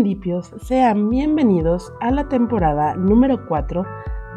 [0.00, 3.84] serendipios, sean bienvenidos a la temporada número 4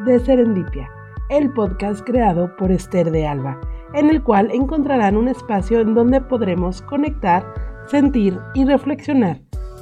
[0.05, 0.89] de Serendipia,
[1.29, 3.61] el podcast creado por Esther de Alba,
[3.93, 7.45] en el cual encontrarán un espacio en donde podremos conectar,
[7.85, 9.37] sentir y reflexionar.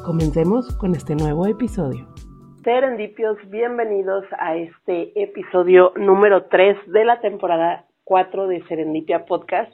[0.06, 2.06] Comencemos con este nuevo episodio.
[2.64, 9.74] Serendipios, bienvenidos a este episodio número 3 de la temporada 4 de Serendipia Podcast.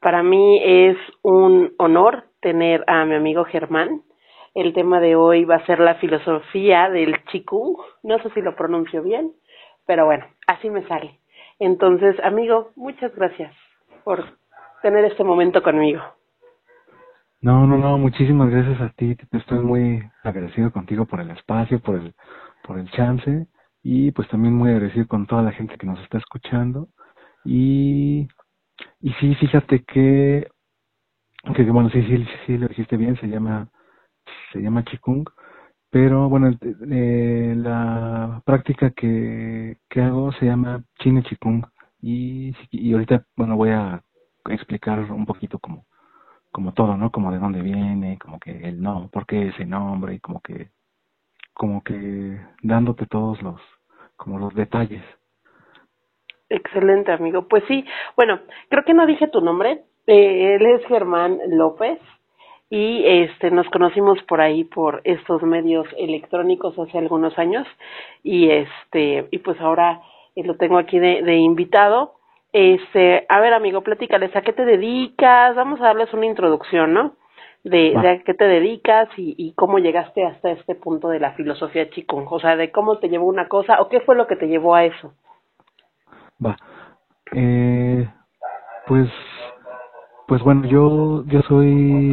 [0.00, 4.02] Para mí es un honor tener a mi amigo Germán
[4.54, 7.76] el tema de hoy va a ser la filosofía del Chikung.
[8.02, 9.32] No sé si lo pronuncio bien,
[9.86, 11.18] pero bueno, así me sale.
[11.58, 13.52] Entonces, amigo, muchas gracias
[14.04, 14.24] por
[14.82, 16.02] tener este momento conmigo.
[17.40, 19.16] No, no, no, muchísimas gracias a ti.
[19.32, 22.14] Estoy muy agradecido contigo por el espacio, por el,
[22.66, 23.46] por el chance
[23.82, 26.88] y pues también muy agradecido con toda la gente que nos está escuchando.
[27.44, 28.28] Y,
[29.00, 30.48] y sí, fíjate que,
[31.54, 33.68] que bueno, sí, sí, sí, lo dijiste bien, se llama
[34.52, 35.24] se llama Qigong,
[35.90, 36.50] pero bueno,
[36.90, 41.64] eh, la práctica que, que hago se llama Chine Qigong
[42.00, 44.02] y, y ahorita, bueno, voy a
[44.50, 45.84] explicar un poquito como,
[46.74, 47.10] todo, ¿no?
[47.10, 50.70] Como de dónde viene, como que el no, por qué ese nombre y como que,
[51.52, 53.60] como que dándote todos los,
[54.16, 55.02] como los detalles.
[56.48, 57.48] Excelente, amigo.
[57.48, 57.84] Pues sí,
[58.16, 59.84] bueno, creo que no dije tu nombre.
[60.06, 61.98] Eh, él es Germán López
[62.74, 67.68] y este nos conocimos por ahí por estos medios electrónicos hace algunos años
[68.24, 70.02] y este y pues ahora
[70.34, 72.14] eh, lo tengo aquí de, de invitado.
[72.52, 77.14] Este a ver amigo platícales a qué te dedicas vamos a darles una introducción no
[77.62, 81.30] de, de a qué te dedicas y, y cómo llegaste hasta este punto de la
[81.34, 84.34] filosofía chico o sea de cómo te llevó una cosa o qué fue lo que
[84.34, 85.14] te llevó a eso.
[86.44, 86.56] Va.
[87.36, 88.08] Eh,
[88.88, 89.08] pues
[90.26, 91.68] pues bueno, yo, yo soy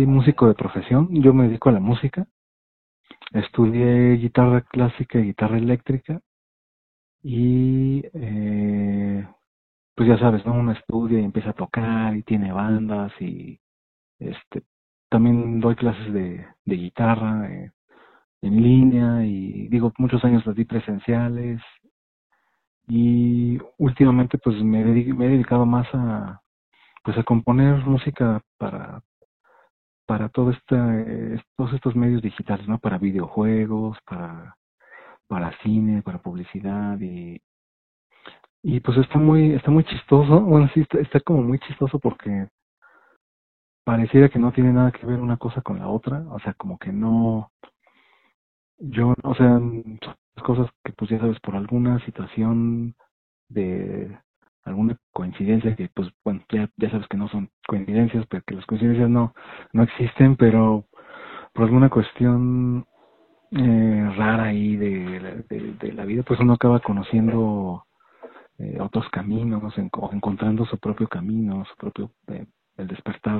[0.06, 2.28] músico de profesión, yo me dedico a la música.
[3.34, 6.22] Estudié guitarra clásica y guitarra eléctrica.
[7.24, 9.28] Y eh,
[9.96, 10.54] pues ya sabes, ¿no?
[10.54, 13.60] Uno estudia y empieza a tocar y tiene bandas y
[14.20, 14.64] este
[15.10, 17.72] también doy clases de, de guitarra eh,
[18.42, 21.62] en línea y digo, muchos años las di presenciales
[22.88, 26.42] y últimamente pues me, me he dedicado más a,
[27.04, 29.02] pues a componer música para
[30.08, 30.76] para todo este,
[31.56, 32.80] todos estos medios digitales, ¿no?
[32.80, 34.56] Para videojuegos, para
[35.28, 37.42] para cine, para publicidad y
[38.64, 42.50] y pues está muy está muy chistoso, bueno sí está, está como muy chistoso porque
[43.86, 46.78] pareciera que no tiene nada que ver una cosa con la otra, o sea como
[46.78, 47.52] que no
[48.80, 49.60] yo o sea
[50.44, 52.96] cosas que pues ya sabes por alguna situación
[53.50, 54.18] de
[54.64, 59.10] alguna coincidencia que pues bueno ya, ya sabes que no son coincidencias porque las coincidencias
[59.10, 59.34] no
[59.74, 60.86] no existen pero
[61.54, 62.86] por alguna cuestión
[63.52, 67.86] eh, rara ahí de, de, la vida pues uno acaba conociendo
[68.58, 72.46] eh, otros caminos en, encontrando su propio camino su propio eh,
[72.78, 73.40] el despertar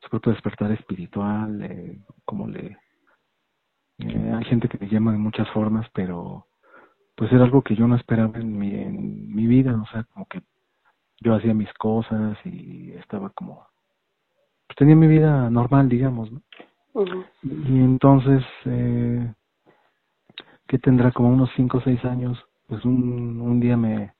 [0.00, 2.78] su propio despertar espiritual eh, como le
[3.98, 6.46] hay gente que le llama de muchas formas pero
[7.20, 10.24] pues era algo que yo no esperaba en mi, en mi vida, o sea, como
[10.24, 10.40] que
[11.20, 13.66] yo hacía mis cosas y estaba como,
[14.66, 16.42] pues tenía mi vida normal, digamos, ¿no?
[17.42, 19.32] Y entonces, eh,
[20.66, 24.14] que tendrá como unos cinco o seis años, pues un, un día me,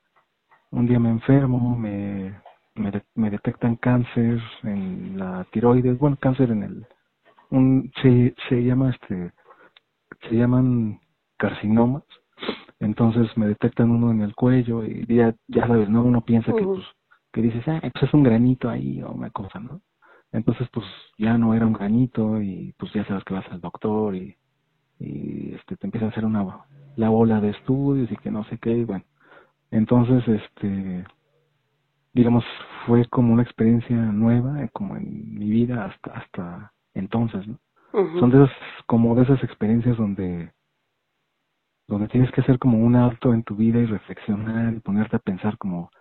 [0.71, 2.39] un día me enfermo, me,
[2.75, 6.87] me, me detectan cáncer en la tiroides, bueno, cáncer en el,
[7.49, 9.33] un, se, se llama este,
[10.29, 10.99] se llaman
[11.37, 12.03] carcinomas,
[12.81, 16.03] entonces me detectan uno en el cuello y ya, ya sabes, ¿no?
[16.03, 16.83] Uno piensa que, pues,
[17.31, 19.81] que dices, ah, pues es un granito ahí o una cosa, ¿no?
[20.31, 20.85] Entonces, pues
[21.17, 24.35] ya no era un granito y pues ya sabes que vas al doctor y,
[24.99, 26.43] y este, te empieza a hacer una,
[26.95, 29.05] la bola de estudios y que no sé qué, y bueno.
[29.69, 31.05] Entonces, este,
[32.13, 32.43] digamos,
[32.87, 37.59] fue como una experiencia nueva, eh, como en mi vida hasta, hasta entonces, ¿no?
[38.19, 40.51] Son de esas, como de esas experiencias donde
[41.91, 45.19] donde tienes que hacer como un alto en tu vida y reflexionar y ponerte a
[45.19, 45.91] pensar como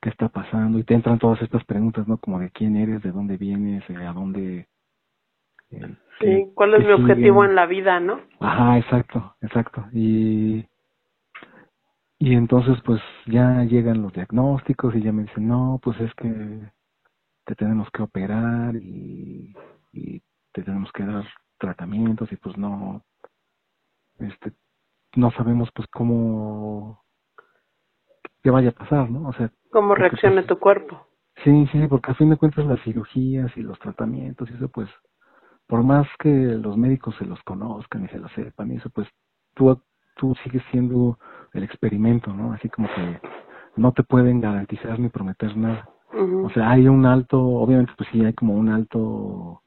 [0.00, 2.16] qué está pasando y te entran todas estas preguntas, ¿no?
[2.18, 4.68] Como de quién eres, de dónde vienes, eh, a dónde...
[5.70, 8.20] Eh, sí, cuál es mi objetivo en la vida, ¿no?
[8.38, 9.84] Ajá, exacto, exacto.
[9.92, 10.64] Y,
[12.18, 16.60] y entonces pues ya llegan los diagnósticos y ya me dicen, no, pues es que
[17.46, 19.52] te tenemos que operar y,
[19.92, 20.22] y
[20.52, 21.24] te tenemos que dar
[21.58, 23.02] tratamientos y pues no,
[24.20, 24.52] este,
[25.16, 27.02] no sabemos pues cómo
[28.42, 29.28] qué vaya a pasar, ¿no?
[29.28, 31.06] O sea, cómo reacciona pues, tu cuerpo.
[31.44, 34.88] Sí, sí, porque a fin de cuentas las cirugías y los tratamientos y eso pues
[35.66, 39.08] por más que los médicos se los conozcan y se lo sepan y eso, pues
[39.54, 39.80] tú,
[40.16, 41.18] tú sigues siendo
[41.54, 42.52] el experimento, ¿no?
[42.52, 43.20] Así como que
[43.76, 45.88] no te pueden garantizar ni prometer nada.
[46.44, 49.62] O sea, hay un alto, obviamente pues sí hay como un alto,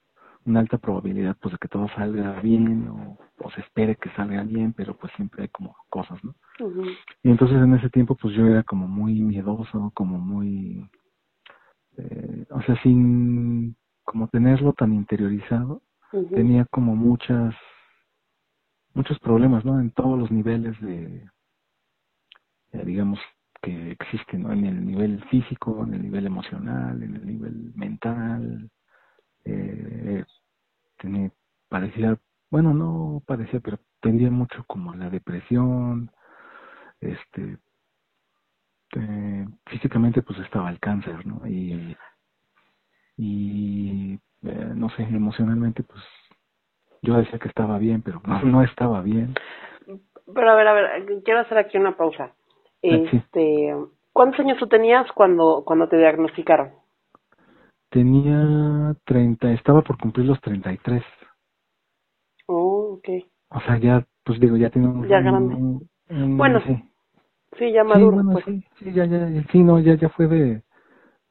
[0.46, 3.18] una alta probabilidad pues de que todo salga bien o,
[3.54, 6.36] se espere que salga bien, pero pues siempre hay como cosas, ¿no?
[7.22, 10.90] Y entonces en ese tiempo pues yo era como muy miedoso, como muy,
[11.98, 15.82] eh, o sea, sin como tenerlo tan interiorizado,
[16.34, 17.54] tenía como muchas,
[18.94, 19.80] muchos problemas, ¿no?
[19.80, 21.28] En todos los niveles de,
[22.72, 23.20] eh, digamos,
[23.62, 24.54] que existen, ¿no?
[24.54, 28.70] En el nivel físico, en el nivel emocional, en el nivel mental.
[29.44, 30.24] Eh,
[30.98, 31.32] tenía,
[31.70, 32.18] parecía,
[32.50, 36.12] bueno, no parecía, pero tendía mucho como la depresión,
[37.00, 37.58] este,
[38.96, 41.46] eh, físicamente pues estaba el cáncer, ¿no?
[41.48, 41.96] Y,
[43.18, 46.04] y eh, no sé, emocionalmente pues
[47.02, 49.36] yo decía que estaba bien, pero no, no estaba bien.
[50.34, 52.34] Pero a ver, a ver, quiero hacer aquí una pausa.
[52.82, 53.76] Este,
[54.12, 56.72] ¿Cuántos años tú tenías cuando, cuando te diagnosticaron?
[57.96, 61.02] Tenía 30, estaba por cumplir los 33.
[62.46, 63.08] Oh, ok.
[63.52, 65.08] O sea, ya, pues digo, ya tiene un...
[65.08, 65.56] Ya grande.
[66.10, 66.78] bueno, sí.
[67.58, 68.46] Sí, ya maduro, sí, pues.
[68.80, 70.62] Sí, ya, ya, sí, no, ya, ya fue de,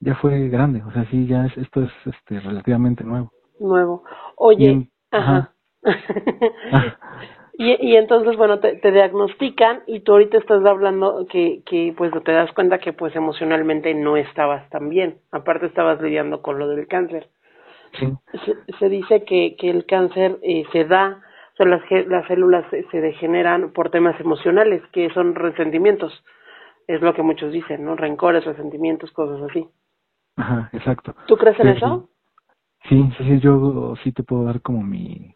[0.00, 3.30] ya fue grande, o sea, sí, ya es, esto es, este, relativamente nuevo.
[3.60, 4.02] Nuevo.
[4.36, 5.54] Oye, ajá.
[6.72, 6.96] Ah.
[7.56, 12.12] Y, y entonces, bueno, te, te, diagnostican y tú ahorita estás hablando que, que, pues,
[12.24, 15.18] te das cuenta que, pues, emocionalmente no estabas tan bien.
[15.30, 17.28] Aparte, estabas lidiando con lo del cáncer.
[17.98, 18.12] Sí.
[18.44, 21.22] Se, se dice que, que el cáncer eh, se da,
[21.52, 26.12] o sea, las, las células se, se degeneran por temas emocionales, que son resentimientos.
[26.88, 27.94] Es lo que muchos dicen, ¿no?
[27.94, 29.68] Rencores, resentimientos, cosas así.
[30.36, 31.14] Ajá, exacto.
[31.28, 32.08] ¿Tú crees en eso?
[32.88, 35.32] Sí, sí, sí, yo sí te puedo dar como mi,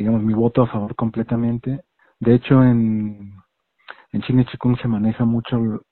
[0.00, 1.82] digamos, mi voto a favor completamente.
[2.18, 3.34] De hecho, en,
[4.12, 5.82] en China Chikung se maneja mucho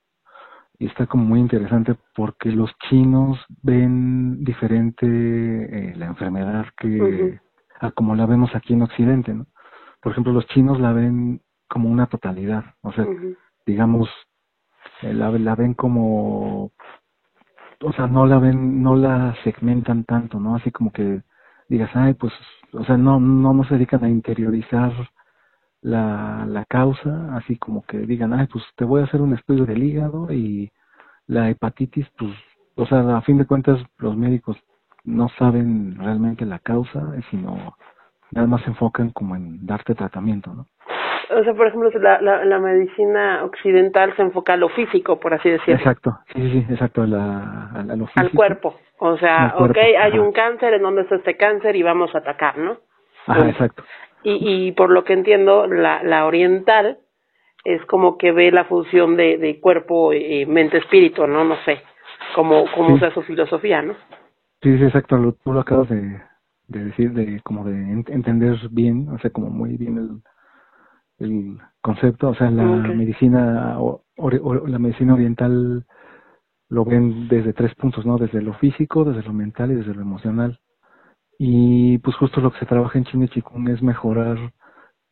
[0.79, 7.39] y está como muy interesante porque los chinos ven diferente eh, la enfermedad que
[7.81, 9.47] a como la vemos aquí en Occidente, ¿no?
[10.01, 13.07] Por ejemplo, los chinos la ven como una totalidad, o sea,
[13.67, 14.09] digamos,
[15.03, 16.73] eh, la, la ven como,
[17.83, 20.57] o sea, no la ven, no la segmentan tanto, ¿no?
[20.57, 21.23] Así como que
[21.69, 22.33] digas, ay, pues
[22.73, 24.93] o sea, no, no, no se dedican a interiorizar
[25.81, 29.65] la, la causa, así como que digan, ay, pues te voy a hacer un estudio
[29.65, 30.71] del hígado y
[31.27, 32.33] la hepatitis, pues,
[32.77, 34.57] o sea, a fin de cuentas los médicos
[35.05, 37.01] no saben realmente la causa,
[37.31, 37.75] sino
[38.33, 40.67] nada más se enfocan como en darte tratamiento, ¿no?
[41.31, 45.35] O sea, por ejemplo, la, la, la medicina occidental se enfoca a lo físico, por
[45.35, 45.75] así decirlo.
[45.75, 48.21] Exacto, sí, sí, exacto, la, a, lo físico.
[48.21, 48.77] Al cuerpo.
[48.99, 51.77] O sea, ok, hay un cáncer, ¿en dónde está este cáncer?
[51.77, 52.79] Y vamos a atacar, ¿no?
[53.27, 53.85] Ajá, exacto.
[54.23, 56.99] Y, y por lo que entiendo, la, la oriental
[57.65, 61.45] es como que ve la función de, de cuerpo, y mente-espíritu, ¿no?
[61.45, 61.83] No sé,
[62.35, 63.95] como, como sea su filosofía, ¿no?
[64.63, 66.21] Sí, sí, exacto, lo, tú lo acabas de,
[66.69, 70.09] de decir, de como de entender bien, o sea, como muy bien el
[71.19, 74.05] el concepto, o sea, la medicina o,
[74.67, 75.87] la medicina oriental
[76.69, 78.19] lo ven desde tres puntos, ¿no?
[78.19, 80.61] Desde lo físico, desde lo mental y desde lo emocional.
[81.39, 84.37] Y pues justo lo que se trabaja en China y Chikung es mejorar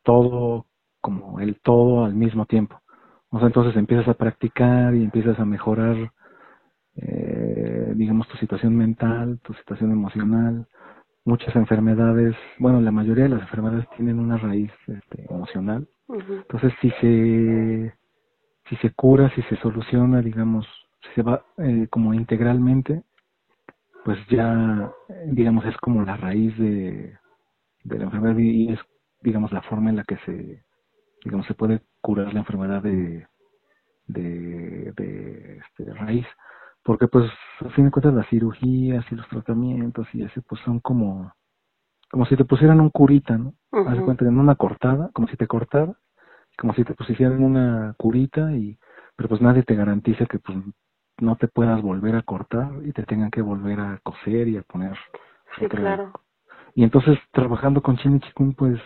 [0.03, 0.65] todo
[1.01, 2.81] como el todo al mismo tiempo.
[3.29, 6.11] O sea, entonces empiezas a practicar y empiezas a mejorar,
[6.95, 10.67] eh, digamos, tu situación mental, tu situación emocional,
[11.27, 15.85] muchas enfermedades, bueno, la mayoría de las enfermedades tienen una raíz este, emocional.
[16.07, 17.93] Entonces, si se,
[18.69, 20.65] si se cura, si se soluciona, digamos,
[21.01, 23.03] si se va eh, como integralmente,
[24.05, 24.89] pues ya,
[25.25, 27.17] digamos, es como la raíz de,
[27.83, 28.79] de la enfermedad y es,
[29.21, 30.63] digamos, la forma en la que se,
[31.25, 33.27] digamos, se puede curar la enfermedad de,
[34.07, 36.25] de, de, este, de raíz
[36.87, 37.29] porque pues
[37.59, 41.33] a fin de cuentas las cirugías y los tratamientos y ese pues son como
[42.09, 43.53] como si te pusieran un curita, ¿no?
[43.73, 45.93] Haz cuenta en una cortada, como si te cortara,
[46.57, 48.79] como si te pusieran una curita y
[49.17, 50.57] pero pues nadie te garantiza que pues
[51.19, 54.61] no te puedas volver a cortar y te tengan que volver a coser y a
[54.61, 54.97] poner
[55.59, 56.13] sí, claro.
[56.73, 58.79] y entonces trabajando con Chini Chikun pues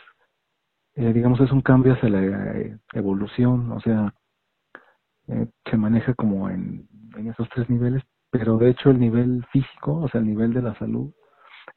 [0.96, 2.24] eh, digamos es un cambio hacia la
[2.58, 4.12] eh, evolución o sea
[5.28, 6.88] eh, se maneja como en
[7.18, 10.62] en esos tres niveles, pero de hecho el nivel físico, o sea, el nivel de
[10.62, 11.12] la salud,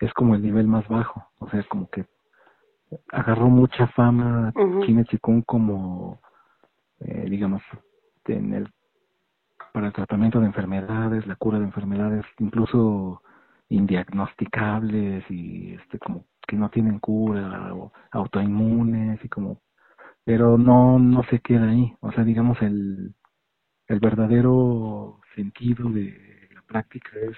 [0.00, 2.06] es como el nivel más bajo, o sea, como que
[3.10, 6.20] agarró mucha fama uh como,
[7.00, 7.62] eh, digamos,
[8.26, 8.68] en el,
[9.72, 13.22] para el tratamiento de enfermedades, la cura de enfermedades, incluso
[13.68, 19.62] indiagnosticables y este como que no tienen cura o autoinmunes y como
[20.22, 21.94] pero no no se queda ahí.
[22.00, 23.14] O sea digamos el
[23.94, 27.36] el verdadero sentido de la práctica es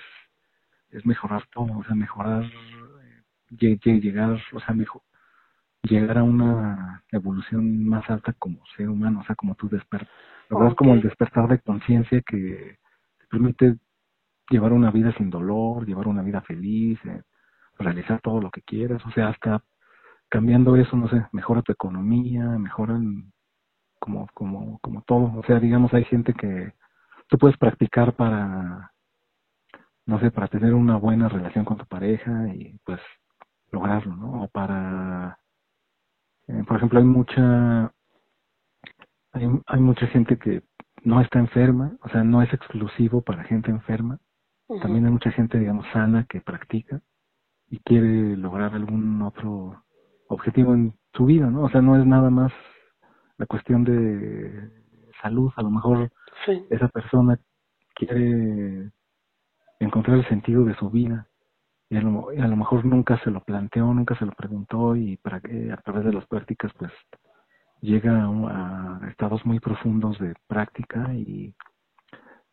[0.90, 5.02] es mejorar todo o sea mejorar eh, llegar o sea mejor
[5.82, 10.08] llegar a una evolución más alta como ser humano o sea como tú despertar
[10.48, 12.78] lograr como el despertar de conciencia que
[13.18, 13.76] te permite
[14.50, 17.22] llevar una vida sin dolor llevar una vida feliz eh,
[17.78, 19.62] realizar todo lo que quieras o sea hasta
[20.28, 23.32] cambiando eso, no sé, mejora tu economía, mejoran
[23.98, 25.32] como, como, como todo.
[25.38, 26.72] O sea, digamos, hay gente que
[27.28, 28.92] tú puedes practicar para,
[30.06, 33.00] no sé, para tener una buena relación con tu pareja y pues
[33.72, 34.42] lograrlo, ¿no?
[34.44, 35.38] O para,
[36.48, 37.92] eh, por ejemplo, hay mucha,
[39.32, 40.62] hay, hay mucha gente que
[41.02, 44.18] no está enferma, o sea, no es exclusivo para gente enferma.
[44.82, 47.00] También hay mucha gente, digamos, sana que practica
[47.68, 49.84] y quiere lograr algún otro
[50.28, 51.62] objetivo en su vida, ¿no?
[51.62, 52.52] O sea, no es nada más
[53.38, 54.70] la cuestión de
[55.22, 56.10] salud, a lo mejor
[56.70, 57.38] esa persona
[57.94, 58.90] quiere
[59.80, 61.26] encontrar el sentido de su vida
[61.88, 65.16] y a, lo, a lo mejor nunca se lo planteó, nunca se lo preguntó y
[65.18, 66.92] para que a través de las prácticas pues
[67.80, 71.54] llega a, a estados muy profundos de práctica y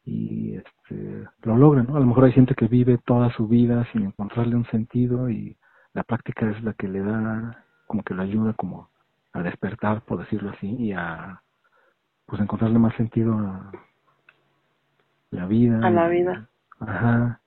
[0.05, 1.95] y este lo logra, ¿no?
[1.95, 5.57] A lo mejor hay gente que vive toda su vida sin encontrarle un sentido y
[5.93, 8.89] la práctica es la que le da, como que le ayuda como
[9.33, 11.41] a despertar, por decirlo así, y a
[12.25, 13.71] pues encontrarle más sentido a
[15.31, 15.85] la vida.
[15.85, 16.47] A la vida.
[16.79, 17.41] Ajá.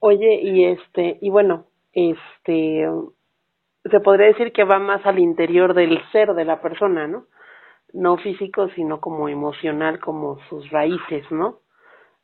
[0.00, 2.88] Oye, y este, y bueno, este,
[3.84, 7.26] se podría decir que va más al interior del ser de la persona, ¿no?
[7.92, 11.58] No físico, sino como emocional, como sus raíces, ¿no?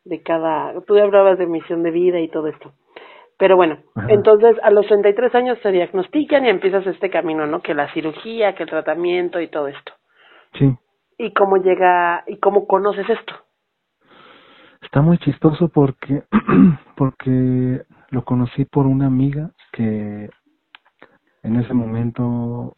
[0.04, 2.72] De cada, tú hablabas de misión de vida y todo esto.
[3.38, 3.78] Pero bueno,
[4.08, 7.60] entonces a los 33 años se diagnostican y empiezas este camino, ¿no?
[7.60, 9.92] Que la cirugía, que el tratamiento y todo esto.
[10.54, 10.74] Sí.
[11.18, 13.34] ¿Y cómo llega y cómo conoces esto?
[14.80, 16.22] Está muy chistoso porque
[16.96, 20.30] porque lo conocí por una amiga que
[21.42, 22.74] en ese momento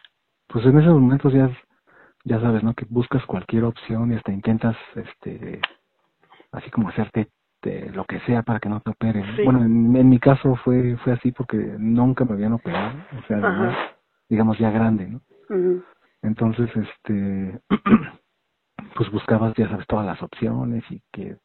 [0.49, 1.51] pues en esos momentos ya
[2.25, 2.75] ya sabes, ¿no?
[2.75, 5.61] Que buscas cualquier opción y hasta intentas este
[6.51, 7.29] así como hacerte
[7.69, 9.25] este, lo que sea para que no te operen.
[9.45, 13.95] Bueno, en, mi caso fue fue así porque nunca me habían operado, o sea,
[14.29, 15.21] digamos ya grande, ¿no?
[16.23, 17.61] Entonces, este,
[18.97, 21.37] pues buscabas, ya sabes, todas las opciones y que,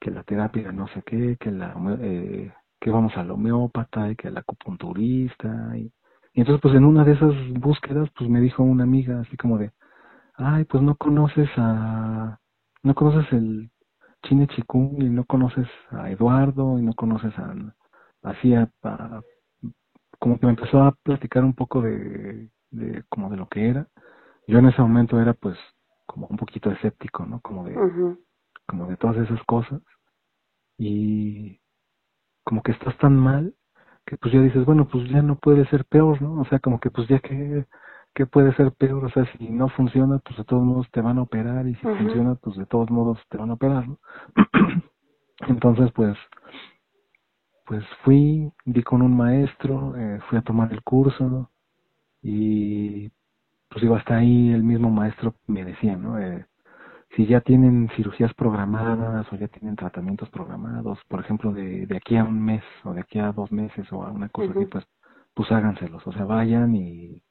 [0.00, 4.28] que la terapia no sé qué, que la, eh, que vamos al homeópata y que
[4.28, 5.92] al acupunturista y,
[6.32, 9.58] y entonces pues en una de esas búsquedas pues me dijo una amiga así como
[9.58, 9.72] de,
[10.34, 12.38] ay, pues no conoces a,
[12.84, 13.70] no conoces el
[14.22, 17.54] Chine Chikung y no conoces a Eduardo y no conoces a
[18.22, 18.70] así a,
[20.18, 23.88] como que me empezó a platicar un poco de, de como de lo que era.
[24.46, 25.56] Yo en ese momento era pues
[26.06, 27.74] como un poquito escéptico no como de
[28.66, 29.80] como de todas esas cosas.
[30.78, 31.60] Y
[32.44, 33.54] como que estás tan mal
[34.06, 36.80] que pues ya dices bueno pues ya no puede ser peor no o sea como
[36.80, 37.66] que pues ya que
[38.18, 39.04] ¿qué puede ser peor?
[39.04, 41.82] O sea, si no funciona, pues de todos modos te van a operar y si
[41.82, 43.96] funciona, pues de todos modos te van a operar, ¿no?
[45.46, 46.18] Entonces, pues,
[47.64, 51.48] pues fui, vi con un maestro, eh, fui a tomar el curso
[52.20, 53.08] y
[53.68, 56.18] pues digo, hasta ahí el mismo maestro me decía, ¿no?
[56.18, 56.44] Eh,
[57.14, 62.16] si ya tienen cirugías programadas o ya tienen tratamientos programados, por ejemplo, de, de aquí
[62.16, 64.84] a un mes o de aquí a dos meses o a una cosa así, pues,
[65.34, 67.22] pues háganselos, o sea, vayan y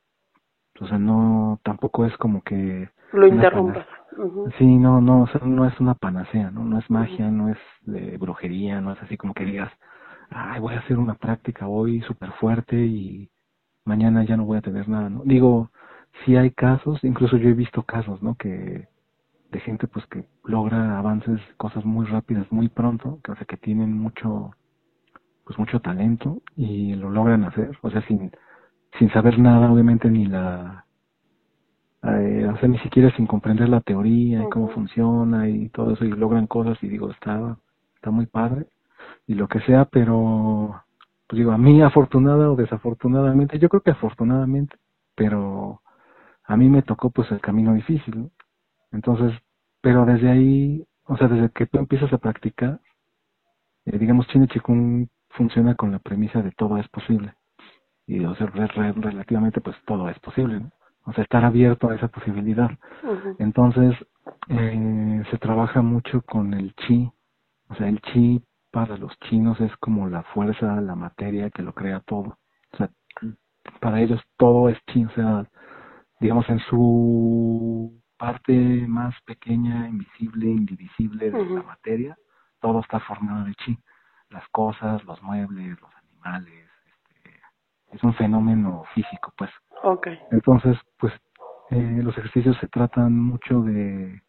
[0.81, 2.89] o sea, no, tampoco es como que...
[3.13, 3.85] Lo interrumpa.
[4.57, 6.63] Sí, no, no, o sea, no es una panacea, ¿no?
[6.63, 9.71] No es magia, no es de brujería, no es así como que digas,
[10.29, 13.29] ay, voy a hacer una práctica hoy súper fuerte y
[13.85, 15.21] mañana ya no voy a tener nada, ¿no?
[15.23, 15.69] Digo,
[16.25, 18.35] sí hay casos, incluso yo he visto casos, ¿no?
[18.35, 18.87] Que
[19.51, 23.57] de gente pues que logra avances, cosas muy rápidas muy pronto, que o sea que
[23.57, 24.51] tienen mucho
[25.45, 28.31] pues mucho talento y lo logran hacer, o sea, sin
[28.97, 30.85] sin saber nada, obviamente, ni la,
[32.03, 36.05] eh, o sea, ni siquiera sin comprender la teoría y cómo funciona y todo eso,
[36.05, 37.57] y logran cosas y digo, está,
[37.95, 38.67] está muy padre
[39.27, 40.83] y lo que sea, pero,
[41.27, 44.77] pues digo, a mí afortunada o desafortunadamente, yo creo que afortunadamente,
[45.15, 45.81] pero
[46.45, 48.31] a mí me tocó pues el camino difícil, ¿no?
[48.91, 49.33] Entonces,
[49.81, 52.79] pero desde ahí, o sea, desde que tú empiezas a practicar,
[53.85, 57.36] eh, digamos, Chine Chikung funciona con la premisa de todo es posible
[58.07, 60.71] y o sea, relativamente pues todo es posible, ¿no?
[61.05, 62.69] O sea, estar abierto a esa posibilidad.
[63.39, 63.95] Entonces,
[64.49, 67.09] eh, se trabaja mucho con el chi,
[67.69, 71.73] o sea, el chi para los chinos es como la fuerza, la materia que lo
[71.73, 72.37] crea todo.
[72.73, 72.89] O sea,
[73.79, 75.45] para ellos todo es chi, o sea,
[76.19, 78.53] digamos en su parte
[78.87, 82.17] más pequeña, invisible, indivisible de la materia,
[82.59, 83.77] todo está formado de chi.
[84.29, 86.66] Las cosas, los muebles, los animales,
[87.91, 89.49] es un fenómeno físico, pues.
[89.83, 90.19] Okay.
[90.31, 91.13] Entonces, pues,
[91.71, 94.21] eh, los ejercicios se tratan mucho de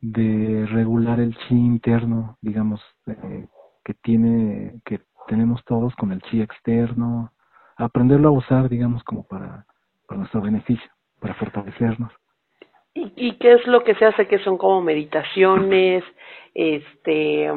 [0.00, 3.46] de regular el chi interno, digamos, eh,
[3.84, 7.32] que tiene, que tenemos todos con el chi externo,
[7.76, 9.66] aprenderlo a usar, digamos, como para,
[10.06, 12.12] para nuestro beneficio, para fortalecernos.
[12.94, 14.26] ¿Y, ¿Y qué es lo que se hace?
[14.26, 16.04] Que son como meditaciones,
[16.54, 17.50] este,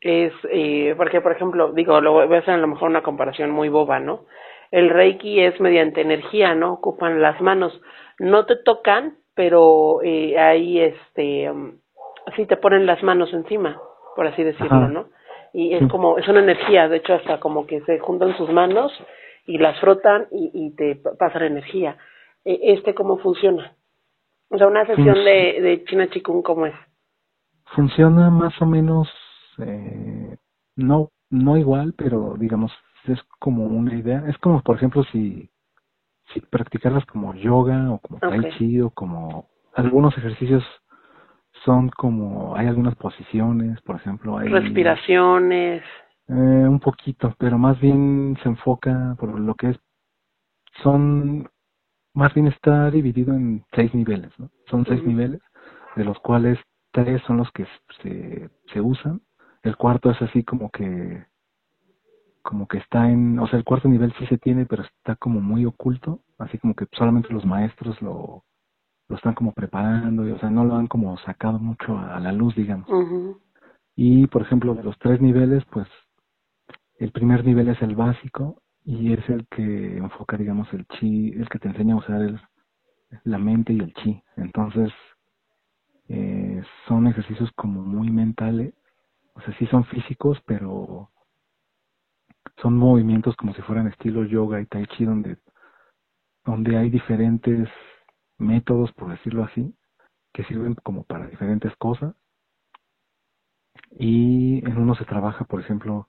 [0.00, 3.50] es, eh, porque por ejemplo, digo, lo voy a hacer a lo mejor una comparación
[3.50, 4.26] muy boba, ¿no?
[4.70, 6.74] El Reiki es mediante energía, ¿no?
[6.74, 7.80] Ocupan las manos,
[8.18, 11.50] no te tocan, pero eh, ahí, este,
[12.26, 13.80] así te ponen las manos encima,
[14.14, 15.08] por así decirlo, ¿no?
[15.52, 18.92] Y es como, es una energía, de hecho hasta como que se juntan sus manos
[19.46, 21.96] y las frotan y, y te pasan energía.
[22.44, 23.72] E, ¿Este cómo funciona?
[24.50, 26.74] O sea, una sesión de, de China Chikung, ¿cómo es?
[27.74, 29.08] Funciona más o menos,
[29.58, 30.36] eh,
[30.76, 32.72] no, no igual, pero digamos,
[33.06, 34.24] es como una idea.
[34.28, 35.50] Es como, por ejemplo, si,
[36.32, 40.64] si practicarlas como yoga o como tai chi o como algunos ejercicios
[41.64, 44.48] son como, hay algunas posiciones, por ejemplo, hay...
[44.48, 45.82] Respiraciones.
[46.28, 49.80] Eh, un poquito, pero más bien se enfoca por lo que es,
[50.82, 51.48] son,
[52.14, 54.50] más bien está dividido en seis niveles, ¿no?
[54.68, 55.40] Son seis niveles,
[55.96, 56.58] de los cuales
[56.92, 57.66] tres son los que
[58.02, 59.20] se, se usan.
[59.68, 61.26] El cuarto es así como que,
[62.40, 65.42] como que está en, o sea, el cuarto nivel sí se tiene, pero está como
[65.42, 68.44] muy oculto, así como que solamente los maestros lo,
[69.08, 72.32] lo están como preparando, y, o sea, no lo han como sacado mucho a, la
[72.32, 72.88] luz, digamos.
[73.94, 75.86] Y, por ejemplo, de los tres niveles, pues
[76.96, 81.46] el primer nivel es el básico y es el que enfoca, digamos, el chi, el
[81.50, 82.40] que te enseña a usar el,
[83.24, 84.22] la mente y el chi.
[84.36, 84.90] Entonces,
[86.08, 88.72] eh, son ejercicios como muy mentales,
[89.38, 91.12] o sea, sí son físicos, pero
[92.60, 95.38] son movimientos como si fueran estilo yoga y tai chi, donde,
[96.44, 97.68] donde hay diferentes
[98.38, 99.72] métodos, por decirlo así,
[100.32, 102.16] que sirven como para diferentes cosas.
[103.92, 106.08] Y en uno se trabaja, por ejemplo,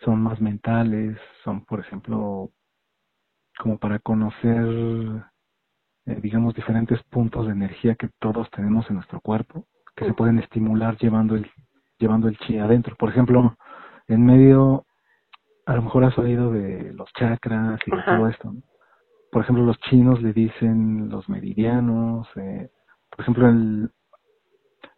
[0.00, 2.50] son más mentales, son, por ejemplo,
[3.58, 4.66] como para conocer,
[6.06, 10.40] eh, digamos, diferentes puntos de energía que todos tenemos en nuestro cuerpo, que se pueden
[10.40, 11.48] estimular llevando el,
[12.00, 12.96] llevando el chi adentro.
[12.96, 13.56] Por ejemplo,
[14.08, 14.86] en medio,
[15.66, 18.52] a lo mejor has oído de los chakras y de todo esto.
[18.52, 18.62] ¿no?
[19.30, 22.70] por ejemplo, los chinos le dicen los meridianos, eh,
[23.10, 23.90] por ejemplo, el,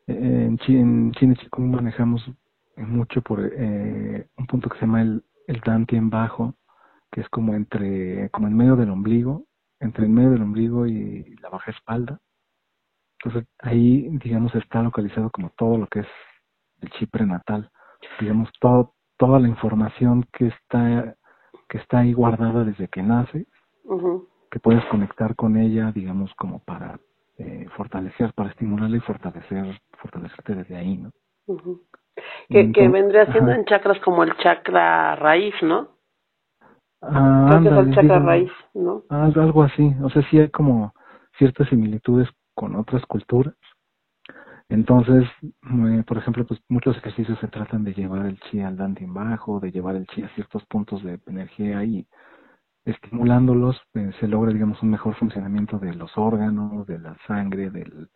[0.06, 2.24] en, en China Chikung manejamos
[2.76, 6.54] mucho por eh, un punto que se llama el, el Dantien bajo,
[7.10, 9.44] que es como entre, como en medio del ombligo,
[9.80, 12.18] entre el medio del ombligo y la baja espalda.
[13.18, 16.06] Entonces ahí, digamos, está localizado como todo lo que es
[16.82, 17.70] el chi prenatal,
[18.20, 21.16] digamos, todo, toda la información que está,
[21.68, 23.46] que está ahí guardada desde que nace
[24.52, 27.00] que puedes conectar con ella, digamos, como para
[27.38, 31.10] eh, fortalecer, para estimularla y fortalecer, fortalecerte desde ahí, ¿no?
[32.50, 35.88] Que, que vendría siendo en chakras como el chakra raíz, ¿no?
[37.00, 39.04] Ah, es el chakra raíz, ¿no?
[39.08, 40.92] Algo así, o sea, sí hay como
[41.38, 43.54] ciertas similitudes con otras culturas.
[44.72, 49.12] Entonces, eh, por ejemplo, pues muchos ejercicios se tratan de llevar el chi al en
[49.12, 52.06] bajo, de llevar el chi a ciertos puntos de energía y
[52.86, 58.08] estimulándolos eh, se logra, digamos, un mejor funcionamiento de los órganos, de la sangre, del,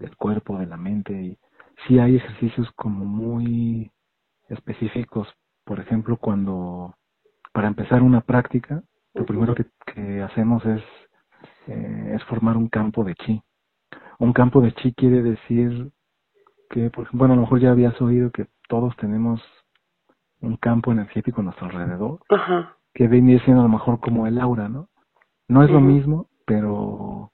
[0.00, 1.12] del cuerpo, de la mente.
[1.12, 1.38] Y
[1.86, 3.92] sí hay ejercicios como muy
[4.48, 5.28] específicos.
[5.64, 6.96] Por ejemplo, cuando
[7.52, 8.82] para empezar una práctica,
[9.14, 10.82] lo primero que, que hacemos es,
[11.68, 13.40] eh, es formar un campo de chi.
[14.18, 15.90] Un campo de chi quiere decir
[16.70, 19.40] que, por ejemplo, bueno, a lo mejor ya habías oído que todos tenemos
[20.40, 22.20] un campo energético a nuestro alrededor.
[22.28, 24.88] Ajá que viene siendo a lo mejor como el aura, ¿no?
[25.46, 27.30] No es lo mismo, pero...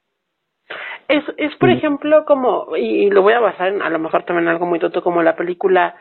[1.09, 4.49] Es, es por ejemplo, como, y, lo voy a basar en a lo mejor también
[4.49, 5.97] algo muy tonto, como la película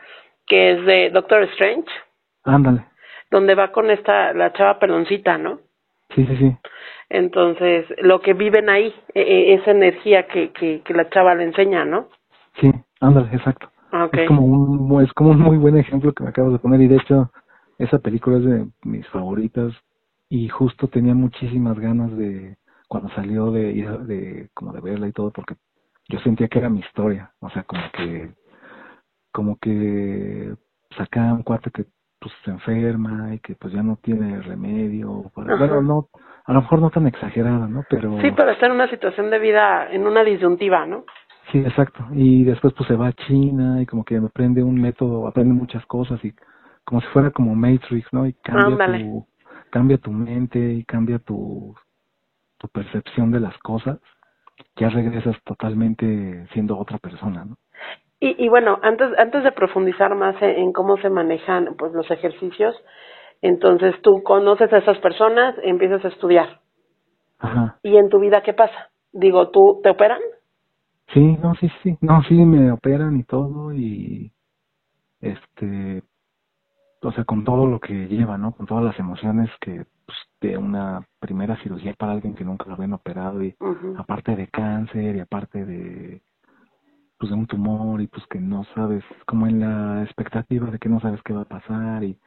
[0.46, 1.88] que es de Doctor Strange.
[2.44, 2.86] Ándale.
[3.30, 5.60] Donde va con esta, la chava peloncita, ¿no?
[6.14, 6.56] Sí, sí, sí.
[7.10, 11.44] Entonces, lo que viven ahí, e, e, esa energía que, que, que la chava le
[11.44, 12.08] enseña, ¿no?
[12.60, 13.70] Sí, ándale, exacto.
[13.92, 14.24] Okay.
[14.24, 16.88] Es como un es como un muy buen ejemplo que me acabas de poner y
[16.88, 17.30] de hecho
[17.78, 19.72] esa película es de mis favoritas
[20.28, 22.56] y justo tenía muchísimas ganas de
[22.88, 25.54] cuando salió de ir de como de verla y todo porque
[26.08, 28.30] yo sentía que era mi historia, o sea, como que
[29.32, 30.54] como que
[30.96, 31.84] sacaba un cuate que
[32.24, 35.30] pues se enferma y que pues ya no tiene remedio.
[35.36, 36.08] bueno, no,
[36.46, 37.84] a lo mejor no tan exagerada, ¿no?
[37.90, 38.18] Pero...
[38.22, 41.04] Sí, pero está en una situación de vida, en una disyuntiva, ¿no?
[41.52, 42.02] Sí, exacto.
[42.12, 45.84] Y después pues se va a China y como que aprende un método, aprende muchas
[45.84, 46.32] cosas y
[46.84, 48.26] como si fuera como Matrix, ¿no?
[48.26, 49.26] Y cambia tu
[49.70, 51.74] cambia tu mente y cambia tu
[52.56, 53.98] tu percepción de las cosas.
[54.76, 57.58] Ya regresas totalmente siendo otra persona, ¿no?
[58.20, 62.76] Y, y bueno, antes antes de profundizar más en, cómo se manejan pues los ejercicios,
[63.42, 66.60] entonces tú conoces a esas personas, empiezas a estudiar.
[67.38, 67.78] Ajá.
[67.82, 68.90] ¿Y en tu vida qué pasa?
[69.12, 70.20] Digo, ¿tú te operan?
[71.12, 74.32] Sí, no, sí, sí, no, sí me operan y todo y
[75.20, 76.02] este,
[77.02, 78.52] o sea, con todo lo que lleva, ¿no?
[78.52, 82.74] Con todas las emociones que pues, de una primera cirugía para alguien que nunca lo
[82.74, 83.54] habían operado y
[83.96, 86.22] aparte de cáncer y aparte de
[87.18, 90.88] pues de un tumor y pues que no sabes, como en la expectativa de que
[90.88, 92.18] no sabes qué va a pasar y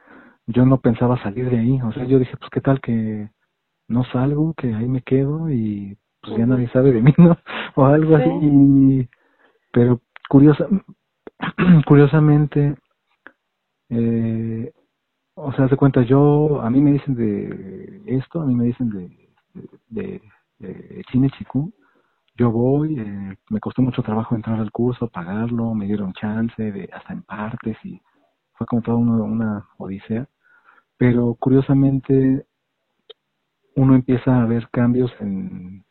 [0.46, 3.30] yo no pensaba salir de ahí, o sea, yo dije, pues qué tal que
[3.88, 7.36] no salgo, que ahí me quedo y pues ya nadie sabe de mí, ¿no?
[7.74, 8.30] o algo así.
[8.42, 9.08] Y,
[9.72, 10.66] pero curiosa,
[11.86, 12.76] curiosamente,
[13.90, 14.72] eh,
[15.34, 18.90] o sea, se cuenta, yo, a mí me dicen de esto, a mí me dicen
[18.90, 19.10] de,
[19.88, 20.20] de,
[20.58, 21.72] de, cine chicú,
[22.38, 26.88] yo voy, eh, me costó mucho trabajo entrar al curso, pagarlo, me dieron chance, de
[26.92, 28.00] hasta en partes, y
[28.54, 30.28] fue como toda una, una odisea.
[30.96, 32.46] Pero curiosamente,
[33.76, 35.84] uno empieza a ver cambios en,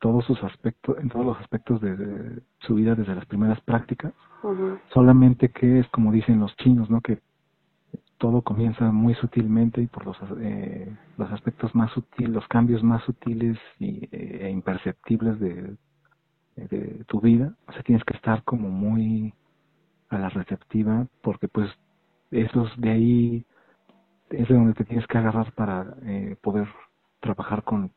[0.00, 4.12] todos sus aspectos, en todos los aspectos de, su vida desde las primeras prácticas.
[4.92, 7.02] Solamente que es como dicen los chinos, ¿no?
[7.02, 7.20] Que
[8.20, 13.02] todo comienza muy sutilmente y por los, eh, los aspectos más sutiles, los cambios más
[13.04, 15.76] sutiles y, eh, e imperceptibles de,
[16.54, 17.54] de tu vida.
[17.66, 19.32] O sea, tienes que estar como muy
[20.10, 21.70] a la receptiva porque pues
[22.30, 23.46] esos de ahí
[24.28, 26.68] es de donde te tienes que agarrar para eh, poder
[27.20, 27.90] trabajar con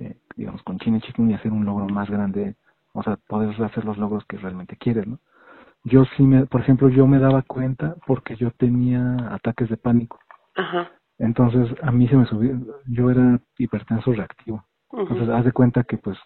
[0.00, 2.56] este, digamos, con China Chicken y hacer un logro más grande,
[2.92, 5.18] o sea, poder hacer los logros que realmente quieres, ¿no?
[5.84, 10.18] Yo sí, me, por ejemplo, yo me daba cuenta porque yo tenía ataques de pánico.
[10.56, 10.90] Ajá.
[11.18, 14.64] Entonces, a mí se me subió, yo era hipertenso reactivo.
[14.92, 16.18] Entonces, haz de cuenta que, pues,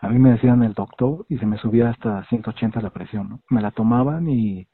[0.00, 3.40] a mí me decían el doctor y se me subía hasta 180 la presión, ¿no?
[3.50, 4.66] Me la tomaban y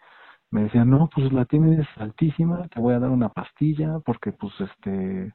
[0.51, 4.53] me decían, no, pues la tienes altísima, te voy a dar una pastilla porque, pues,
[4.61, 5.33] este,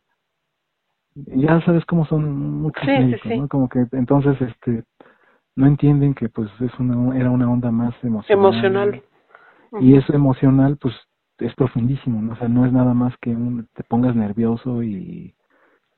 [1.15, 3.47] ya sabes cómo son muchos médicos, ¿no?
[3.47, 4.83] Como que entonces este
[5.59, 8.45] no entienden que pues es una era una onda más emocional.
[8.45, 9.03] Emocional.
[9.81, 10.95] Y eso emocional pues
[11.37, 12.33] es profundísimo, ¿no?
[12.33, 15.35] O sea, no es nada más que un, te pongas nervioso y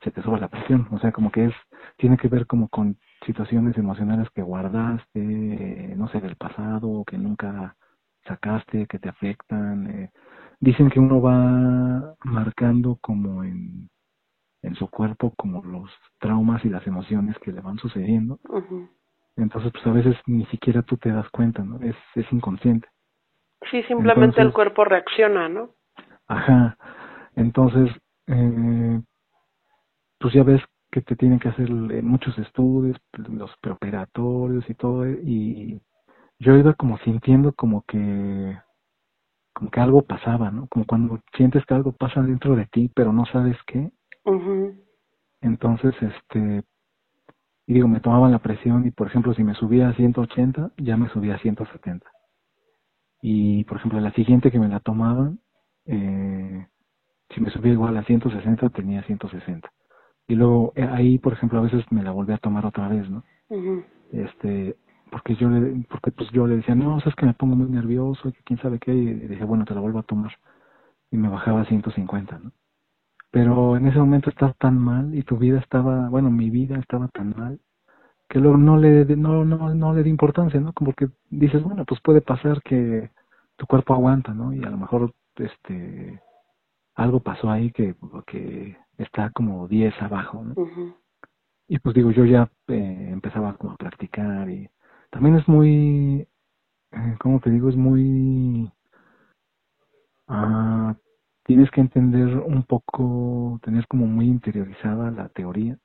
[0.01, 1.53] se te suba la presión, o sea, como que es
[1.97, 7.17] tiene que ver como con situaciones emocionales que guardaste, eh, no sé, del pasado, que
[7.17, 7.75] nunca
[8.25, 9.87] sacaste, que te afectan.
[9.87, 10.11] Eh.
[10.59, 13.89] Dicen que uno va marcando como en
[14.63, 18.39] en su cuerpo como los traumas y las emociones que le van sucediendo.
[19.41, 21.79] Entonces, pues a veces ni siquiera tú te das cuenta, ¿no?
[21.81, 22.87] Es, es inconsciente.
[23.69, 25.75] Sí, simplemente el cuerpo reacciona, ¿no?
[26.27, 26.77] Ajá.
[27.35, 27.91] Entonces,
[28.27, 29.01] eh,
[30.19, 35.81] pues ya ves que te tienen que hacer muchos estudios, los preoperatorios y todo, y
[36.39, 38.57] yo iba como sintiendo como que
[39.53, 40.67] como que algo pasaba, ¿no?
[40.67, 43.91] Como cuando sientes que algo pasa dentro de ti, pero no sabes qué,
[45.41, 46.63] entonces, este,
[47.67, 50.97] y digo, me tomaban la presión y, por ejemplo, si me subía a 180, ya
[50.97, 52.05] me subía a 170.
[53.21, 55.39] Y, por ejemplo, la siguiente que me la tomaban,
[55.85, 56.67] eh,
[57.29, 59.71] si me subía igual a 160, tenía 160.
[60.27, 63.09] Y luego eh, ahí, por ejemplo, a veces me la volví a tomar otra vez,
[63.09, 63.23] ¿no?
[64.11, 64.75] Este,
[65.11, 68.31] porque yo le, porque pues yo le decía, no, es que me pongo muy nervioso,
[68.31, 70.31] que quién sabe qué, y dije, bueno, te la vuelvo a tomar.
[71.11, 72.51] Y me bajaba a 150, ¿no?
[73.31, 77.07] Pero en ese momento estás tan mal y tu vida estaba, bueno, mi vida estaba
[77.07, 77.59] tan mal
[78.29, 80.73] que luego no le no no no le di importancia, ¿no?
[80.73, 83.11] Como que dices, bueno, pues puede pasar que
[83.57, 84.53] tu cuerpo aguanta, ¿no?
[84.53, 86.21] Y a lo mejor este
[86.95, 87.95] algo pasó ahí que
[88.27, 90.55] que está como 10 abajo, ¿no?
[91.67, 94.69] Y pues digo, yo ya eh, empezaba como a practicar y
[95.09, 96.27] también es muy
[96.91, 97.69] eh, ¿cómo te digo?
[97.69, 98.71] Es muy
[100.27, 100.95] ah
[101.51, 105.77] tienes que entender un poco, tener como muy interiorizada la teoría.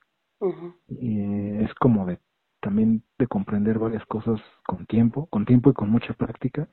[0.87, 1.21] y
[1.65, 2.21] es como de
[2.61, 6.69] también de comprender varias cosas con tiempo, con tiempo y con mucha práctica.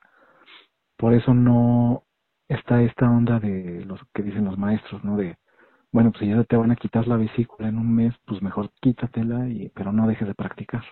[0.96, 2.04] Por eso no
[2.48, 5.18] está esta onda de los que dicen los maestros, ¿no?
[5.18, 5.38] De,
[5.92, 8.70] bueno, pues si ya te van a quitar la vesícula en un mes, pues mejor
[8.80, 10.84] quítatela, y, pero no dejes de practicar.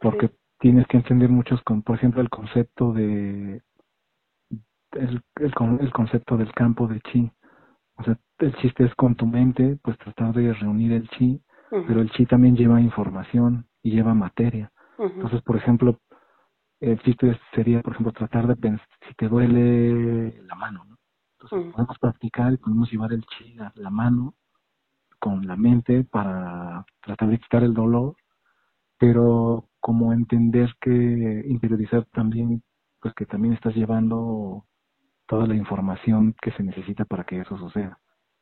[0.00, 3.60] Porque tienes que entender muchos, con, por ejemplo, el concepto de
[4.92, 7.30] el, el, el concepto del campo de chi.
[7.96, 12.00] O sea, el chiste es con tu mente, pues tratar de reunir el chi, pero
[12.00, 14.70] el chi también lleva información y lleva materia.
[14.98, 15.98] Entonces, por ejemplo,
[16.80, 20.96] el chiste sería, por ejemplo, tratar de pensar si te duele la mano, ¿no?
[21.40, 24.34] Entonces, podemos practicar y podemos llevar el chi a la mano
[25.18, 28.14] con la mente para tratar de quitar el dolor,
[28.98, 32.62] pero como entender que interiorizar también,
[33.00, 34.64] pues que también estás llevando
[35.28, 37.98] toda la información que se necesita para que eso suceda.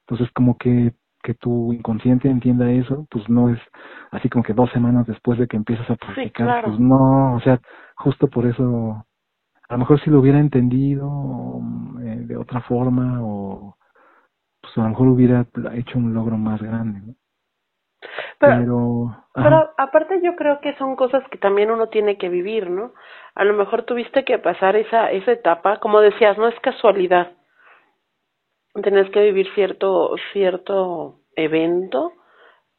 [0.07, 0.94] Entonces, como que
[1.27, 3.59] que tu inconsciente entienda eso, pues no es
[4.12, 7.61] así como que dos semanas después de que empiezas a practicar, pues no, o sea,
[7.96, 9.05] justo por eso,
[9.68, 11.61] a lo mejor si lo hubiera entendido
[12.01, 13.77] eh, de otra forma o
[14.61, 17.14] pues a lo mejor hubiera hecho un logro más grande, ¿no?
[18.38, 22.92] Pero, pero, aparte yo creo que son cosas que también uno tiene que vivir, ¿no?
[23.35, 27.32] A lo mejor tuviste que pasar esa esa etapa, como decías, no es casualidad
[28.82, 32.12] tenés que vivir cierto, cierto evento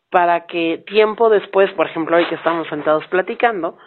[0.09, 3.77] para que tiempo después, por ejemplo, hoy que estamos sentados platicando,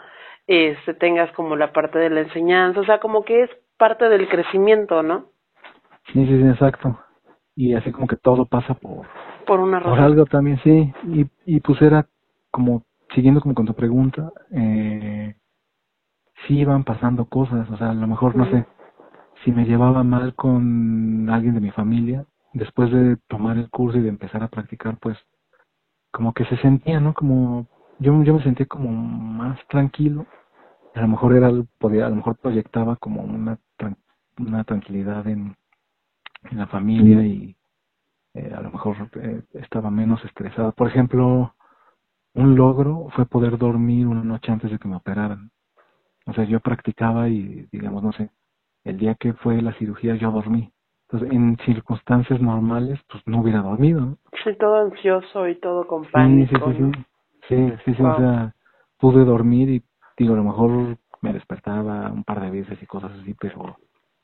[0.46, 4.28] este, tengas como la parte de la enseñanza, o sea, como que es parte del
[4.28, 5.26] crecimiento, ¿no?
[6.12, 6.98] Sí, sí, sí, exacto.
[7.56, 9.06] Y así como que todo pasa por...
[9.46, 9.92] Por una razón.
[9.92, 10.92] Por algo también, sí.
[11.08, 12.06] Y, y pues era
[12.50, 15.34] como, siguiendo como con tu pregunta, eh,
[16.46, 18.66] sí iban pasando cosas, o sea, a lo mejor, no sé,
[19.44, 24.02] si me llevaba mal con alguien de mi familia, después de tomar el curso y
[24.02, 25.16] de empezar a practicar, pues
[26.10, 27.14] como que se sentía, ¿no?
[27.14, 27.66] Como
[27.98, 30.26] yo, yo me sentía como más tranquilo.
[30.94, 33.58] A lo mejor era, podía, a lo mejor proyectaba como una,
[34.38, 35.56] una tranquilidad en,
[36.50, 37.54] en la familia y
[38.34, 40.72] eh, a lo mejor eh, estaba menos estresado.
[40.72, 41.54] Por ejemplo,
[42.34, 45.50] un logro fue poder dormir una noche antes de que me operaran.
[46.26, 48.30] O sea, yo practicaba y, digamos, no sé,
[48.84, 50.72] el día que fue la cirugía yo dormí.
[51.08, 54.16] Entonces, en circunstancias normales, pues no hubiera dormido.
[54.44, 56.70] Sí, todo ansioso y todo con pánico.
[56.70, 57.04] Sí, sí, sí.
[57.48, 58.54] Sí, sí, sí, o sea,
[58.98, 59.82] pude dormir y,
[60.16, 63.76] digo, a lo mejor me despertaba un par de veces y cosas así, pero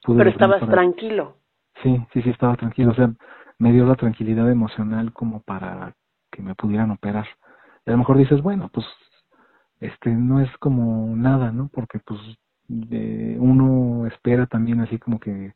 [0.02, 1.38] pude Pero estabas tranquilo.
[1.82, 2.92] Sí, sí, sí, estaba tranquilo.
[2.92, 3.10] O sea,
[3.58, 5.94] me dio la tranquilidad emocional como para
[6.30, 7.26] que me pudieran operar.
[7.84, 8.86] Y a lo mejor dices, bueno, pues,
[9.80, 11.68] este, no es como nada, ¿no?
[11.72, 12.20] Porque, pues,
[12.68, 15.54] de, uno espera también así como que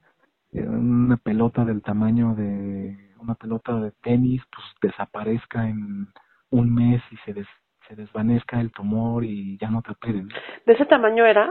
[0.53, 6.09] eh, una pelota del tamaño de una pelota de tenis pues desaparezca en
[6.51, 7.45] un mes y se
[7.89, 10.29] se desvanezca el tumor y ya no te operen.
[10.65, 11.49] ¿De ese tamaño era?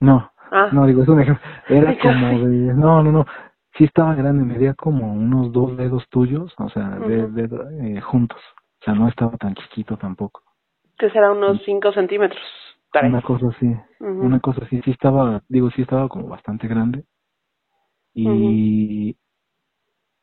[0.00, 0.68] No, ah.
[0.72, 1.44] no digo, es un ejemplo.
[1.68, 3.26] Era como de, no, no, no,
[3.76, 8.40] sí estaba grande, medía como unos dos dedos tuyos, o sea, de, eh, juntos,
[8.80, 10.42] o sea, no estaba tan chiquito tampoco.
[10.98, 12.42] Que será unos cinco centímetros.
[13.02, 13.66] Una cosa así,
[14.00, 17.04] una cosa así, sí estaba, digo, sí estaba como bastante grande.
[18.14, 19.14] Y,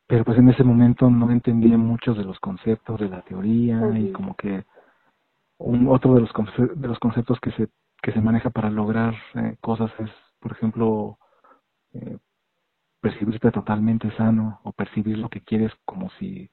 [0.08, 4.12] pero pues en ese momento no entendía muchos de los conceptos de la teoría y
[4.12, 4.64] como que
[5.60, 6.32] un, otro de los,
[6.76, 7.68] de los conceptos que se,
[8.02, 11.20] que se maneja para lograr eh, cosas es, por ejemplo,
[11.94, 12.18] eh,
[13.04, 16.50] percibirte totalmente sano o percibir lo que quieres como si,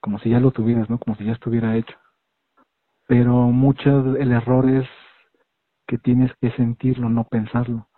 [0.00, 0.98] como si ya lo tuvieras, ¿no?
[0.98, 1.94] Como si ya estuviera hecho.
[3.06, 4.88] Pero muchos, el error es
[5.86, 7.88] que tienes que sentirlo, no pensarlo.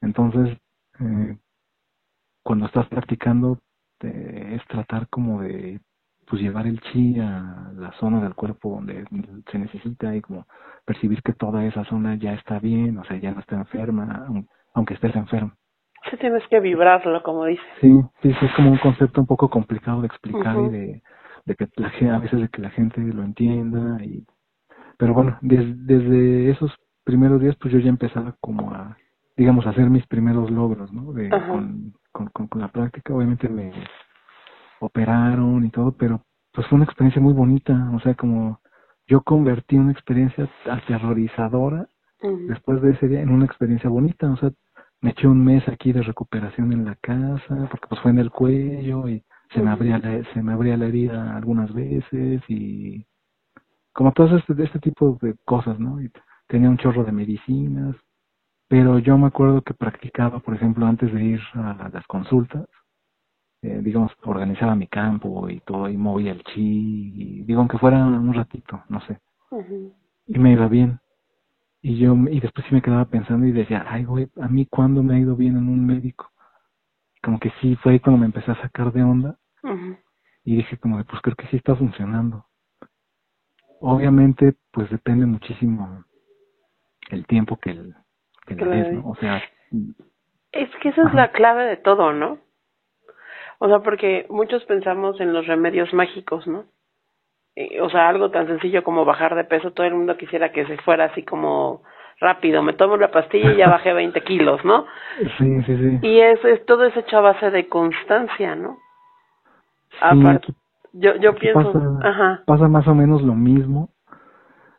[0.00, 0.58] Entonces,
[0.98, 1.38] eh,
[2.42, 3.60] cuando estás practicando,
[4.00, 5.80] es tratar como de
[6.26, 9.04] pues llevar el chi a la zona del cuerpo donde
[9.50, 10.46] se necesita y como
[10.84, 14.26] percibir que toda esa zona ya está bien, o sea, ya no está enferma,
[14.74, 15.52] aunque estés enfermo.
[16.10, 17.64] Sí, tienes que vibrarlo, como dices.
[17.80, 17.90] Sí,
[18.22, 21.02] sí, es como un concepto un poco complicado de explicar y de,
[21.44, 24.24] de que la, a veces de que la gente lo entienda y
[24.96, 26.72] pero bueno, desde esos
[27.04, 28.96] primeros días pues yo ya empezaba como a,
[29.36, 31.12] digamos, a hacer mis primeros logros, ¿no?
[31.12, 33.72] De, con, con, con, la práctica, obviamente me
[34.80, 38.60] operaron y todo, pero pues fue una experiencia muy bonita, o sea, como
[39.06, 41.88] yo convertí una experiencia aterrorizadora
[42.48, 44.50] después de ese día en una experiencia bonita, o sea,
[45.04, 48.30] me eché un mes aquí de recuperación en la casa, porque pues fue en el
[48.30, 53.04] cuello y se me abría la, se me abría la herida algunas veces y
[53.92, 56.00] como todo este, este tipo de cosas, ¿no?
[56.00, 56.10] Y
[56.48, 57.94] tenía un chorro de medicinas,
[58.66, 62.66] pero yo me acuerdo que practicaba, por ejemplo, antes de ir a las consultas,
[63.60, 68.06] eh, digamos, organizaba mi campo y todo, y movía el chi, y digo, aunque fuera
[68.06, 69.18] un ratito, no sé,
[70.28, 70.98] y me iba bien.
[71.86, 75.02] Y yo, y después sí me quedaba pensando y decía, ay, güey, ¿a mí cuándo
[75.02, 76.30] me ha ido bien en un médico?
[77.22, 79.36] Como que sí, fue ahí cuando me empecé a sacar de onda,
[80.44, 82.46] y dije como, pues creo que sí está funcionando.
[83.82, 86.06] Obviamente, pues depende muchísimo
[87.10, 87.94] el tiempo que, el,
[88.46, 89.10] que le des, ¿no?
[89.10, 89.42] O sea,
[90.52, 92.38] Es que esa es la clave de todo, ¿no?
[93.58, 96.64] O sea, porque muchos pensamos en los remedios mágicos, ¿no?
[97.80, 100.76] O sea, algo tan sencillo como bajar de peso, todo el mundo quisiera que se
[100.78, 101.82] fuera así como
[102.20, 104.86] rápido, me tomo la pastilla y ya bajé 20 kilos, ¿no?
[105.38, 105.98] Sí, sí, sí.
[106.02, 108.78] Y eso es todo es hecho a base de constancia, ¿no?
[110.00, 110.52] Aparte,
[110.92, 112.42] yo yo pienso, pasa, ajá.
[112.46, 113.90] pasa más o menos lo mismo.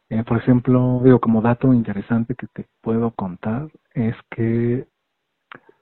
[0.09, 4.85] Eh, por ejemplo, digo, como dato interesante que te puedo contar es que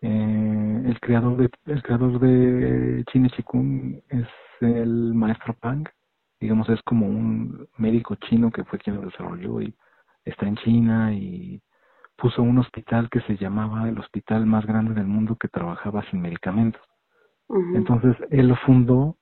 [0.02, 4.28] eh, el creador de el creador de Chine Chikung es
[4.62, 5.88] el maestro Pang
[6.44, 9.74] digamos, es como un médico chino que fue quien lo desarrolló y
[10.26, 11.62] está en China y
[12.18, 16.22] puso un hospital que se llamaba el hospital más grande del mundo que trabajaba sin
[16.22, 16.82] medicamentos.
[17.76, 19.18] Entonces él lo fundó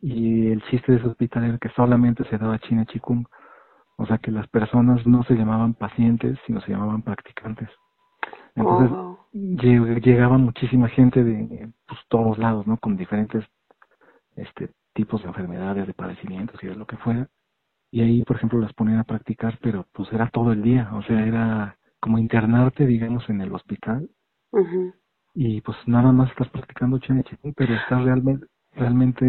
[0.00, 3.26] y el chiste de ese hospital era que solamente se daba China Chikung,
[3.96, 7.70] o sea que las personas no se llamaban pacientes, sino se llamaban practicantes.
[8.54, 8.90] Entonces
[9.32, 12.76] llegaba muchísima gente de pues, todos lados, ¿no?
[12.76, 13.44] Con diferentes
[14.36, 17.28] este tipos de enfermedades, de padecimientos y de lo que fuera.
[17.92, 21.02] Y ahí, por ejemplo, las ponían a practicar, pero pues era todo el día, o
[21.04, 24.10] sea, era como internarte, digamos, en el hospital
[24.52, 24.92] Ujú.
[25.34, 29.24] y pues nada más estás practicando Chikung, pero estás realmente realmente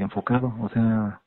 [0.00, 1.20] enfocado, o sea,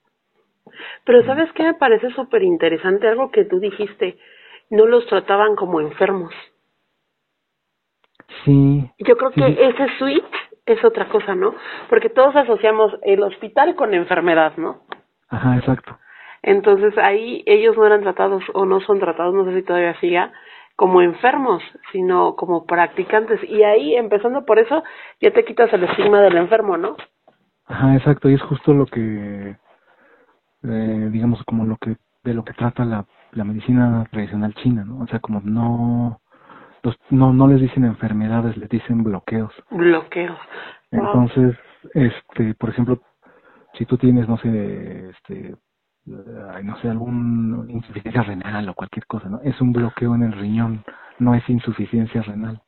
[1.06, 3.08] Pero ¿sabes qué me parece súper interesante?
[3.08, 4.18] Algo que tú dijiste,
[4.70, 6.34] no los trataban como enfermos.
[8.44, 10.26] sí, Yo creo Sí, que ese switch
[10.66, 11.56] es otra cosa, ¿no?
[11.90, 14.82] Porque todos asociamos el hospital con enfermedad, ¿no?
[15.30, 15.98] ajá, exacto.
[16.44, 20.32] Entonces ahí ellos no eran tratados o no son tratados, no sé si todavía siga,
[20.76, 23.40] como enfermos, sino como practicantes.
[23.50, 24.84] Y ahí, empezando por eso,
[25.22, 26.98] ya te quitas el estigma del enfermo, ¿no?
[27.68, 29.56] Ajá, exacto, y es justo lo que,
[30.64, 35.00] eh, digamos, como lo que, de lo que trata la, la medicina tradicional china, ¿no?
[35.00, 36.20] O sea, como no,
[36.86, 39.52] los, no, no les dicen enfermedades, les dicen bloqueos.
[39.72, 40.38] Bloqueos.
[40.92, 41.06] Wow.
[41.06, 41.58] Entonces,
[41.94, 43.02] este, por ejemplo,
[43.74, 45.56] si tú tienes, no sé, este,
[46.06, 49.42] no sé, algún insuficiencia renal o cualquier cosa, ¿no?
[49.42, 50.84] Es un bloqueo en el riñón,
[51.18, 52.62] no es insuficiencia renal.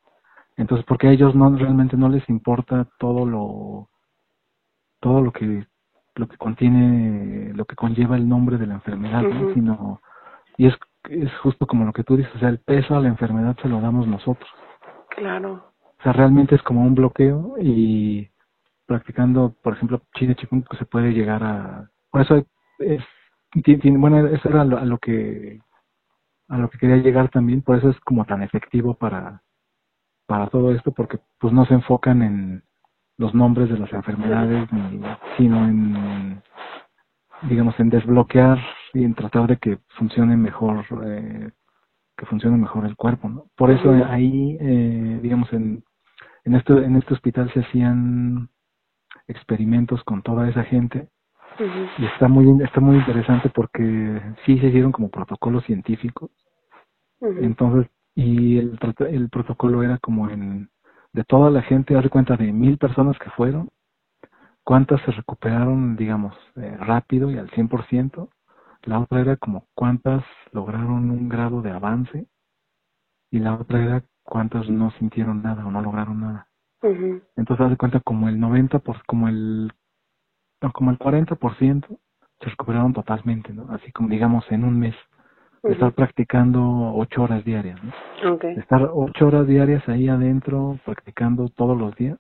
[0.58, 3.90] Entonces, porque a ellos no realmente no les importa todo lo
[5.00, 5.68] todo lo que
[6.16, 9.54] lo que contiene, lo que conlleva el nombre de la enfermedad, ¿no?
[9.54, 10.02] Sino
[10.58, 10.76] y es
[11.10, 13.70] es justo como lo que tú dices, o sea, el peso a la enfermedad se
[13.70, 14.50] lo damos nosotros.
[15.10, 15.74] Claro.
[16.00, 18.30] O sea, realmente es como un bloqueo y
[18.86, 21.90] practicando, por ejemplo, Chine Chikung pues, se puede llegar a...
[22.12, 22.46] Por eso
[22.80, 23.04] es...
[23.64, 25.60] tiene- bueno, eso era lo- a lo que
[26.50, 29.42] a lo que quería llegar también, por eso es como tan efectivo para
[30.28, 32.64] para todo esto, porque pues no se enfocan en
[33.18, 35.02] los nombres de las enfermedades, ni,
[35.38, 36.42] sino en,
[37.44, 38.60] digamos, en desbloquear
[38.94, 41.52] y en tratar de que funcione mejor, eh,
[42.18, 43.46] que funcione mejor el cuerpo, ¿no?
[43.56, 45.84] Por eso ahí, eh, digamos, en,
[46.46, 48.50] en este, en este hospital se hacían
[49.28, 51.10] experimentos con toda esa gente.
[51.98, 56.30] Y está muy, está muy interesante porque sí se hicieron como protocolos científicos.
[57.20, 60.70] Entonces, y el, el protocolo era como en,
[61.14, 63.70] de toda la gente, de cuenta de mil personas que fueron,
[64.64, 68.30] cuántas se recuperaron, digamos, eh, rápido y al 100%,
[68.88, 72.28] la otra era como cuántas lograron un grado de avance,
[73.30, 76.48] y la otra era cuántas no sintieron nada o no lograron nada.
[77.36, 79.72] Entonces, haz de cuenta como el 90%, por, como el,
[80.62, 81.88] no, como el 40%
[82.40, 83.68] se recuperaron totalmente, ¿no?
[83.72, 84.96] Así como digamos en un mes,
[85.64, 86.62] de estar practicando
[86.96, 87.92] ocho horas diarias, ¿no?
[88.58, 92.18] Estar ocho horas diarias ahí adentro practicando todos los días,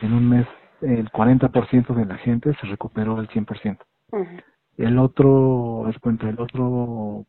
[0.00, 0.46] en un mes
[0.82, 3.78] el 40% de la gente se recuperó al 100%.
[4.10, 4.36] Ujú.
[4.76, 7.26] El otro, haz cuenta, el otro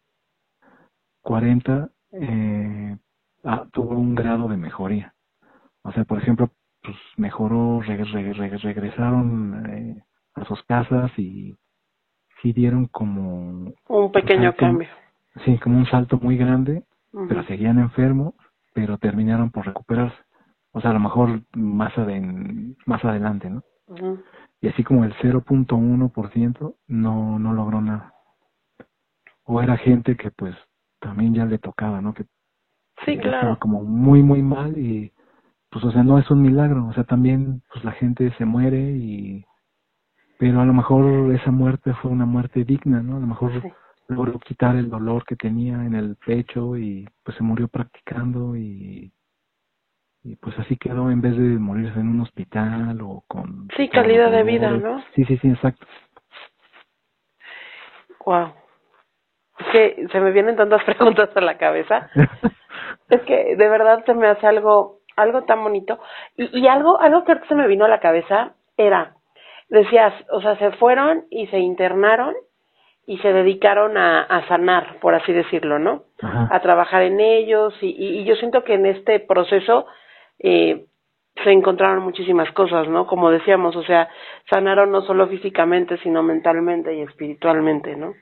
[1.21, 2.97] 40 eh,
[3.43, 5.13] ah, tuvo un grado de mejoría.
[5.83, 6.49] O sea, por ejemplo,
[6.81, 10.03] pues mejoró, reg- reg- reg- regresaron eh,
[10.35, 11.55] a sus casas y
[12.41, 14.89] sí dieron como, Un pequeño cambio.
[15.45, 16.83] sí, como un salto muy grande
[17.27, 18.33] pero seguían enfermos,
[18.73, 20.17] pero terminaron por recuperarse.
[20.71, 23.61] O sea, a lo mejor más, aden- más adelante, ¿no?
[24.61, 28.13] Y así como el 0.1% no, no logró nada.
[29.43, 30.55] O era gente que pues
[30.99, 32.13] también ya le tocaba, ¿no?
[32.13, 32.25] Que
[33.05, 33.37] Sí, claro.
[33.37, 35.11] estaba como muy, muy mal y
[35.69, 36.85] pues, o sea, no es un milagro.
[36.87, 39.45] O sea, también pues la gente se muere y...
[40.37, 43.17] Pero a lo mejor esa muerte fue una muerte digna, ¿no?
[43.17, 43.67] A lo mejor Sí.
[44.07, 49.11] logró quitar el dolor que tenía en el pecho y pues se murió practicando y,
[50.23, 54.31] y pues así quedó en vez de morirse en un hospital o con Sí, calidad
[54.31, 54.71] de vida.
[54.71, 55.03] ¿no?
[55.15, 55.85] sí sí sí exacto
[58.25, 58.53] Wow.
[59.59, 62.09] Es que se me vienen tantas preguntas a la cabeza.
[63.09, 65.99] Es que de verdad se me hace algo algo tan bonito.
[66.37, 69.15] Y, y algo, algo que se me vino a la cabeza era,
[69.69, 72.33] decías, o sea, se fueron y se internaron
[73.05, 76.03] y se dedicaron a, a sanar, por así decirlo, ¿no?
[76.21, 79.85] A trabajar en ellos y, y, yo siento que en este proceso
[80.39, 80.85] eh,
[81.43, 83.07] se encontraron muchísimas cosas, ¿no?
[83.07, 84.07] Como decíamos, o sea,
[84.49, 88.13] sanaron no solo físicamente, sino mentalmente y espiritualmente, ¿no?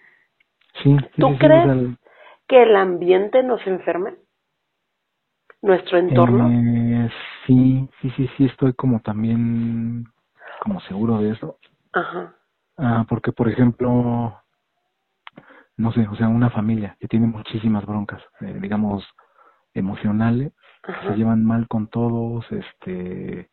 [0.81, 0.95] Sí.
[1.17, 1.97] ¿Tú crees
[2.47, 4.15] que el ambiente nos enferme?
[5.61, 6.49] ¿Nuestro entorno?
[6.49, 7.09] Eh,
[7.45, 10.05] sí, sí, sí, sí, estoy como también
[10.61, 11.57] como seguro de eso.
[11.93, 12.35] Ajá.
[12.77, 14.41] Ah, porque, por ejemplo,
[15.77, 19.03] no sé, o sea, una familia que tiene muchísimas broncas, eh, digamos,
[19.73, 20.53] emocionales,
[20.83, 23.49] se llevan mal con todos, este,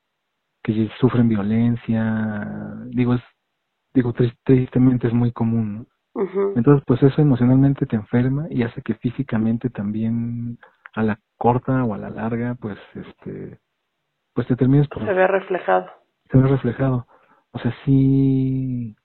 [0.63, 2.55] que sufren violencia,
[2.87, 3.23] digo, es,
[3.95, 4.15] digo,
[4.45, 5.87] tristemente es muy común,
[6.57, 10.59] Entonces, pues eso emocionalmente te enferma y hace que físicamente también
[10.95, 13.61] a la corta o a la larga, pues, este,
[14.35, 15.05] pues te termines por...
[15.05, 15.87] Se ve reflejado.
[16.31, 17.07] Se ve reflejado.
[17.53, 18.97] O sea, sí,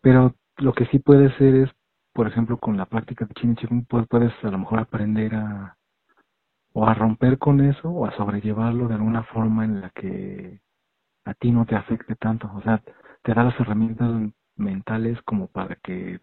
[0.00, 1.70] pero lo que sí puede ser es,
[2.12, 5.77] por ejemplo, con la práctica de Chin pues puedes a lo mejor aprender a,
[6.72, 10.60] o a romper con eso o a sobrellevarlo de alguna forma en la que
[11.24, 12.50] a ti no te afecte tanto.
[12.54, 12.82] O sea,
[13.22, 16.20] te da las herramientas mentales como para que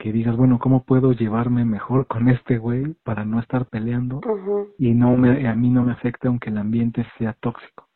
[0.00, 4.20] que digas, bueno, ¿cómo puedo llevarme mejor con este güey para no estar peleando
[4.78, 7.86] y no me, a mí no me afecte aunque el ambiente sea tóxico?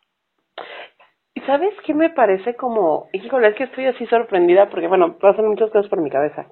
[1.34, 5.49] ¿Y sabes qué me parece como, híjole, es que estoy así sorprendida porque, bueno, pasan
[5.49, 6.47] muchas cosas por mi cabeza.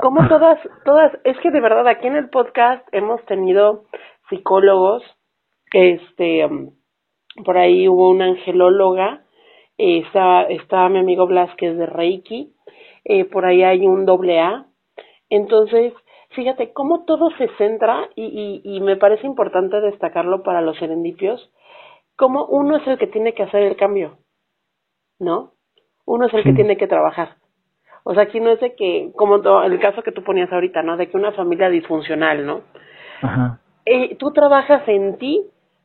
[0.00, 3.86] Como todas, todas, es que de verdad aquí en el podcast hemos tenido
[4.28, 5.02] psicólogos,
[5.72, 6.70] este, um,
[7.44, 9.24] por ahí hubo una angelóloga,
[9.78, 12.54] eh, está, está mi amigo Blas que es de Reiki,
[13.04, 14.66] eh, por ahí hay un doble A.
[15.28, 15.92] Entonces,
[16.30, 21.52] fíjate cómo todo se centra y, y, y me parece importante destacarlo para los serendipios,
[22.16, 24.18] como uno es el que tiene que hacer el cambio,
[25.18, 25.52] ¿no?
[26.06, 27.36] Uno es el que tiene que trabajar.
[28.04, 30.96] O sea, aquí no es de que, como el caso que tú ponías ahorita, ¿no?
[30.96, 32.62] De que una familia disfuncional, ¿no?
[33.20, 35.44] Ajá eh, tú trabajas en ti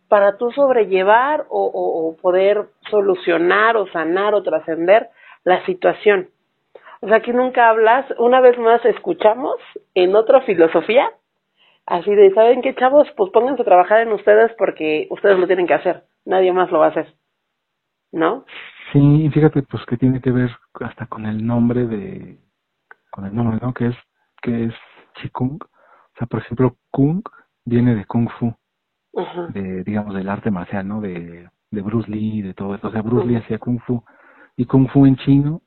[0.10, 5.10] para tú sobrellevar o, poder solucionar o sanar o trascender
[5.46, 6.30] la situación.
[7.00, 9.56] O sea, que nunca hablas, una vez más escuchamos
[9.96, 11.10] en otra filosofía,
[11.86, 13.08] así de, ¿saben qué chavos?
[13.16, 16.80] Pues pónganse a trabajar en ustedes porque ustedes lo tienen que hacer, nadie más lo
[16.80, 17.14] va a hacer,
[18.12, 18.46] ¿no?
[18.92, 20.50] Sí, fíjate, pues que tiene que ver
[20.82, 22.38] hasta con el nombre de,
[23.12, 23.74] con el nombre, ¿no?
[23.74, 23.96] Que es,
[24.42, 24.74] que es
[25.22, 25.64] Chikung.
[25.64, 27.24] O sea, por ejemplo, Kung
[27.66, 28.54] viene de Kung Fu,
[29.54, 31.02] de, digamos, del arte marcial, ¿no?
[31.02, 32.88] De, de Bruce Lee, de todo eso.
[32.88, 34.04] O sea, Bruce Lee hacía Kung Fu.
[34.56, 35.62] Y Kung Fu en chino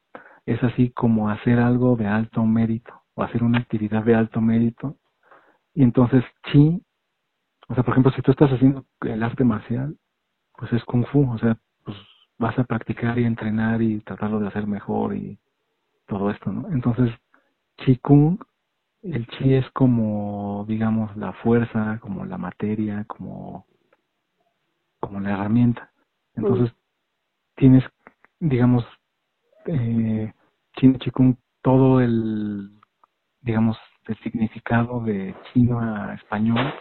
[0.46, 4.96] es así como hacer algo de alto mérito, o hacer una actividad de alto mérito.
[5.74, 6.82] Y entonces, Chi,
[7.68, 9.96] o sea, por ejemplo, si tú estás haciendo el arte marcial,
[10.56, 11.96] pues es Kung Fu, o sea, pues
[12.38, 15.38] vas a practicar y entrenar y tratarlo de hacer mejor y
[16.06, 16.68] todo esto, ¿no?
[16.70, 17.10] Entonces,
[17.78, 18.38] Chi Kung
[19.04, 23.66] el chi es como, digamos, la fuerza, como la materia, como,
[24.98, 25.92] como la herramienta.
[26.34, 26.74] Entonces,
[27.54, 27.84] tienes,
[28.40, 28.84] digamos,
[29.66, 30.32] eh,
[30.76, 32.80] chi chikung, todo el,
[33.42, 33.76] digamos,
[34.06, 36.72] el significado de chino a español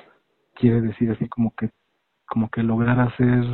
[0.55, 1.71] quiere decir así como que,
[2.25, 3.45] como que lograr hacer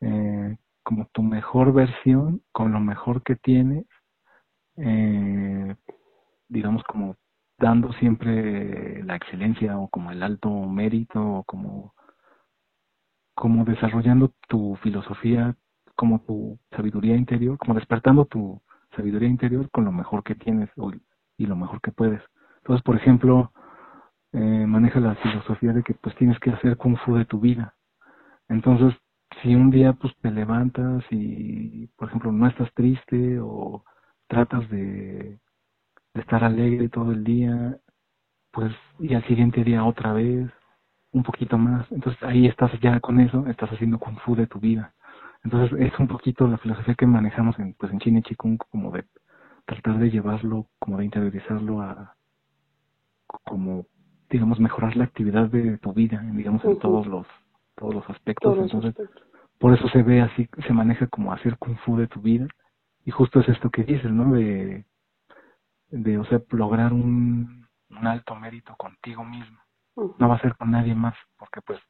[0.00, 3.86] eh, como tu mejor versión con lo mejor que tienes,
[4.76, 5.74] eh,
[6.48, 7.16] digamos como
[7.58, 11.94] dando siempre la excelencia o como el alto mérito o como,
[13.34, 15.56] como desarrollando tu filosofía,
[15.94, 18.60] como tu sabiduría interior, como despertando tu
[18.94, 20.70] sabiduría interior con lo mejor que tienes
[21.38, 22.22] y lo mejor que puedes.
[22.58, 23.52] Entonces, por ejemplo,
[24.32, 27.74] eh, maneja la filosofía de que pues tienes que hacer kung fu de tu vida.
[28.48, 28.94] Entonces,
[29.42, 33.84] si un día pues te levantas y, por ejemplo, no estás triste o
[34.28, 35.40] tratas de
[36.20, 37.78] estar alegre todo el día,
[38.52, 40.50] pues, y al siguiente día otra vez,
[41.12, 41.90] un poquito más.
[41.90, 44.94] Entonces ahí estás ya con eso, estás haciendo kung fu de tu vida.
[45.44, 48.90] Entonces es un poquito la filosofía que manejamos en, pues en China y Chikung, como
[48.90, 49.04] de
[49.64, 52.16] tratar de llevarlo, como de interiorizarlo a,
[53.44, 53.86] como,
[54.30, 57.26] digamos, mejorar la actividad de tu vida, digamos, en todos los,
[57.76, 58.58] todos los aspectos.
[58.58, 58.94] Entonces,
[59.58, 62.46] por eso se ve así, se maneja como hacer kung fu de tu vida.
[63.04, 64.32] Y justo es esto que dices, ¿no?
[64.32, 64.84] De
[65.96, 69.58] de, o sea, lograr un, un alto mérito contigo mismo.
[70.18, 71.80] No va a ser con nadie más, porque pues,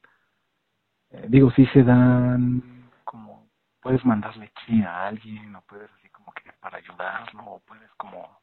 [1.09, 3.49] eh, digo, sí se dan como,
[3.81, 8.39] puedes mandarle chi a alguien, o puedes así como que para ayudarlo, o puedes como,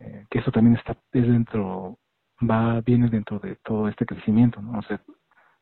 [0.00, 1.98] eh, que eso también está, es dentro,
[2.40, 4.78] va, viene dentro de todo este crecimiento, ¿no?
[4.78, 5.00] O sea,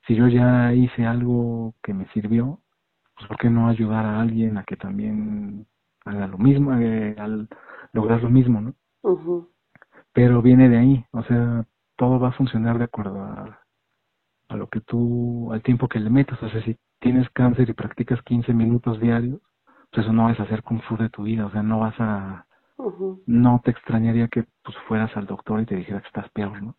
[0.06, 2.60] si yo ya hice algo que me sirvió,
[3.14, 5.66] pues ¿por qué no ayudar a alguien a que también
[6.04, 7.48] haga lo mismo, eh, al
[7.92, 8.74] lograr lo mismo, ¿no?
[10.12, 11.64] Pero viene de ahí, o sea,
[11.96, 13.60] todo va a funcionar de acuerdo a,
[14.48, 17.72] a lo que tú, al tiempo que le metas, o sea, si tienes cáncer y
[17.74, 19.40] practicas 15 minutos diarios,
[19.90, 21.94] pues eso no vas a hacer kung fu de tu vida, o sea, no vas
[21.98, 22.46] a,
[23.26, 26.74] no te extrañaría que pues fueras al doctor y te dijera que estás peor, ¿no?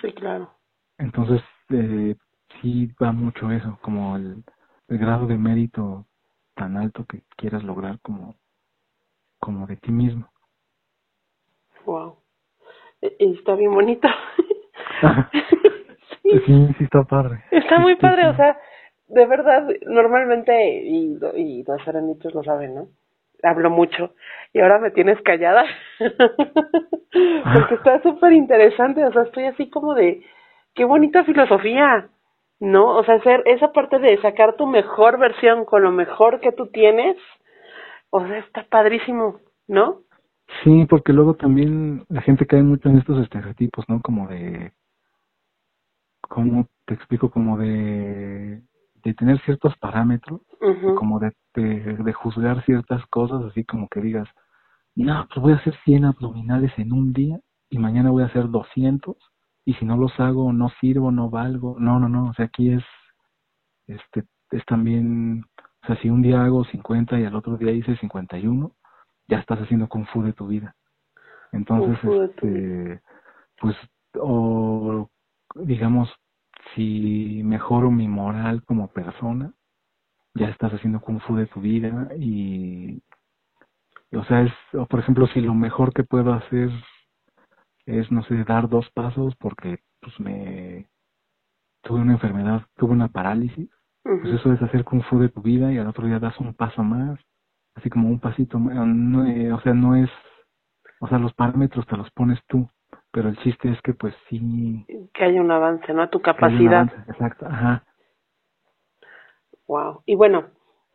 [0.00, 0.50] Sí, claro.
[0.98, 2.16] Entonces, eh,
[2.60, 4.44] sí va mucho eso, como el,
[4.88, 6.06] el grado de mérito
[6.54, 8.36] tan alto que quieras lograr como,
[9.42, 10.28] como de ti mismo.
[11.84, 12.16] Wow.
[13.02, 14.08] E, y está bien bonito.
[16.22, 16.30] sí.
[16.46, 17.42] sí, sí está padre.
[17.50, 18.56] Está muy padre, o sea,
[19.08, 22.88] de verdad, normalmente, y, y los serenitos lo saben, ¿no?
[23.42, 24.14] Hablo mucho
[24.52, 25.64] y ahora me tienes callada
[25.98, 30.22] porque está súper interesante, o sea, estoy así como de,
[30.74, 32.08] qué bonita filosofía,
[32.60, 32.96] ¿no?
[32.96, 36.68] O sea, hacer esa parte de sacar tu mejor versión con lo mejor que tú
[36.68, 37.16] tienes,
[38.12, 40.02] o sea, está padrísimo, ¿no?
[40.62, 44.00] Sí, porque luego también la gente cae mucho en estos estereotipos, ¿no?
[44.00, 44.72] Como de,
[46.28, 47.30] ¿cómo te explico?
[47.30, 48.62] Como de
[49.04, 50.40] de tener ciertos parámetros,
[50.96, 54.28] como de, de, juzgar ciertas cosas, así como que digas,
[54.94, 57.38] no, pues voy a hacer 100 abdominales en un día
[57.68, 59.16] y mañana voy a hacer 200
[59.64, 61.76] y si no los hago no sirvo, no valgo.
[61.78, 62.84] No, no, no, o sea, aquí es,
[63.86, 65.44] este, es también,
[65.82, 68.72] o sea, si un día hago 50 y al otro día hice 51,
[69.28, 70.76] ya estás haciendo kung fu de tu vida.
[71.52, 73.02] Entonces, este,
[73.60, 73.76] pues,
[74.18, 75.10] o
[75.54, 76.08] digamos,
[76.74, 79.52] si mejoro mi moral como persona,
[80.34, 83.02] ya estás haciendo kung fu de tu vida y,
[84.12, 86.70] o sea, es, o por ejemplo, si lo mejor que puedo hacer
[87.86, 90.88] es, no sé, dar dos pasos porque pues me
[91.82, 93.68] tuve una enfermedad, tuve una parálisis,
[94.02, 96.54] pues eso es hacer kung fu de tu vida y al otro día das un
[96.54, 97.18] paso más,
[97.74, 100.10] así como un pasito más, no, eh, o sea, no es,
[101.00, 102.68] o sea, los parámetros te los pones tú,
[103.12, 104.84] pero el chiste es que pues sí.
[105.14, 106.88] Que haya un avance no a tu capacidad.
[107.08, 107.84] exacto ajá.
[109.66, 110.46] Wow y bueno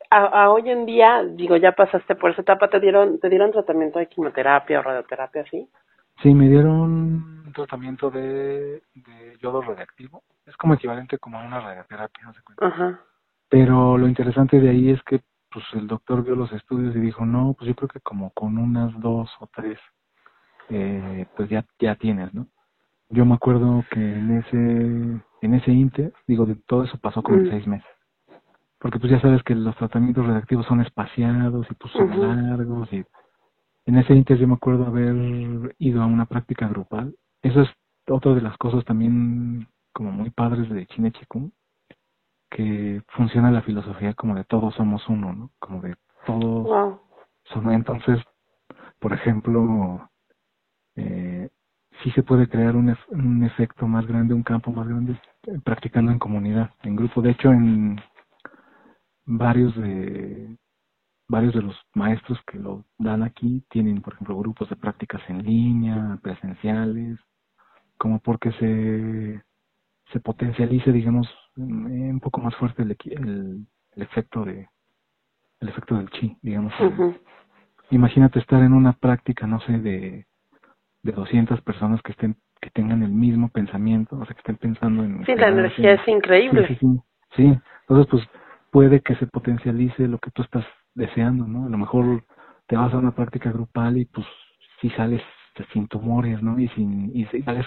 [0.10, 4.00] a, hoy en día digo ya pasaste por esa etapa te dieron te dieron tratamiento
[4.00, 5.70] de quimioterapia o radioterapia sí
[6.22, 11.60] sí me dieron un tratamiento de, de yodo radiactivo es como equivalente como a una
[11.60, 13.00] radioterapia no se cuenta ajá
[13.50, 17.26] pero lo interesante de ahí es que pues el doctor vio los estudios y dijo
[17.26, 19.80] no pues yo creo que como con unas dos o tres
[20.70, 22.48] eh, pues ya, ya tienes, ¿no?
[23.10, 27.38] Yo me acuerdo que en ese, en ese inter, digo, de todo eso pasó como
[27.38, 27.50] en mm.
[27.52, 27.90] seis meses.
[28.80, 33.04] Porque pues ya sabes que los tratamientos redactivos son espaciados y pues son largos y
[33.88, 37.16] en ese inter yo me acuerdo haber ido a una práctica grupal.
[37.42, 37.70] Eso es
[38.10, 41.52] otra de las cosas también como muy padres de Chine Chikung,
[42.50, 45.52] que funciona la filosofía como de todos somos uno, ¿no?
[45.60, 47.00] Como de todos
[47.46, 47.74] somos.
[47.74, 48.20] Entonces,
[49.00, 50.10] por ejemplo,
[50.98, 51.50] eh,
[52.04, 56.12] sí se puede crear un, un efecto más grande, un campo más grande eh, practicando
[56.12, 57.22] en comunidad, en grupo.
[57.22, 58.02] De hecho, en
[59.26, 60.58] varios de
[61.28, 65.44] varios de los maestros que lo dan aquí tienen, por ejemplo, grupos de prácticas en
[65.44, 67.20] línea, presenciales,
[67.98, 69.44] como porque se
[70.12, 74.70] se potencialice, digamos, un poco más fuerte el, el, el efecto de
[75.60, 76.72] el efecto del chi, digamos.
[77.90, 80.26] Imagínate estar en una práctica, no sé, de
[81.04, 85.04] de 200 personas que estén que tengan el mismo pensamiento, o sea, que estén pensando
[85.04, 85.24] en...
[85.26, 86.68] Sí, la energía es increíble.
[86.68, 86.88] Sí,
[87.36, 88.24] sí, entonces pues
[88.72, 90.66] puede que se potencialice lo que tú estás
[90.98, 91.66] deseando, ¿no?
[91.66, 92.24] A lo mejor
[92.68, 94.26] te vas a una práctica grupal y pues
[94.82, 95.22] si sales
[95.74, 96.60] sin tumores, ¿no?
[96.60, 97.66] Y sin y si sales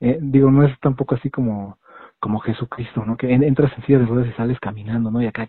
[0.00, 1.78] eh, digo, no es tampoco así como
[2.20, 3.16] como Jesucristo, ¿no?
[3.16, 5.20] Que entras en silla de ruedas y sales caminando, ¿no?
[5.20, 5.46] Y acá,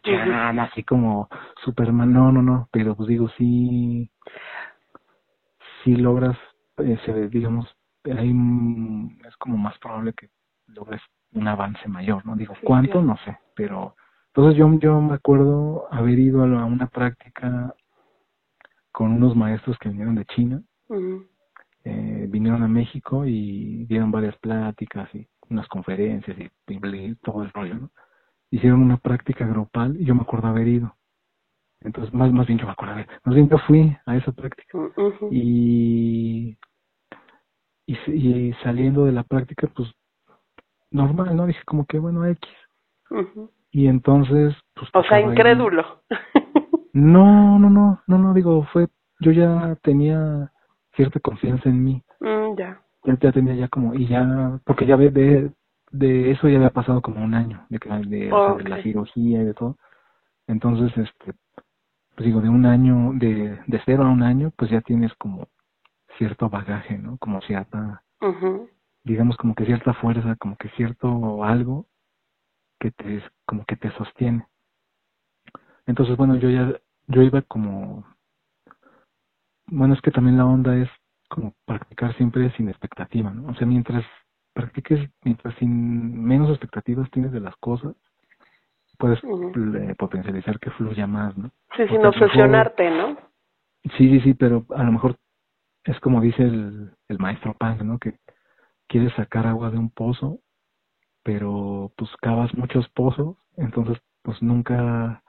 [0.60, 1.30] así como
[1.64, 4.10] Superman, no, no, no, pero pues digo, sí,
[5.84, 6.38] sí logras
[6.78, 7.66] eh, digamos,
[8.06, 8.34] ahí
[9.26, 10.30] es como más probable que
[10.68, 11.02] logres
[11.32, 12.36] un avance mayor, ¿no?
[12.36, 13.02] Digo, ¿cuánto?
[13.02, 13.96] No sé, pero
[14.36, 17.74] entonces yo, yo me acuerdo haber ido a una práctica
[18.92, 20.62] con unos maestros que vinieron de China,
[21.86, 27.76] eh, vinieron a México y dieron varias pláticas y unas conferencias y, todo el rollo,
[27.76, 27.92] ¿no?
[28.52, 30.98] Hicieron una práctica grupal y yo me acuerdo haber ido.
[31.80, 34.78] Entonces, más, más bien yo me acuerdo, más bien yo fui a esa práctica.
[35.32, 36.58] y,
[37.88, 39.90] y, saliendo de la práctica, pues,
[40.92, 41.48] normal, ¿no?
[41.48, 42.50] Dije como que, bueno, X.
[43.76, 44.90] Y entonces, pues...
[44.94, 46.02] O sea, incrédulo.
[46.94, 48.88] no, no, no, no, no, digo, fue,
[49.20, 50.50] yo ya tenía
[50.96, 52.02] cierta confianza en mí.
[52.22, 52.82] Mm, ya.
[53.04, 55.52] Ya, tenía ya como, y ya, porque ya ve,
[55.92, 58.30] de eso ya había pasado como un año, de, que, de,
[58.66, 59.76] la cirugía y de todo.
[60.48, 61.34] Entonces, este,
[62.16, 65.50] pues digo, de un año, de, de cero a un año, pues ya tienes como
[66.18, 67.18] cierto bagaje, ¿no?
[67.18, 68.04] Como cierta,
[69.04, 71.88] digamos como que cierta fuerza, como que cierto algo
[72.80, 74.46] que te, como que te sostiene.
[75.86, 78.06] Entonces, bueno, yo ya, yo iba como,
[79.68, 80.90] bueno, es que también la onda es
[81.30, 83.52] como practicar siempre sin expectativa, ¿no?
[83.52, 84.06] O sea, mientras
[84.54, 87.96] practiques, mientras sin menos expectativas tienes de las cosas,
[88.98, 89.20] puedes
[89.98, 91.52] potencializar que fluya más, ¿no?
[91.76, 93.18] Sí, sin obsesionarte, ¿no?
[93.98, 95.18] Sí, sí, sí, pero a lo mejor
[95.84, 98.00] es como dice el, el maestro Pang, ¿no?
[98.00, 98.18] Que
[98.88, 100.40] quieres sacar agua de un pozo,
[101.26, 105.24] pero pues cavas muchos pozos, entonces pues nunca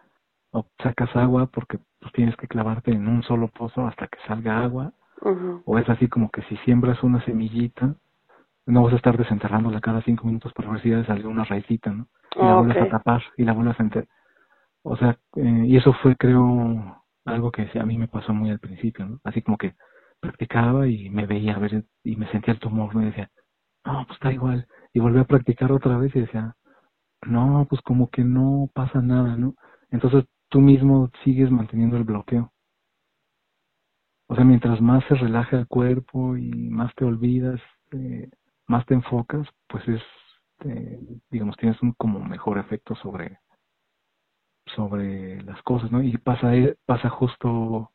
[0.82, 4.92] sacas agua porque pues tienes que clavarte en un solo pozo hasta que salga agua,
[5.64, 7.94] o es así como que si siembras una semillita,
[8.66, 11.90] no vas a estar desenterrándola cada cinco minutos para ver si ya salió una raicita,
[11.90, 12.08] ¿no?
[12.34, 14.08] Y la vuelves a tapar y la vuelves a enterrar.
[14.82, 18.58] O sea, eh, y eso fue creo algo que a mí me pasó muy al
[18.58, 19.20] principio, ¿no?
[19.24, 19.74] Así como que
[20.20, 23.30] practicaba y me veía a ver y me sentía el tumor, me decía,
[23.86, 24.66] no, pues está igual.
[24.96, 26.56] Y volví a practicar otra vez y decía,
[27.26, 29.54] no, pues como que no pasa nada, ¿no?
[29.90, 32.50] Entonces tú mismo sigues manteniendo el bloqueo.
[34.26, 37.60] O sea, mientras más se relaja el cuerpo y más te olvidas,
[37.92, 38.30] eh,
[38.68, 40.02] más te enfocas, pues es,
[40.64, 40.98] eh,
[41.30, 43.40] digamos, tienes un como mejor efecto sobre
[44.74, 46.02] sobre las cosas, ¿no?
[46.02, 47.92] Y pasa eh, pasa justo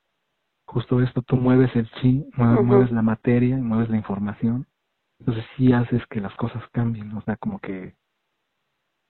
[0.65, 4.67] justo esto, tú mueves el chi, mueves, la materia, mueves la información,
[5.21, 7.93] entonces sí haces que las cosas cambien, o sea, como que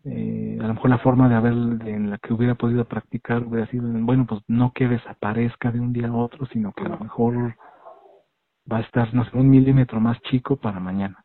[0.03, 3.67] eh, a lo mejor la forma de haber en la que hubiera podido practicar hubiera
[3.67, 6.99] sido, bueno, pues no que desaparezca de un día a otro, sino que a lo
[6.99, 7.55] mejor
[8.69, 11.23] va a estar, no sé, un milímetro más chico para mañana.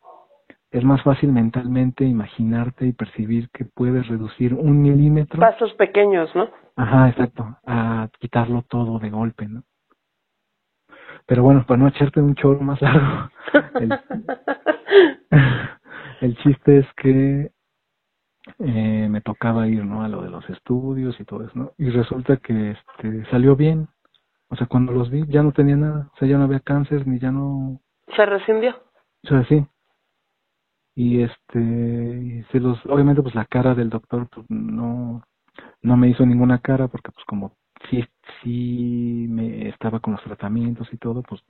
[0.71, 5.39] Es más fácil mentalmente imaginarte y percibir que puedes reducir un milímetro.
[5.39, 6.49] Pasos pequeños, ¿no?
[6.77, 9.63] Ajá, exacto, a quitarlo todo de golpe, ¿no?
[11.27, 13.29] Pero bueno, para no echarte un chorro más largo,
[16.21, 17.51] el, chiste es que
[18.59, 21.73] eh, me tocaba ir no a lo de los estudios y todo eso, ¿no?
[21.77, 23.89] Y resulta que este salió bien.
[24.49, 27.05] O sea, cuando los vi ya no tenía nada, o sea, ya no había cáncer
[27.05, 27.81] ni ya no
[28.15, 28.81] se rescindió.
[29.23, 29.67] O sea, sí.
[30.95, 35.23] Y este se los obviamente pues la cara del doctor pues no
[35.81, 37.57] no me hizo ninguna cara porque pues como
[37.89, 38.03] sí,
[38.41, 41.41] sí me estaba con los tratamientos y todo, pues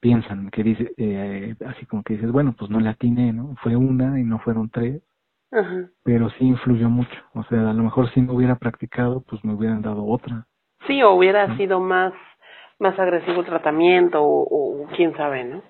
[0.00, 3.54] piensan que dice, eh, así como que dices, bueno, pues no le atiné, ¿no?
[3.62, 5.02] Fue una y no fueron tres,
[6.02, 7.18] pero sí influyó mucho.
[7.34, 10.46] O sea, a lo mejor si no hubiera practicado, pues me hubieran dado otra.
[10.86, 12.12] Sí, o hubiera sido más,
[12.78, 15.62] más agresivo el tratamiento, o, quién sabe, ¿no?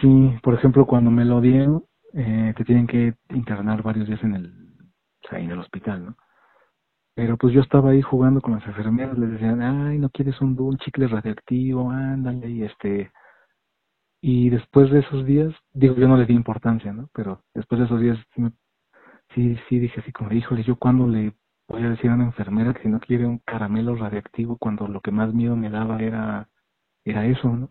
[0.00, 4.34] Sí, por ejemplo, cuando me lo dieron, eh, te tienen que internar varios días en
[4.34, 4.46] el,
[5.24, 6.16] o sea, en el hospital, ¿no?
[7.20, 10.58] Pero pues yo estaba ahí jugando con las enfermeras, les decían, ay, no quieres un,
[10.58, 13.12] un chicle radioactivo, ándale, y este,
[14.22, 17.10] y después de esos días, digo, yo no le di importancia, ¿no?
[17.12, 18.18] Pero después de esos días
[19.34, 21.34] sí, sí, dije así como, híjole, yo cuando le
[21.68, 25.02] voy a decir a una enfermera que si no quiere un caramelo radioactivo cuando lo
[25.02, 26.48] que más miedo me daba era,
[27.04, 27.70] era eso, ¿no?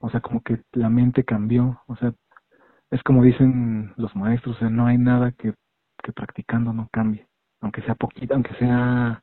[0.00, 2.12] O sea, como que la mente cambió, o sea,
[2.90, 5.54] es como dicen los maestros, o sea, no hay nada que,
[6.02, 7.26] que practicando no cambie
[7.64, 9.22] aunque sea poquito, aunque sea,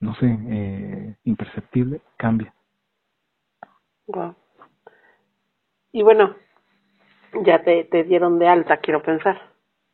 [0.00, 2.52] no sé, eh, imperceptible, cambia.
[4.06, 4.34] Wow.
[5.92, 6.34] Y bueno,
[7.44, 9.38] ya te, te dieron de alta, quiero pensar.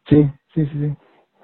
[0.06, 0.96] Sí, sí, sí, sí.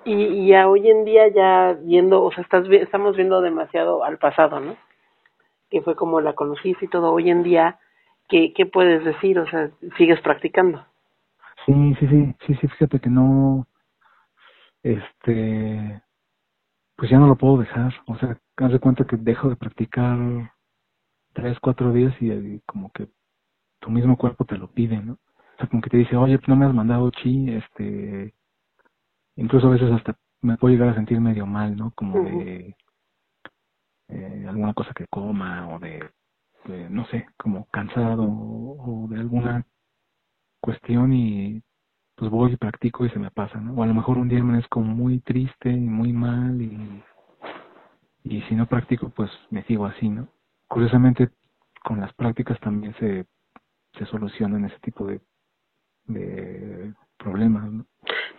[0.04, 4.18] Y, y a hoy en día ya viendo, o sea, estás, estamos viendo demasiado al
[4.18, 4.76] pasado, ¿no?
[5.68, 7.12] Que fue como la conociste y todo.
[7.12, 7.80] Hoy en día,
[8.28, 9.40] ¿qué, qué puedes decir?
[9.40, 10.86] O sea, ¿sigues practicando?
[11.66, 13.66] Sí, sí, sí, sí, sí, fíjate que no,
[14.82, 16.02] este,
[16.96, 17.94] pues ya no lo puedo dejar.
[18.06, 20.18] O sea, haz de cuenta que dejo de practicar
[21.32, 23.08] tres, cuatro días y, como que
[23.80, 25.14] tu mismo cuerpo te lo pide, ¿no?
[25.14, 28.34] O sea, como que te dice, oye, pues no me has mandado chi, este,
[29.36, 31.92] incluso a veces hasta me puedo llegar a sentir medio mal, ¿no?
[31.92, 32.76] Como de
[34.08, 36.10] eh, alguna cosa que coma o de,
[36.90, 39.66] no sé, como cansado o de alguna
[40.60, 41.62] cuestión y
[42.18, 43.74] pues voy y practico y se me pasa, ¿no?
[43.74, 47.02] O a lo mejor un día me como muy triste y muy mal y,
[48.24, 50.26] y si no practico, pues me sigo así, ¿no?
[50.66, 51.28] Curiosamente,
[51.84, 53.24] con las prácticas también se,
[53.96, 55.20] se solucionan ese tipo de,
[56.06, 57.84] de problemas, ¿no?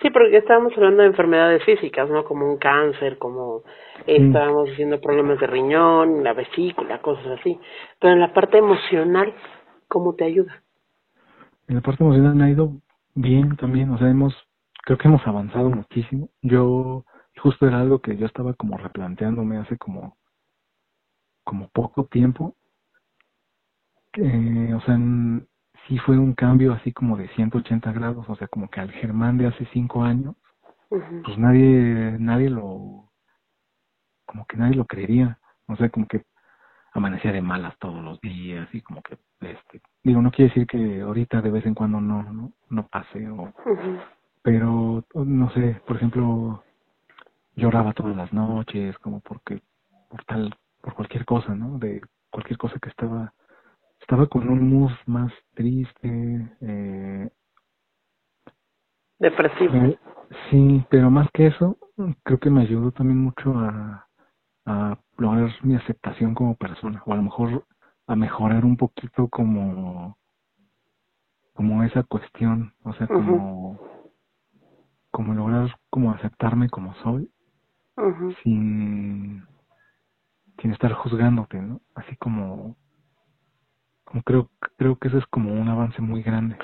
[0.01, 2.25] Sí, porque estábamos hablando de enfermedades físicas, ¿no?
[2.25, 3.63] Como un cáncer, como
[4.05, 7.59] estábamos diciendo problemas de riñón, la vesícula, cosas así.
[7.99, 9.33] Pero en la parte emocional,
[9.87, 10.63] ¿cómo te ayuda?
[11.67, 12.73] En la parte emocional me ha ido
[13.21, 14.33] bien también, o sea, hemos
[14.85, 16.29] creo que hemos avanzado muchísimo.
[16.41, 17.05] Yo,
[17.37, 20.17] justo era algo que yo estaba como replanteándome hace como,
[21.43, 22.55] como poco tiempo.
[24.13, 24.97] Eh, o sea,
[25.87, 29.37] sí fue un cambio así como de 180 grados, o sea, como que al Germán
[29.37, 30.35] de hace cinco años,
[30.89, 33.11] pues nadie, nadie lo,
[34.25, 36.23] como que nadie lo creería, o sea, como que
[36.93, 41.01] amanecía de malas todos los días y como que, este, digo, no quiere decir que
[41.01, 43.53] ahorita de vez en cuando no, no, no pase o,
[44.41, 46.63] pero no sé, por ejemplo,
[47.55, 49.61] lloraba todas las noches, como porque,
[50.09, 51.77] por tal, por cualquier cosa, ¿no?
[51.77, 53.33] De cualquier cosa que estaba
[54.01, 56.57] estaba con un mood más triste.
[56.61, 57.29] Eh,
[59.19, 59.75] Depresivo.
[59.75, 59.99] Eh,
[60.49, 61.77] sí, pero más que eso,
[62.23, 64.07] creo que me ayudó también mucho a,
[64.69, 67.65] a lograr mi aceptación como persona, o a lo mejor
[68.05, 70.15] a mejorar un poquito como
[71.53, 73.79] como esa cuestión, o sea, como
[75.11, 77.31] como lograr como aceptarme como soy
[78.43, 79.43] sin
[80.61, 81.81] sin estar juzgándote, ¿no?
[81.95, 82.75] Así como
[84.23, 86.57] creo creo que eso es como un avance muy grande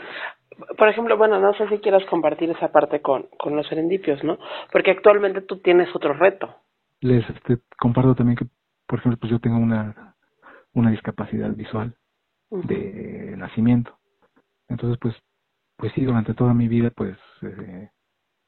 [0.78, 4.38] por ejemplo, bueno, no sé si quieras compartir esa parte con, con los serendipios, ¿no?
[4.72, 6.56] Porque actualmente tú tienes otro reto.
[7.02, 8.48] Les este, comparto también que,
[8.88, 10.16] por ejemplo, pues yo tengo una,
[10.74, 11.96] una discapacidad visual
[12.50, 13.98] de nacimiento.
[14.70, 15.16] Entonces, pues,
[15.78, 17.90] pues sí, durante toda mi vida, pues, eh,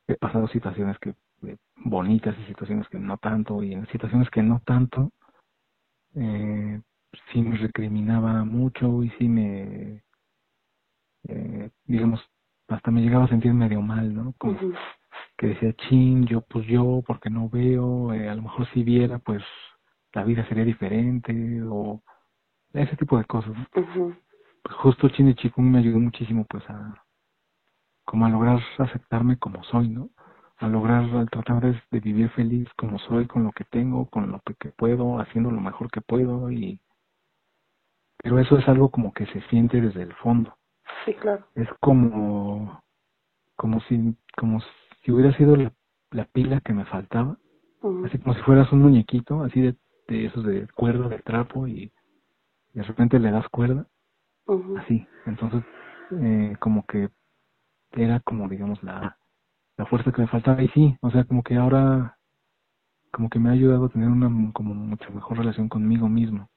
[0.08, 4.42] he pasado situaciones que eh, bonitas y situaciones que no tanto, y en situaciones que
[4.42, 5.12] no tanto,
[6.16, 6.82] eh,
[7.32, 10.04] sí me recriminaba mucho y sí me,
[11.28, 12.22] eh, digamos,
[12.68, 14.34] hasta me llegaba a sentir medio mal, ¿no?
[14.38, 14.60] Como
[15.38, 19.20] que decía, chin, yo pues yo, porque no veo, eh, a lo mejor si viera,
[19.20, 19.44] pues
[20.14, 22.02] la vida sería diferente, o
[22.74, 23.54] ese tipo de cosas.
[23.72, 27.04] Pues justo Chin y Chikung me ayudó muchísimo, pues a,
[28.06, 30.10] como a lograr aceptarme como soy, ¿no?
[30.58, 34.32] A lograr, al tratar de, de vivir feliz como soy, con lo que tengo, con
[34.32, 36.80] lo que puedo, haciendo lo mejor que puedo y
[38.18, 40.58] pero eso es algo como que se siente desde el fondo.
[41.06, 41.46] Sí, claro.
[41.56, 42.82] Es como
[43.56, 44.60] como si como
[45.08, 45.72] si hubiera sido la,
[46.12, 47.38] la pila que me faltaba,
[48.06, 49.78] así como si fueras un muñequito, así de,
[50.10, 51.94] de esos de cuerda, de trapo y
[52.74, 53.88] de repente le das cuerda,
[54.80, 55.08] así.
[55.26, 55.64] Entonces,
[56.12, 57.08] eh, como que
[57.94, 59.18] era como digamos la,
[59.78, 62.18] la fuerza que me faltaba y sí, o sea, como que ahora
[63.14, 66.50] como que me ha ayudado a tener una como mucha mejor relación conmigo mismo,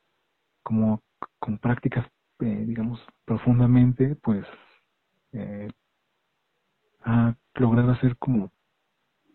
[0.64, 1.02] como
[1.38, 2.04] con prácticas,
[2.40, 4.44] eh, digamos, profundamente, pues,
[5.34, 5.70] eh,
[7.04, 8.50] a lograr hacer como,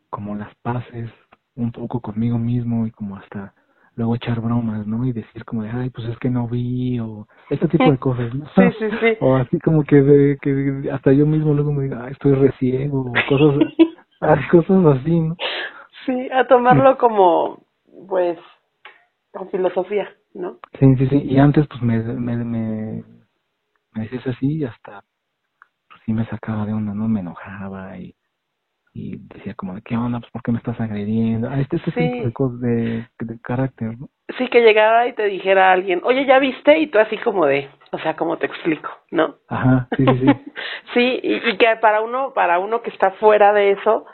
[0.09, 1.11] como las paces
[1.55, 3.53] un poco conmigo mismo y como hasta
[3.95, 5.05] luego echar bromas, ¿no?
[5.05, 8.33] Y decir como de, ay, pues es que no vi, o este tipo de cosas,
[8.33, 8.45] ¿no?
[8.55, 9.17] Sí, sí, sí.
[9.21, 13.01] O así como que, de, que hasta yo mismo luego me digo, ay, estoy reciego,
[13.01, 13.57] o cosas,
[14.51, 15.37] cosas así, ¿no?
[16.05, 17.63] Sí, a tomarlo como,
[18.07, 18.37] pues,
[19.31, 20.09] con filosofía.
[20.35, 20.59] ¿no?
[20.79, 21.21] Sí, sí, sí.
[21.23, 23.03] Y antes, pues me, me, me,
[23.93, 25.03] me decías así y hasta,
[26.05, 27.07] sí me sacaba de onda, ¿no?
[27.07, 28.15] Me enojaba y,
[28.93, 30.19] y decía como de, ¿qué onda?
[30.19, 31.49] Pues ¿por qué me estás agrediendo?
[31.49, 34.09] Ah, este, este tipo de cosas de, de carácter, ¿no?
[34.37, 36.79] Sí, que llegara y te dijera a alguien, oye, ¿ya viste?
[36.79, 39.35] Y tú así como de, o sea, como te explico, ¿no?
[39.49, 40.25] Ajá, sí, sí, sí.
[40.93, 44.05] sí, y, y que para uno, para uno que está fuera de eso,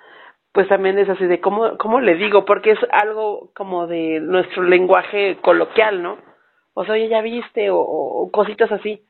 [0.53, 4.63] pues también es así de cómo, cómo le digo, porque es algo como de nuestro
[4.63, 6.17] lenguaje coloquial, ¿no?
[6.73, 9.05] O sea, oye, ya viste, o, cositas así.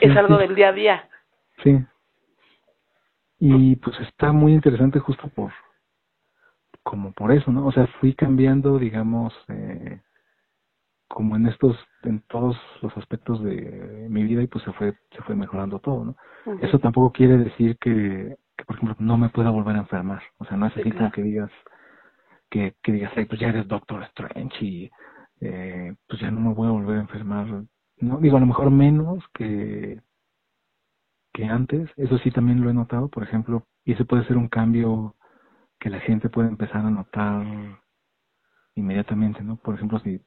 [0.00, 1.08] es algo del día a día.
[1.62, 1.78] Sí.
[3.46, 5.52] Y pues está muy interesante justo por,
[6.82, 7.66] como por eso, ¿no?
[7.66, 10.00] O sea, fui cambiando, digamos, eh,
[11.08, 15.22] como en estos, en todos los aspectos de mi vida y pues se fue, se
[15.22, 16.16] fue mejorando todo, ¿no?
[16.60, 20.22] Eso tampoco quiere decir que que por ejemplo no me pueda volver a enfermar.
[20.38, 21.50] O sea, no es así como que digas,
[22.50, 24.90] que, que digas, pues ya eres Doctor Strange y
[25.40, 27.46] eh, pues ya no me voy a volver a enfermar.
[27.98, 30.00] No, digo, a lo mejor menos que,
[31.34, 31.90] que antes.
[31.96, 35.16] Eso sí también lo he notado, por ejemplo, y ese puede ser un cambio
[35.78, 37.44] que la gente puede empezar a notar
[38.76, 39.56] inmediatamente, ¿no?
[39.56, 40.22] Por ejemplo, si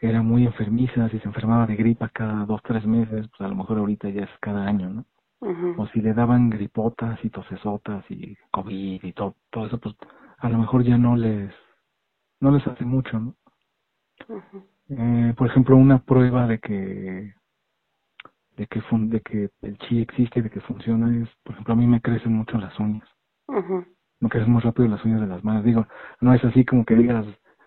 [0.00, 3.56] era muy enfermiza, si se enfermaba de gripa cada dos, tres meses, pues a lo
[3.56, 5.04] mejor ahorita ya es cada año, ¿no?
[5.76, 9.94] o si le daban gripotas y tosesotas y COVID y todo, todo eso, pues
[10.38, 11.52] a lo mejor ya no les,
[12.40, 13.34] no les hace mucho, ¿no?
[14.88, 17.34] eh, por ejemplo, una prueba de que
[18.56, 21.76] de que fun de que el chi existe de que funciona es, por ejemplo, a
[21.76, 23.08] mí me crecen mucho las uñas.
[24.20, 25.64] Me crecen muy rápido las uñas de las manos.
[25.64, 25.86] Digo,
[26.20, 27.26] no es así como que digas,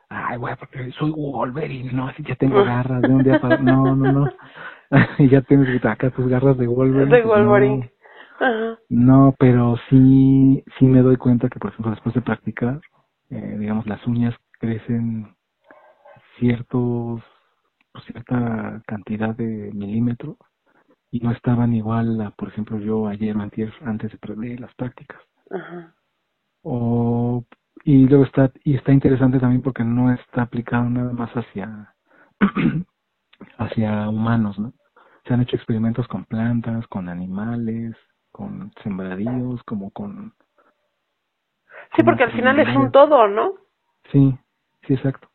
[0.10, 3.58] ay, güey, porque soy Wolverine, no, así ya tengo garras de un día para...
[3.58, 4.30] No, no, no.
[5.20, 7.16] y ya tienes acá tus garras de Wolverine.
[7.16, 7.92] De Wolverine.
[8.90, 12.80] No, pero sí, sí me doy cuenta que, por ejemplo, después de practicar,
[13.30, 15.36] eh, digamos, las uñas crecen
[16.40, 17.22] ciertos,
[17.92, 20.38] pues, cierta cantidad de milímetros
[21.12, 23.42] y no estaban igual a, por ejemplo, yo ayer o
[23.86, 25.22] antes de las prácticas.
[25.50, 25.94] Ajá.
[26.64, 27.46] O,
[27.84, 31.96] y luego está, y está interesante también porque no está aplicado nada más hacia,
[33.58, 34.74] hacia humanos, ¿no?
[35.26, 37.96] Se han hecho experimentos con plantas, con animales,
[38.32, 40.34] con sembradíos, como con...
[41.96, 43.54] Sí, porque al final es un todo, ¿no?
[44.12, 44.38] Sí,
[44.86, 45.30] sí, exacto.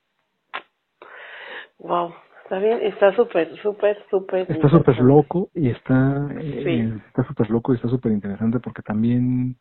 [1.78, 4.50] Wow, está bien, está súper, súper, súper.
[4.50, 9.56] Está súper loco y está, eh, está súper loco y está súper interesante porque también,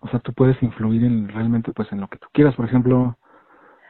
[0.00, 2.54] o sea, tú puedes influir en realmente, pues, en lo que tú quieras.
[2.54, 3.16] Por ejemplo,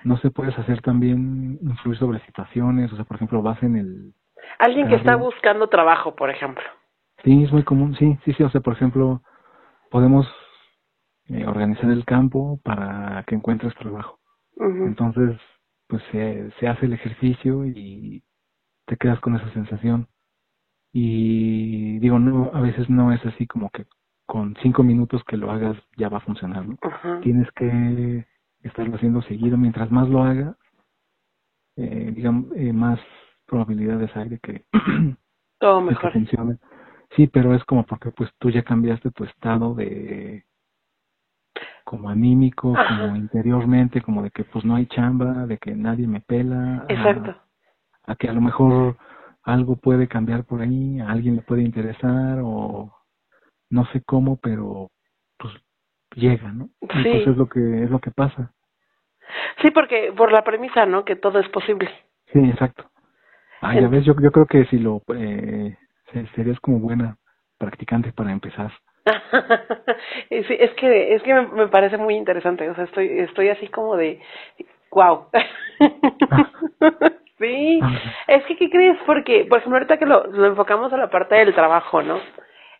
[0.05, 4.15] no se puedes hacer también influir sobre situaciones, o sea, por ejemplo, vas en el...
[4.59, 6.65] Alguien que está buscando trabajo, por ejemplo.
[7.25, 9.23] Sí, es muy común, sí, sí, sí, o sea, por ejemplo,
[9.91, 10.27] podemos
[11.29, 14.19] eh, organizar el campo para que encuentres trabajo.
[14.59, 15.39] Entonces,
[15.89, 18.23] pues se, se hace el ejercicio y
[18.87, 20.09] te quedas con esa sensación.
[20.93, 23.87] Y digo, no, a veces no es así como que
[24.27, 26.77] con cinco minutos que lo hagas ya va a funcionar, ¿no?
[27.23, 28.27] Tienes que
[28.63, 29.57] estarlo haciendo seguido.
[29.57, 30.57] Mientras más lo hagas,
[31.77, 32.99] eh, digamos, eh, más
[33.47, 34.65] probabilidades hay de que
[35.61, 36.59] todo mejor funcione.
[37.15, 40.45] Sí, pero es como porque pues tú ya cambiaste tu estado de
[41.87, 46.21] como anímico, como interiormente, como de que pues no hay chamba, de que nadie me
[46.21, 46.85] pela.
[46.89, 47.37] Exacto.
[48.05, 48.97] A, que a lo mejor
[49.45, 52.93] algo puede cambiar por ahí, a alguien le puede interesar o
[53.71, 54.91] no sé cómo, pero
[55.39, 55.55] pues
[56.17, 56.67] llega, ¿no?
[56.81, 56.89] Sí.
[56.91, 58.53] Entonces es lo que es lo que pasa.
[59.63, 61.05] Sí, porque por la premisa, ¿no?
[61.05, 61.89] Que todo es posible.
[62.33, 62.91] Sí, exacto.
[63.61, 65.77] Ah, ya ves, yo, yo creo que si lo eh,
[66.35, 67.17] serías como buena
[67.59, 68.73] practicante para empezar.
[70.31, 73.97] sí, es que es que me, parece muy interesante, o sea, estoy estoy así como
[73.97, 74.21] de
[74.91, 75.27] wow.
[77.39, 77.81] sí,
[78.27, 78.99] es que ¿qué crees?
[79.07, 82.21] Porque por ejemplo, ahorita que lo, lo enfocamos a la parte del trabajo, ¿no?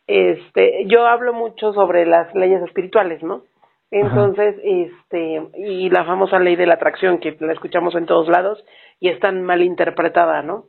[0.07, 3.43] Este, yo hablo mucho sobre las leyes espirituales, ¿no?
[3.91, 8.65] Entonces, este, y la famosa ley de la atracción que la escuchamos en todos lados
[8.99, 10.65] y es tan mal interpretada, ¿no?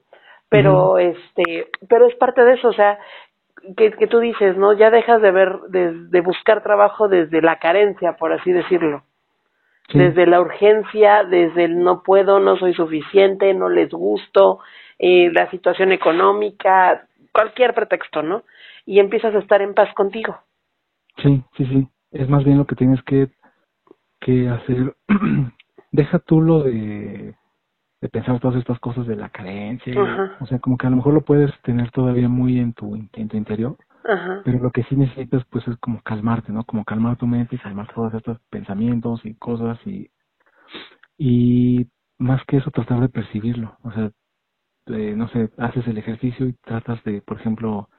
[0.50, 3.00] Pero, este, pero es parte de eso, o sea,
[3.76, 4.74] que, que tú dices, ¿no?
[4.74, 9.04] Ya dejas de ver, de, de buscar trabajo desde la carencia, por así decirlo.
[9.94, 14.60] Desde la urgencia, desde el no puedo, no soy suficiente, no les gusto,
[15.00, 18.44] eh, la situación económica, cualquier pretexto, ¿no?
[18.86, 20.38] Y empiezas a estar en paz contigo.
[21.24, 21.88] Sí, sí, sí.
[22.12, 23.30] Es más bien lo que tienes que,
[24.20, 24.96] que hacer.
[25.92, 27.36] Deja tú lo de
[28.08, 29.94] de pensar todas estas cosas de la carencia,
[30.40, 33.28] o sea, como que a lo mejor lo puedes tener todavía muy en tu, en
[33.28, 33.76] tu interior,
[34.46, 36.64] pero lo que sí necesitas pues es como calmarte, ¿no?
[36.64, 40.10] Como calmar tu mente y calmar todos estos pensamientos y cosas y,
[41.18, 41.88] y
[42.18, 44.10] más que eso tratar de percibirlo, o sea,
[44.88, 47.90] eh, no sé, haces el ejercicio y tratas de, por ejemplo,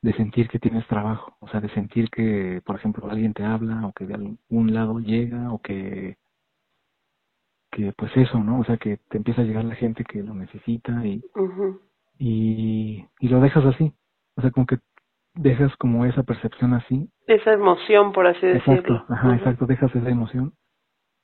[0.00, 3.84] de sentir que tienes trabajo, o sea, de sentir que, por ejemplo, alguien te habla
[3.84, 6.18] o que de algún lado llega o que
[7.76, 8.60] que pues eso, ¿no?
[8.60, 11.22] O sea, que te empieza a llegar la gente que lo necesita y,
[12.18, 13.92] y, y lo dejas así.
[14.34, 14.78] O sea, como que
[15.34, 17.10] dejas como esa percepción así.
[17.26, 19.04] Esa emoción, por así decirlo.
[19.10, 20.54] Ajá, exacto, dejas esa emoción.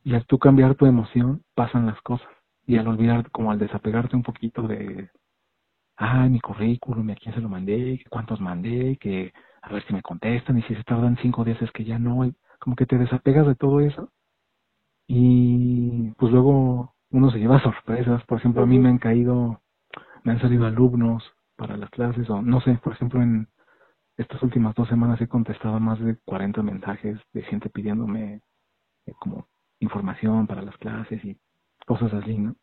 [0.05, 2.29] Y al tú cambiar tu emoción, pasan las cosas.
[2.67, 5.09] Y al olvidar, como al desapegarte un poquito de,
[5.97, 9.33] ah, mi currículum, a quién se lo mandé, cuántos mandé, que
[9.63, 12.31] a ver si me contestan, y si se tardan cinco días es que ya no,
[12.59, 14.11] como que te desapegas de todo eso
[15.15, 18.25] y pues luego uno se lleva sorpresas.
[18.25, 19.61] Por ejemplo, a mí me han caído,
[20.25, 21.23] me han salido alumnos
[21.55, 23.47] para las clases o no sé, por ejemplo, en
[24.17, 28.41] estas últimas dos semanas he contestado más de 40 mensajes de gente pidiéndome
[29.07, 29.49] eh, como
[29.81, 31.37] información para las clases y
[31.87, 32.57] cosas así, ¿no?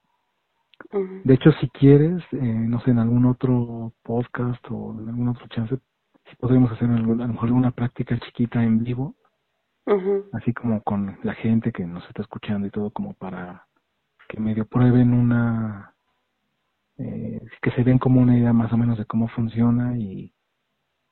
[1.24, 5.46] De hecho, si quieres, eh, no sé, en algún otro podcast o en algún otro
[5.50, 5.78] chance,
[6.26, 9.14] si podríamos hacer a lo mejor alguna práctica chiquita en vivo
[10.34, 13.66] así como con la gente que nos está escuchando y todo como para
[14.28, 15.94] que medio prueben una
[17.00, 20.34] eh, que se den como una idea más o menos de cómo funciona y,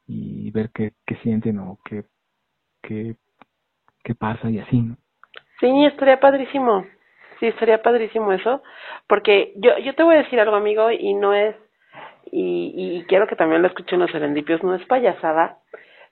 [0.05, 2.03] y ver qué, qué sienten o qué,
[2.81, 3.15] qué,
[4.03, 4.97] qué pasa y así, ¿no?
[5.59, 6.85] Sí, estaría padrísimo.
[7.39, 8.61] Sí, estaría padrísimo eso.
[9.07, 11.55] Porque yo, yo te voy a decir algo, amigo, y no es,
[12.31, 15.59] y, y quiero que también lo escuchen los serendipios, no es payasada,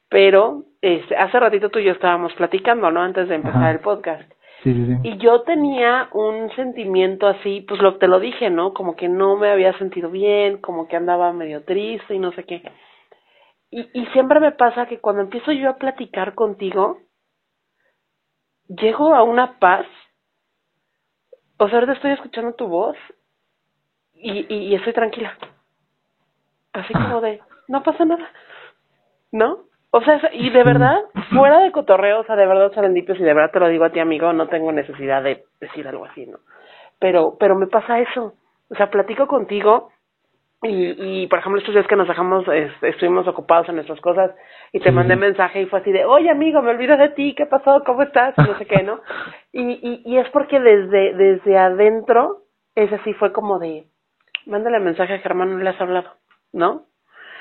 [0.10, 3.02] pero este, hace ratito tú y yo estábamos platicando, ¿no?
[3.02, 4.32] Antes de empezar el podcast.
[4.64, 5.00] Sí, sí, sí.
[5.04, 8.74] Y yo tenía un sentimiento así, pues lo te lo dije, ¿no?
[8.74, 12.44] Como que no me había sentido bien, como que andaba medio triste y no sé
[12.44, 12.64] qué.
[13.70, 17.00] Y, y siempre me pasa que cuando empiezo yo a platicar contigo,
[18.68, 19.86] llego a una paz.
[21.58, 22.98] O sea, ahorita estoy escuchando tu voz
[24.14, 25.38] y, y, y estoy tranquila.
[26.74, 28.30] Así como de, no pasa nada.
[29.32, 29.66] ¿No?
[29.98, 30.98] O sea, y de verdad,
[31.30, 33.92] fuera de cotorreo, o sea, de verdad, serendipios, y de verdad te lo digo a
[33.92, 36.40] ti, amigo, no tengo necesidad de decir algo así, ¿no?
[37.00, 38.34] Pero, pero me pasa eso.
[38.70, 39.94] O sea, platico contigo
[40.64, 42.44] y, y por ejemplo, estos días que nos dejamos,
[42.82, 44.32] estuvimos ocupados en nuestras cosas
[44.74, 47.46] y te mandé mensaje y fue así de, oye, amigo, me olvido de ti, ¿qué
[47.46, 47.82] pasó?
[47.86, 48.34] ¿Cómo estás?
[48.38, 49.00] Y no sé qué, ¿no?
[49.54, 52.40] Y, y, y es porque desde, desde adentro,
[52.76, 53.86] es así, fue como de,
[54.46, 56.16] mándale mensaje a Germán, no le has hablado,
[56.52, 56.82] ¿no?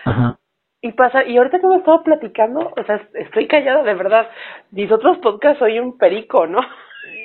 [0.04, 0.38] Ajá.
[0.84, 4.28] Y pasa, y ahorita que me estaba platicando, o sea, estoy callada de verdad.
[4.70, 6.58] Mis otros podcasts soy un perico, ¿no?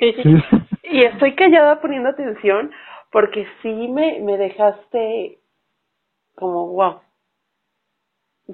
[0.82, 2.72] y estoy callada poniendo atención
[3.12, 5.40] porque sí me, me dejaste
[6.36, 7.00] como wow.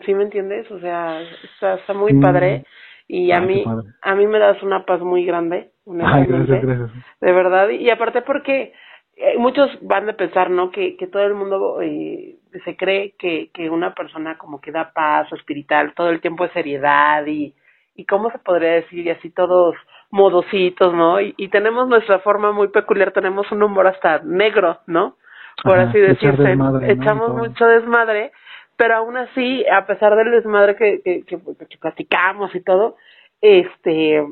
[0.05, 0.69] ¿Sí me entiendes?
[0.73, 1.23] O sea,
[1.55, 2.19] está, está muy Sí.
[2.21, 2.65] padre
[3.07, 3.65] y a Ah, mí
[4.03, 5.71] a mí me das una paz muy grande,
[6.03, 6.91] Ay, gracias, gracias.
[7.21, 8.73] De verdad, y aparte porque
[9.17, 10.73] eh, muchos van a pensar, ¿no?
[10.73, 14.93] Que, que todo el mundo eh, se cree que, que una persona como que da
[14.93, 17.55] paz o espiritual todo el tiempo es seriedad y,
[17.95, 19.75] y cómo se podría decir, y así todos
[20.11, 21.21] modositos, ¿no?
[21.21, 25.17] Y, y tenemos nuestra forma muy peculiar, tenemos un humor hasta negro, ¿no?
[25.63, 28.33] Por Ajá, así decirse, desmadre, echamos mucho desmadre,
[28.77, 31.39] pero aún así, a pesar del desmadre que, que, que,
[31.69, 32.97] que platicamos y todo,
[33.41, 34.23] este,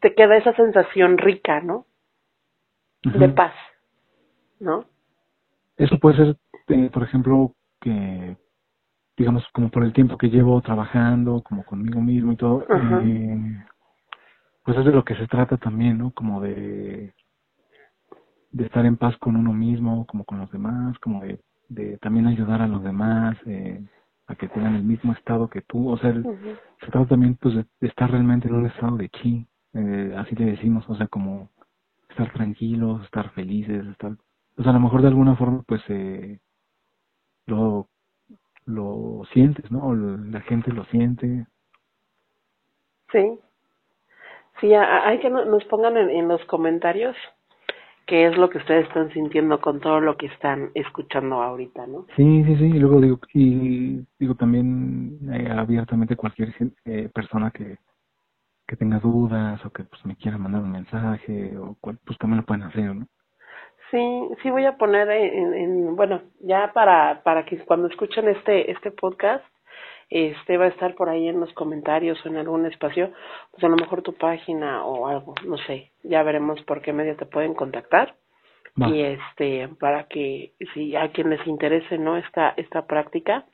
[0.00, 1.86] te queda esa sensación rica, ¿no?
[3.02, 3.52] de paz,
[4.60, 4.84] ¿no?
[5.76, 6.36] Eso puede ser,
[6.68, 7.52] eh, por ejemplo,
[7.82, 8.38] que,
[9.18, 13.38] digamos, como por el tiempo que llevo trabajando, como conmigo mismo y todo, eh,
[14.64, 16.12] pues es de lo que se trata también, ¿no?
[16.12, 17.14] Como de,
[18.52, 22.26] de estar en paz con uno mismo, como con los demás, como de, de también
[22.26, 23.82] ayudar a los demás, eh,
[24.26, 26.28] a que tengan el mismo estado que tú, o sea, el-
[26.80, 30.34] se trata también pues de, de estar realmente en un estado de chi, eh, así
[30.36, 31.50] le decimos, o sea, como
[32.10, 34.16] estar tranquilos, estar felices, estar,
[34.56, 36.40] pues a lo mejor de alguna forma pues eh,
[37.46, 37.88] lo,
[38.66, 39.94] lo sientes, ¿no?
[39.94, 41.46] La gente lo siente.
[43.12, 43.38] Sí.
[44.60, 47.16] Sí, hay que no- nos pongan en, en los comentarios
[48.06, 52.06] qué es lo que ustedes están sintiendo con todo lo que están escuchando ahorita, ¿no?
[52.16, 57.78] Sí, sí, sí, y luego digo, y digo también eh, abiertamente cualquier eh, persona que,
[58.66, 62.38] que tenga dudas o que pues me quiera mandar un mensaje o cual, pues también
[62.40, 63.06] lo pueden hacer, ¿no?
[63.92, 68.70] Sí, sí voy a poner en, en bueno, ya para para que cuando escuchen este
[68.72, 69.44] este podcast,
[70.08, 73.12] este va a estar por ahí en los comentarios o en algún espacio,
[73.50, 77.16] pues a lo mejor tu página o algo, no sé, ya veremos por qué medio
[77.16, 78.16] te pueden contactar.
[78.80, 78.88] Va.
[78.88, 83.44] y este para que si a quien les interese no esta esta práctica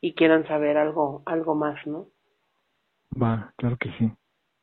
[0.00, 2.06] y quieran saber algo algo más no
[3.22, 4.10] Va, claro que sí.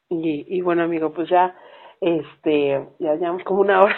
[0.09, 1.55] y, y bueno amigo pues ya
[1.99, 3.95] este ya llevamos como una hora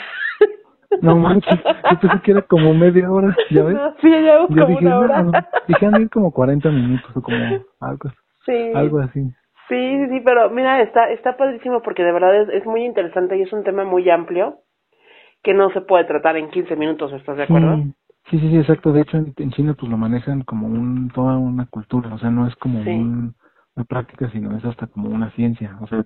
[1.02, 3.76] No manches, yo pensé que era como media hora, ¿ya ves?
[3.76, 5.32] No, sí ya como dije, una hora no,
[5.68, 8.10] dije, han ir como 40 minutos o como algo,
[8.46, 9.22] sí algo así.
[9.70, 13.42] sí sí pero mira está está padrísimo porque de verdad es, es muy interesante y
[13.44, 14.60] es un tema muy amplio
[15.42, 17.76] que no se puede tratar en 15 minutos estás de acuerdo
[18.30, 18.94] Sí, sí, sí, sí, exacto.
[18.94, 22.30] De hecho, en, en China pues lo manejan como un, toda una cultura, o sea,
[22.30, 22.90] no es como Sí.
[22.90, 23.36] un-
[23.76, 25.76] una práctica, sino es hasta como una ciencia.
[25.82, 26.06] O sea,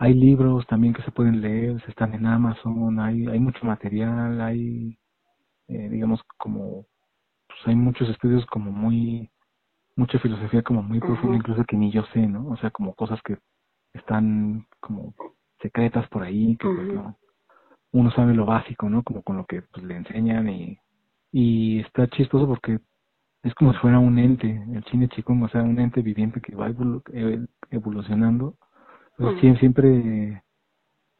[0.00, 4.40] hay libros también que se pueden leer, se están en Amazon, hay, hay mucho material,
[4.40, 4.98] hay,
[5.68, 6.86] eh, digamos, como,
[7.48, 9.30] pues hay muchos estudios como muy,
[9.96, 12.48] mucha filosofía como muy profunda, incluso que ni yo sé, ¿no?
[12.48, 13.36] O sea, como cosas que
[13.92, 15.14] están como
[15.60, 17.18] secretas por ahí, que pues no,
[17.92, 19.02] uno sabe lo básico, ¿no?
[19.02, 20.78] Como con lo que pues, le enseñan y,
[21.32, 22.78] y está chistoso porque
[23.42, 26.54] es como si fuera un ente, el cine chico, o sea, un ente viviente que
[26.56, 28.56] va evolu- ev- evolucionando.
[29.20, 30.42] Entonces, sie- siempre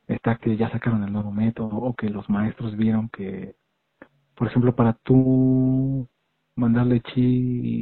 [0.09, 3.55] está que ya sacaron el nuevo método o que los maestros vieron que,
[4.37, 6.09] por ejemplo, para tú
[6.57, 7.21] mandarle chi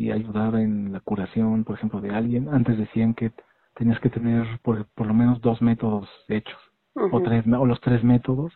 [0.07, 3.33] y ayudar en la curación, por ejemplo, de alguien, antes decían que
[3.75, 6.59] tenías que tener por, por lo menos dos métodos hechos
[6.95, 8.53] o tres o los tres métodos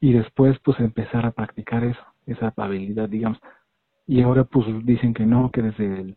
[0.00, 3.38] y después pues empezar a practicar eso esa habilidad digamos.
[4.06, 6.16] Y ahora pues dicen que no que desde el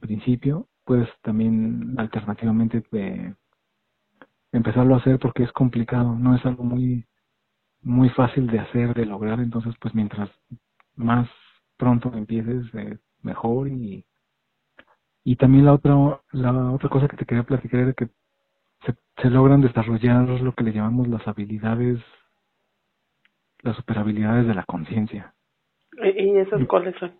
[0.00, 3.34] principio puedes también alternativamente eh,
[4.52, 7.06] empezarlo a hacer porque es complicado no es algo muy
[7.82, 10.30] muy fácil de hacer de lograr entonces pues mientras
[10.94, 11.28] más
[11.76, 14.04] pronto empieces eh, mejor y
[15.24, 18.08] y también la otra la otra cosa que te quería platicar era que
[18.84, 22.00] se, se logran desarrollar lo que le llamamos las habilidades,
[23.60, 25.34] las superhabilidades de la conciencia.
[26.02, 27.12] ¿Y y esas cuáles son?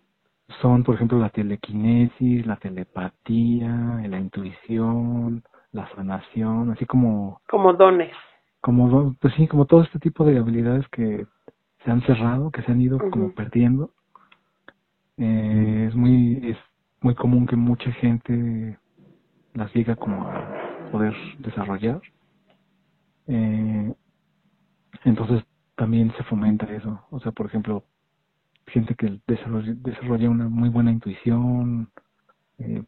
[0.61, 5.43] son, por ejemplo, la telequinesis, la telepatía, la intuición,
[5.73, 7.41] la sanación, así como...
[7.49, 8.15] Como dones.
[8.61, 11.25] Como, pues sí, como todo este tipo de habilidades que
[11.83, 13.91] se han cerrado, que se han ido como perdiendo.
[15.17, 16.57] Eh, es muy es
[17.01, 18.77] muy común que mucha gente
[19.53, 22.01] las liga como a poder desarrollar.
[23.27, 23.93] Eh,
[25.03, 25.43] entonces
[25.75, 27.05] también se fomenta eso.
[27.09, 27.83] O sea, por ejemplo,
[28.67, 31.89] gente que desarrolla, desarrolla una muy buena intuición,
[32.59, 32.83] eh,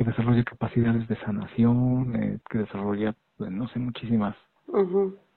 [0.00, 4.34] que desarrolla capacidades de sanación, eh, que desarrolla, pues, no sé, muchísimas.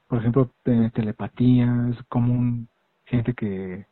[0.07, 2.69] Por ejemplo, telepatía, es común
[3.03, 3.85] gente que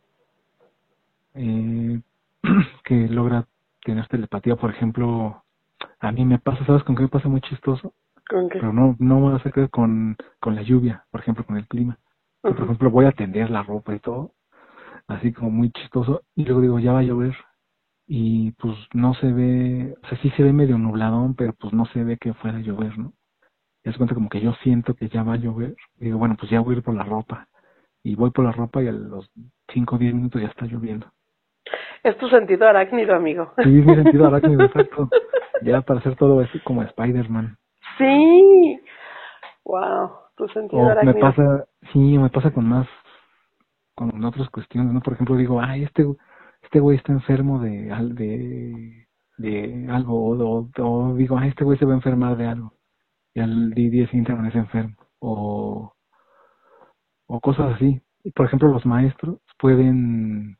[1.33, 2.01] eh,
[2.85, 3.45] que logra
[3.83, 5.43] tener telepatía, por ejemplo,
[5.99, 7.93] a mí me pasa, ¿sabes con qué me pasa muy chistoso?
[8.29, 8.59] ¿Con qué?
[8.59, 11.97] Pero no, no me a con, con la lluvia, por ejemplo, con el clima.
[12.41, 14.31] Por ejemplo, voy a tender la ropa y todo,
[15.07, 17.35] así como muy chistoso, y luego digo, ya va a llover,
[18.13, 21.85] y pues no se ve, o sea, sí se ve medio nubladón, pero pues no
[21.85, 23.13] se ve que fuera a llover, ¿no?
[23.85, 26.35] Y es cuenta como que yo siento que ya va a llover, y digo, bueno,
[26.37, 27.47] pues ya voy a ir por la ropa,
[28.03, 29.31] y voy por la ropa y a los
[29.71, 31.07] 5 o 10 minutos ya está lloviendo.
[32.03, 33.53] Es tu sentido arácnido, amigo.
[33.63, 35.07] Sí, es mi sentido arácnido, exacto.
[35.61, 37.55] Ya para hacer todo eso como Spider-Man.
[37.97, 38.81] Sí.
[39.63, 41.15] Wow, tu sentido arácnido.
[41.15, 42.89] Me pasa, sí, me pasa con más,
[43.95, 44.99] con otras cuestiones, ¿no?
[44.99, 46.05] Por ejemplo, digo, ay, este,
[46.71, 49.07] este güey está enfermo de, de,
[49.37, 52.73] de algo, o, o, digo, ay, este güey se va a enfermar de algo.
[53.33, 54.95] Y al día siguiente es enfermo.
[55.19, 55.93] O,
[57.27, 58.01] o cosas así.
[58.23, 60.57] Y por ejemplo, los maestros pueden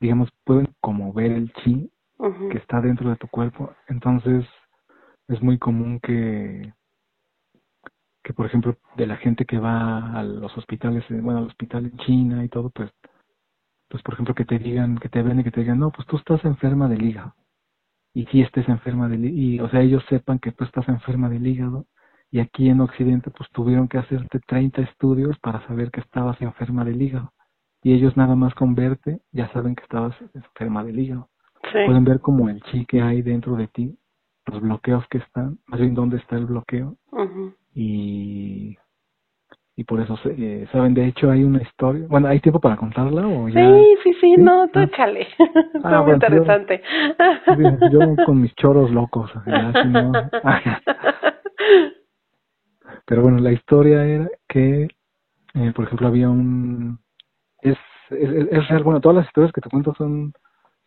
[0.00, 1.90] digamos, pueden como ver el chi
[2.50, 3.72] que está dentro de tu cuerpo.
[3.88, 4.44] Entonces,
[5.28, 6.74] es muy común que,
[8.22, 11.86] que por ejemplo, de la gente que va a los hospitales, eh, bueno, al hospital
[11.86, 12.90] en China y todo, pues,
[13.92, 16.08] pues por ejemplo, que te digan, que te ven y que te digan, no, pues
[16.08, 17.34] tú estás enferma del hígado.
[18.14, 21.46] Y si estés enferma del y o sea, ellos sepan que tú estás enferma del
[21.46, 21.86] hígado.
[22.30, 26.84] Y aquí en Occidente, pues tuvieron que hacerte 30 estudios para saber que estabas enferma
[26.84, 27.32] del hígado
[27.82, 31.28] y ellos nada más con verte ya saben que estabas enferma del hígado.
[31.72, 33.96] Pueden ver como el chi que hay dentro de ti,
[34.46, 36.96] los bloqueos que están, más bien dónde está el bloqueo.
[37.74, 38.76] Y
[39.76, 43.26] y por eso eh, saben de hecho hay una historia bueno hay tiempo para contarla
[43.26, 44.84] o ya sí sí sí, no tú ah.
[44.84, 45.28] échale
[45.84, 46.82] ah, muy interesante
[47.90, 49.30] yo, con mis choros locos
[53.06, 54.88] pero bueno la historia era que
[55.54, 56.98] eh, por ejemplo había un
[57.62, 57.78] es,
[58.10, 58.82] es, real.
[58.84, 60.34] Bueno, todas las historias que te cuento son,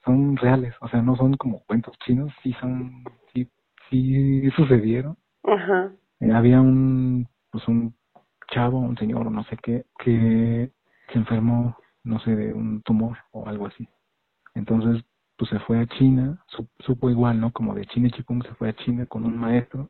[0.04, 3.50] son reales, o sea, no son como cuentos chinos, sí son, sí,
[3.90, 5.18] sí sucedieron.
[5.44, 5.92] Ajá.
[6.20, 7.96] Eh, había un, pues un
[8.48, 10.72] chavo, un señor, no sé qué, que
[11.12, 13.88] se enfermó, no sé, de un tumor o algo así.
[14.54, 15.04] Entonces,
[15.38, 16.44] pues se fue a China,
[16.80, 17.52] supo igual, ¿no?
[17.52, 19.90] Como de China Chikung se fue a China con un maestro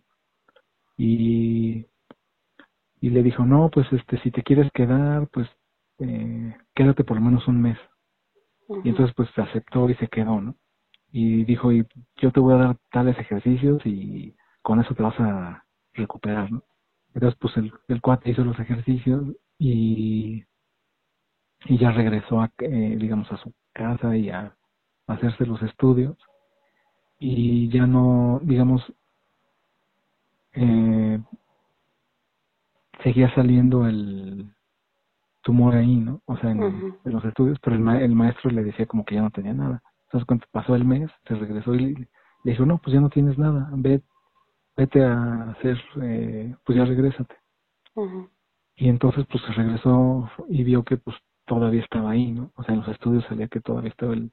[0.98, 1.86] y
[3.06, 5.48] y le dijo, no, pues este, si te quieres quedar, pues
[6.00, 7.78] eh, quédate por lo menos un mes.
[8.84, 10.56] Y entonces pues aceptó y se quedó, ¿no?
[11.12, 11.86] Y dijo, y
[12.18, 16.64] yo te voy a dar tales ejercicios y con eso te vas a recuperar, ¿no?
[17.16, 19.24] Entonces pues el, el cuate hizo los ejercicios
[19.58, 20.44] y,
[21.66, 24.56] y ya regresó a, eh, digamos, a su casa y a,
[25.08, 26.18] hacerse los estudios
[27.20, 28.82] y ya no, digamos,
[30.54, 31.20] eh,
[33.04, 34.56] seguía saliendo el,
[35.46, 36.22] tumor ahí, ¿no?
[36.26, 39.30] O sea, en, los estudios, pero el, el, maestro le decía como que ya no
[39.30, 39.82] tenía nada.
[40.06, 42.08] Entonces, cuando pasó el mes, se regresó y le,
[42.44, 44.02] dijo, no, pues ya no tienes nada, ve,
[44.76, 47.36] vete a hacer, eh, pues ya regrésate.
[48.76, 51.16] Y entonces, pues se regresó y vio que pues
[51.46, 52.52] todavía estaba ahí, ¿no?
[52.56, 54.32] O sea, en los estudios salía que todavía estaba el,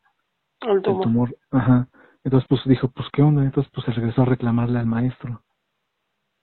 [0.63, 1.37] el tumor.
[1.51, 1.89] Ajá.
[2.25, 3.45] Entonces, pues dijo, pues qué onda.
[3.45, 5.43] Entonces, pues se regresó a reclamarle al maestro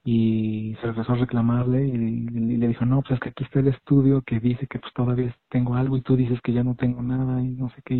[0.03, 3.67] y se regresó a reclamarle y, le dijo, no, pues es que aquí está el
[3.67, 7.01] estudio que dice que pues todavía tengo algo y tú dices que ya no tengo
[7.01, 7.95] nada y no sé qué.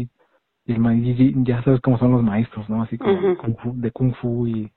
[0.66, 2.84] Y, el ya sabes cómo son los maestros, ¿no?
[2.84, 4.72] Así como de kung fu y,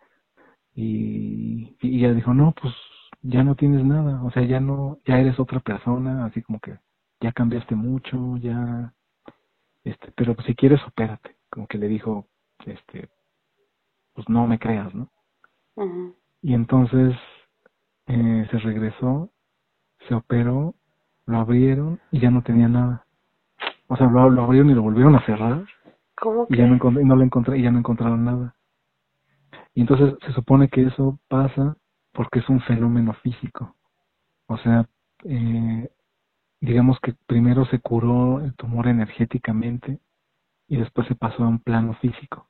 [0.75, 2.75] y, y ella dijo, no, pues
[3.23, 6.79] ya no tienes nada, o sea, ya no, ya eres otra persona, así como que
[7.21, 8.93] ya cambiaste mucho, ya,
[9.85, 12.27] este, pero pues si quieres, opérate, como que le dijo,
[12.67, 13.09] este,
[14.15, 15.09] pues no me creas, ¿no?
[16.43, 17.15] Y entonces
[18.07, 19.31] eh, se regresó,
[20.09, 20.75] se operó,
[21.27, 23.07] lo abrieron y ya no tenía nada.
[23.87, 25.65] O sea, lo, lo abrieron y lo volvieron a cerrar.
[26.17, 26.55] ¿Cómo que?
[26.55, 28.55] Y ya no, y no lo encontré, y ya no encontraron nada.
[29.75, 31.77] Y entonces se supone que eso pasa
[32.13, 33.75] porque es un fenómeno físico.
[34.47, 34.87] O sea,
[35.25, 35.89] eh,
[36.61, 39.99] digamos que primero se curó el tumor energéticamente
[40.69, 42.47] y después se pasó a un plano físico.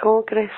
[0.00, 0.52] ¿Cómo crees?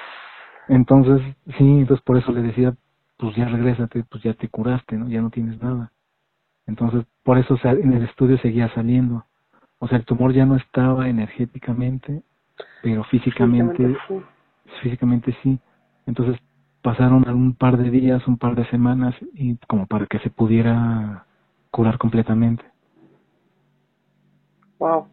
[0.69, 1.21] Entonces,
[1.59, 2.75] sí, entonces por eso le decía,
[3.17, 5.09] pues ya regrésate, pues ya te curaste, ¿no?
[5.09, 5.93] Ya no tienes nada.
[6.67, 9.25] Entonces, por eso en el estudio seguía saliendo.
[9.79, 12.23] O sea, el tumor ya no estaba energéticamente,
[12.83, 13.97] pero físicamente,
[14.83, 15.59] físicamente sí.
[16.07, 16.41] Entonces,
[16.83, 21.25] pasaron un par de días, un par de semanas, y como para que se pudiera
[21.71, 22.65] curar completamente.
[24.79, 25.07] Wow.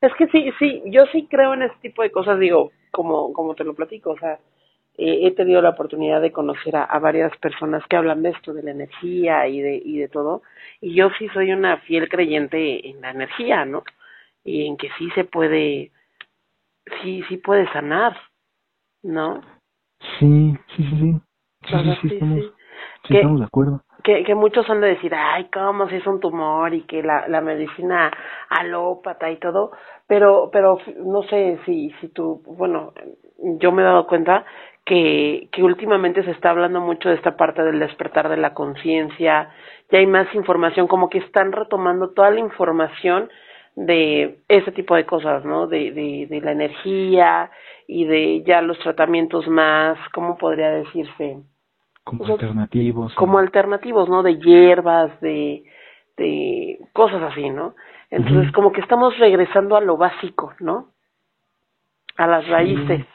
[0.00, 3.54] Es que sí, sí, yo sí creo en ese tipo de cosas, digo, como, como
[3.54, 4.38] te lo platico, o sea,
[4.96, 8.72] he tenido la oportunidad de conocer a, varias personas que hablan de esto, de la
[8.72, 10.42] energía y de, y de todo,
[10.80, 13.82] y yo sí soy una fiel creyente en la energía, ¿no?
[14.44, 15.90] Y en que sí se puede,
[17.02, 18.16] sí, sí puede sanar,
[19.02, 19.40] ¿no?
[20.18, 21.20] Sí, sí, sí, sí.
[21.62, 22.44] Sí, sí, sí, estamos,
[23.06, 23.82] sí estamos de acuerdo.
[24.02, 26.72] Que, que muchos han de decir, ay, ¿cómo si es un tumor?
[26.72, 28.10] Y que la, la medicina
[28.48, 29.72] alópata y todo,
[30.06, 32.94] pero, pero no sé si, si tú, bueno,
[33.58, 34.46] yo me he dado cuenta
[34.86, 39.50] que, que últimamente se está hablando mucho de esta parte del despertar de la conciencia,
[39.90, 43.28] ya hay más información, como que están retomando toda la información
[43.76, 45.66] de ese tipo de cosas, ¿no?
[45.66, 47.50] De, de, de la energía
[47.86, 51.42] y de ya los tratamientos más, ¿cómo podría decirse?
[52.04, 53.14] Como alternativos.
[53.14, 54.22] Como alternativos, ¿no?
[54.22, 55.64] De hierbas, de,
[56.16, 57.74] de cosas así, ¿no?
[58.10, 60.88] Entonces, como que estamos regresando a lo básico, ¿no?
[62.16, 63.06] A las raíces.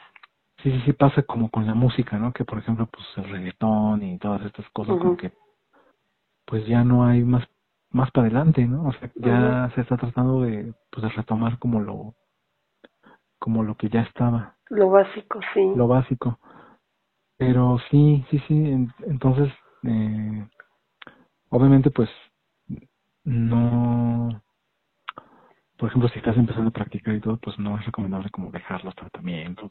[0.62, 2.32] Sí, sí, sí pasa como con la música, ¿no?
[2.32, 5.32] Que por ejemplo, pues el reggaetón y todas estas cosas, como que
[6.46, 7.46] pues ya no hay más
[7.90, 8.88] más para adelante, ¿no?
[8.88, 12.14] O sea, ya se está tratando de pues de retomar como lo
[13.38, 14.56] como lo que ya estaba.
[14.68, 15.72] Lo básico, sí.
[15.76, 16.38] Lo básico.
[17.36, 19.52] Pero sí, sí, sí, entonces
[19.84, 20.48] eh,
[21.50, 22.10] obviamente pues
[23.24, 24.42] no
[25.76, 28.82] por ejemplo, si estás empezando a practicar y todo, pues no es recomendable como dejar
[28.84, 29.70] los tratamientos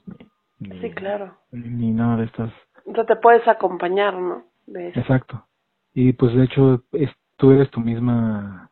[0.59, 1.35] ni sí, claro.
[1.51, 2.53] Ni, nada de estas.
[2.85, 4.45] Entonces te puedes acompañar, ¿no?
[4.67, 5.45] Exacto.
[5.93, 8.70] Y pues de hecho es, tú eres tu misma,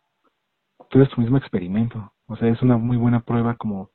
[0.89, 2.11] tú eres tu mismo experimento.
[2.27, 3.89] O sea, es una muy buena prueba como,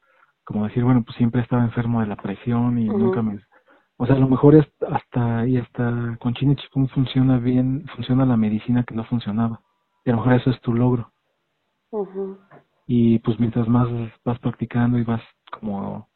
[0.45, 3.41] como decir, bueno, pues siempre estaba enfermo de la presión y nunca me...
[3.97, 6.57] O sea, a lo mejor es hasta y hasta con Chine
[6.95, 9.61] funciona bien, funciona la medicina que no funcionaba.
[10.05, 11.13] Y a lo mejor eso es tu logro.
[12.87, 13.89] Y pues mientras más
[14.25, 16.09] vas practicando y vas como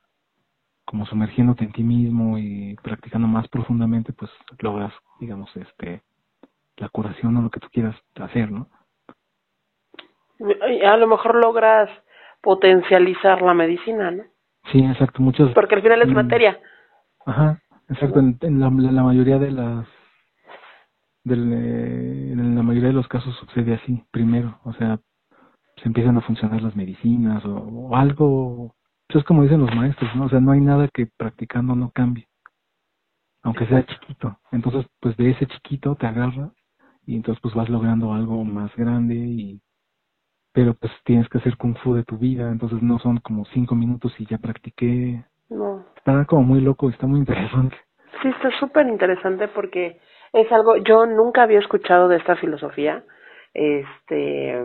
[0.85, 6.03] como sumergiéndote en ti mismo y practicando más profundamente, pues logras, digamos, este,
[6.77, 8.69] la curación o lo que tú quieras hacer, ¿no?
[10.85, 11.89] A lo mejor logras
[12.41, 14.25] potencializar la medicina, ¿no?
[14.73, 15.53] Sí, exacto, muchos.
[15.53, 16.59] Porque al final es materia.
[17.25, 19.87] Ajá, exacto, en, la, mayoría de las
[21.25, 24.99] del, eh, en la mayoría de los casos sucede así, primero, o sea,
[25.77, 28.75] se empiezan a funcionar las medicinas o algo
[29.19, 30.25] es como dicen los maestros, ¿no?
[30.25, 32.29] O sea, no hay nada que practicando no cambie,
[33.43, 34.39] aunque sea chiquito.
[34.51, 36.51] Entonces, pues de ese chiquito te agarra
[37.07, 39.61] y entonces pues vas logrando algo más grande y
[40.53, 43.75] pero pues tienes que hacer kung fu de tu vida, entonces no son como cinco
[43.75, 45.25] minutos y ya practiqué.
[45.49, 45.87] No.
[45.97, 47.77] Está como muy loco, está muy interesante.
[48.21, 49.99] Sí, está súper interesante porque
[50.33, 53.03] es algo, yo nunca había escuchado de esta filosofía,
[53.55, 54.63] este,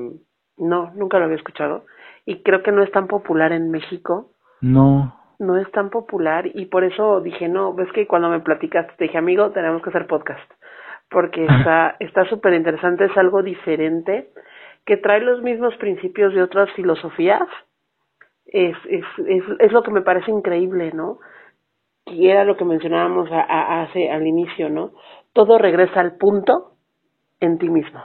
[0.58, 1.86] no, nunca lo había escuchado
[2.26, 4.32] y creo que no es tan popular en México
[4.62, 5.14] no.
[5.40, 9.04] No es tan popular y por eso dije, no, ves que cuando me platicaste te
[9.06, 10.52] dije, amigo, tenemos que hacer podcast.
[11.10, 14.30] Porque está está súper interesante, es algo diferente,
[14.86, 17.48] que trae los mismos principios de otras filosofías.
[18.46, 21.20] Es, es, es, es lo que me parece increíble, ¿no?
[22.06, 24.92] Y era lo que mencionábamos a, hace al inicio, ¿no?
[25.34, 26.72] Todo regresa al punto
[27.42, 28.02] en ti mismo.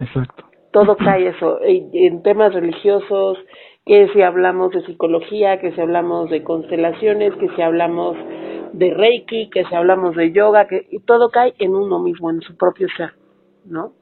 [0.00, 0.44] Exacto.
[0.72, 3.38] Todo cae eso, en temas religiosos,
[3.84, 8.16] que si hablamos de psicología, que si hablamos de constelaciones, que si hablamos
[8.72, 12.40] de Reiki, que si hablamos de yoga, que y todo cae en uno mismo, en
[12.40, 13.12] su propio ser,
[13.64, 13.92] ¿no?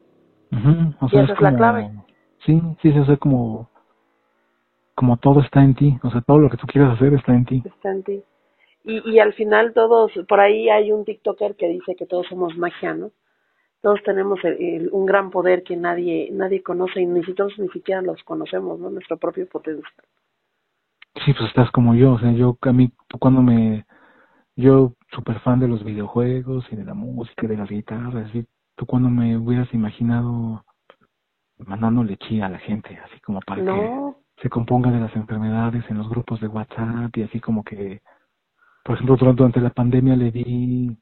[1.01, 1.91] o sea, y esa es, la clave.
[2.47, 3.69] Sí, sí, se hace como
[4.95, 7.45] como todo está en ti, o sea, todo lo que tú quieras hacer está en
[7.45, 7.63] ti.
[7.65, 8.23] Está en ti.
[8.85, 12.57] Y, y al final todos, por ahí hay un TikToker que dice que todos somos
[12.57, 13.11] magia, ¿no?
[13.85, 14.41] todos tenemos
[14.93, 18.89] un gran poder que nadie nadie conoce y nosotros ni siquiera los conocemos, ¿no?
[18.89, 19.93] Nuestro propio potencial.
[21.23, 23.85] Sí, pues estás como yo, o sea, yo a mí cuando me
[24.57, 28.87] yo súper fan de los videojuegos y de la música, de las guitarras, y tú
[28.87, 30.65] cuando me hubieras imaginado
[31.59, 35.99] mandándole chía a la gente, así como para que se componga de las enfermedades en
[35.99, 38.01] los grupos de WhatsApp y así como que,
[38.85, 40.97] por ejemplo, durante la pandemia le di,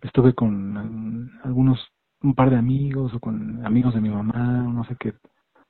[0.00, 1.78] estuve con algunos
[2.22, 5.14] un par de amigos o con amigos de mi mamá, no sé qué,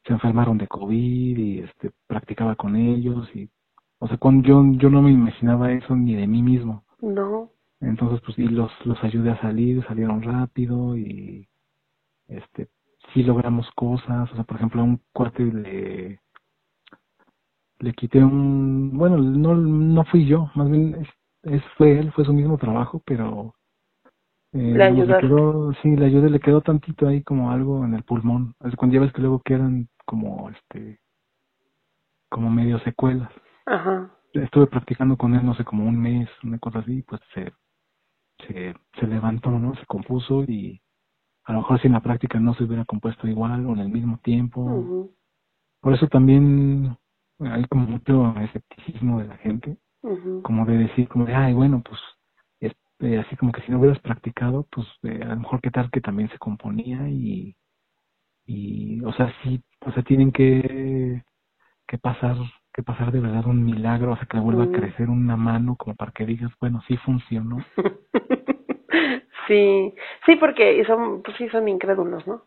[0.04, 3.48] se enfermaron de COVID y este practicaba con ellos y
[3.98, 6.84] o sea, cuando yo yo no me imaginaba eso ni de mí mismo.
[7.02, 7.50] No.
[7.80, 11.48] Entonces, pues y los los ayudé a salir, salieron rápido y
[12.28, 12.68] este
[13.12, 16.20] sí logramos cosas, o sea, por ejemplo, a un cuate le
[17.80, 21.08] le quité un bueno, no no fui yo, más bien es,
[21.42, 23.54] es fue él, fue su mismo trabajo, pero
[24.52, 28.54] eh, le quedó, sí, le ayudé, le quedó tantito ahí como algo en el pulmón.
[28.76, 31.00] Cuando ya ves que luego quedan como este
[32.28, 33.30] como medio secuelas.
[33.66, 34.10] Ajá.
[34.32, 37.52] Estuve practicando con él no sé como un mes, una cosa así, pues se
[38.46, 39.74] se, se levantó, ¿no?
[39.76, 40.80] Se compuso y
[41.44, 43.88] a lo mejor si en la práctica no se hubiera compuesto igual o en el
[43.88, 45.10] mismo tiempo.
[45.80, 46.96] Por eso también
[47.40, 49.76] hay como mucho escepticismo de la gente,
[50.42, 52.00] como de decir, como de, ay, bueno, pues
[52.60, 55.90] este, así como que si no hubieras practicado, pues eh, a lo mejor qué tal
[55.90, 57.56] que también se componía y,
[58.46, 61.24] y o sea, sí, o sea, tienen que,
[61.88, 62.36] que pasar
[62.72, 65.76] que pasar de verdad un milagro, o sea, que le vuelva a crecer una mano
[65.76, 67.58] como para que digas, bueno, sí funcionó.
[69.46, 69.94] sí,
[70.26, 72.44] sí, porque son, pues sí son incrédulos, ¿no?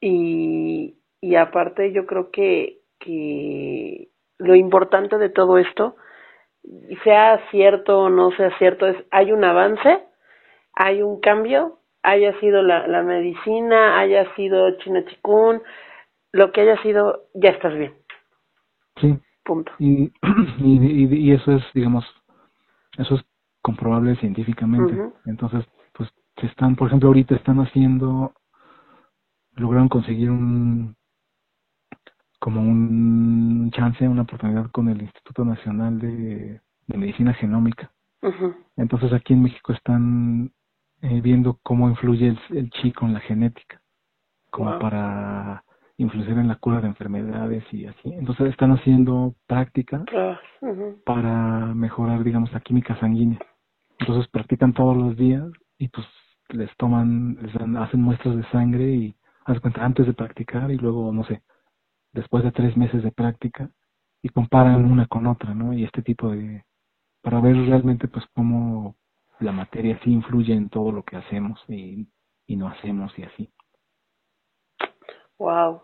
[0.00, 5.96] Y, y aparte yo creo que, que lo importante de todo esto,
[7.04, 10.00] sea cierto o no sea cierto, es hay un avance,
[10.74, 15.62] hay un cambio, haya sido la, la medicina, haya sido chikun,
[16.32, 17.94] lo que haya sido, ya estás bien.
[19.00, 19.18] Sí.
[19.44, 19.72] Punto.
[19.78, 20.12] Y,
[20.58, 22.04] y, y, eso es, digamos,
[22.98, 23.24] eso es
[23.62, 24.96] comprobable científicamente.
[25.26, 26.10] Entonces, pues
[26.40, 28.32] se están, por ejemplo, ahorita están haciendo,
[29.54, 30.96] lograron conseguir un,
[32.38, 37.90] como un chance, una oportunidad con el Instituto Nacional de, Medicina Genómica.
[38.76, 40.52] Entonces aquí en México están
[41.02, 43.80] eh, viendo cómo influye el, el chi con la genética,
[44.50, 45.64] como para
[45.98, 48.12] influenciar en la cura de enfermedades y así.
[48.12, 50.04] Entonces están haciendo práctica
[51.04, 53.38] para mejorar, digamos, la química sanguínea.
[53.98, 55.48] Entonces practican todos los días
[55.78, 56.06] y pues
[56.50, 60.76] les toman, les dan, hacen muestras de sangre y haz cuenta antes de practicar y
[60.76, 61.42] luego, no sé,
[62.12, 63.70] después de tres meses de práctica
[64.22, 65.72] y comparan una con otra, ¿no?
[65.72, 66.64] Y este tipo de,
[67.22, 68.96] para ver realmente pues cómo
[69.40, 72.08] la materia sí influye en todo lo que hacemos y,
[72.46, 73.50] y no hacemos y así.
[75.38, 75.82] Wow.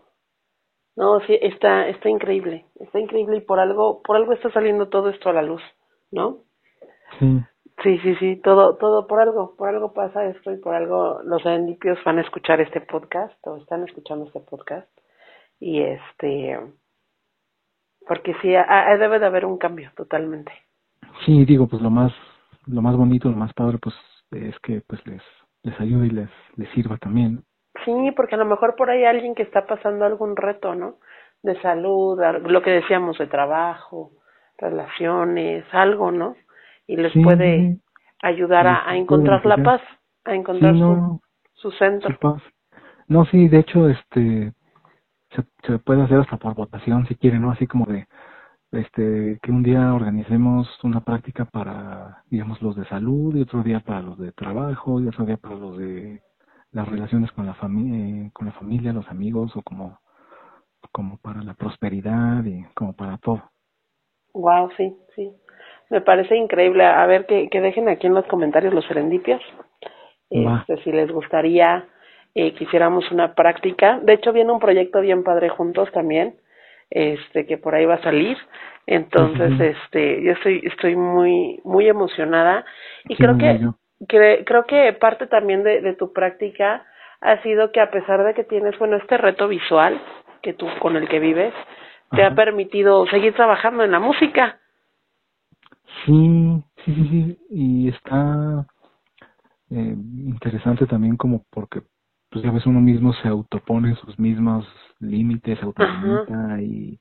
[0.95, 5.09] No, sí, está, está increíble, está increíble y por algo, por algo está saliendo todo
[5.09, 5.61] esto a la luz,
[6.11, 6.43] ¿no?
[7.19, 7.39] Sí.
[7.81, 11.41] Sí, sí, sí, todo, todo por algo, por algo pasa esto y por algo los
[11.41, 14.87] serendipios van a escuchar este podcast o están escuchando este podcast
[15.59, 16.59] y este,
[18.07, 20.51] porque sí, debe de haber un cambio totalmente.
[21.25, 22.13] Sí, digo, pues lo más,
[22.67, 23.95] lo más bonito, lo más padre, pues
[24.31, 25.21] es que pues les,
[25.63, 27.43] les ayude y les, les sirva también.
[27.85, 30.97] Sí, porque a lo mejor por ahí alguien que está pasando algún reto, ¿no?
[31.41, 34.11] De salud, lo que decíamos, de trabajo,
[34.57, 36.35] relaciones, algo, ¿no?
[36.87, 37.77] Y les puede
[38.21, 39.81] ayudar a, encontrar la paz,
[40.25, 41.21] a encontrar su,
[41.53, 42.17] su centro.
[42.19, 42.41] paz.
[43.07, 44.53] No, sí, de hecho, este,
[45.31, 47.51] se, se puede hacer hasta por votación si quieren, ¿no?
[47.51, 48.07] Así como de,
[48.73, 53.81] este, que un día organicemos una práctica para, digamos, los de salud y otro día
[53.81, 56.21] para los de trabajo y otro día para los de
[56.73, 59.99] las relaciones con la familia, con la familia, los amigos o como
[60.91, 63.41] como para la prosperidad y como para todo.
[64.33, 65.31] Wow, sí, sí.
[65.89, 66.85] Me parece increíble.
[66.85, 69.41] A ver que, que dejen aquí en los comentarios los serendipios.
[70.29, 71.87] Este, si les gustaría
[72.35, 73.99] eh, que hiciéramos una práctica.
[74.01, 76.35] De hecho, viene un proyecto bien padre juntos también,
[76.89, 78.37] este, que por ahí va a salir.
[78.87, 82.65] Entonces, este, yo estoy, estoy muy, muy emocionada
[83.07, 83.59] y creo que
[84.07, 86.85] creo que parte también de, de tu práctica
[87.21, 90.01] ha sido que a pesar de que tienes, bueno, este reto visual
[90.41, 91.53] que tú con el que vives,
[92.11, 94.59] te ha permitido seguir trabajando en la música.
[96.05, 97.37] Sí, sí, sí, sí.
[97.49, 98.65] y está
[99.71, 99.95] eh,
[100.27, 101.81] interesante también como porque
[102.29, 104.67] pues ya ves uno mismo se autopone sus mismos
[104.99, 106.99] límites, se autolimita y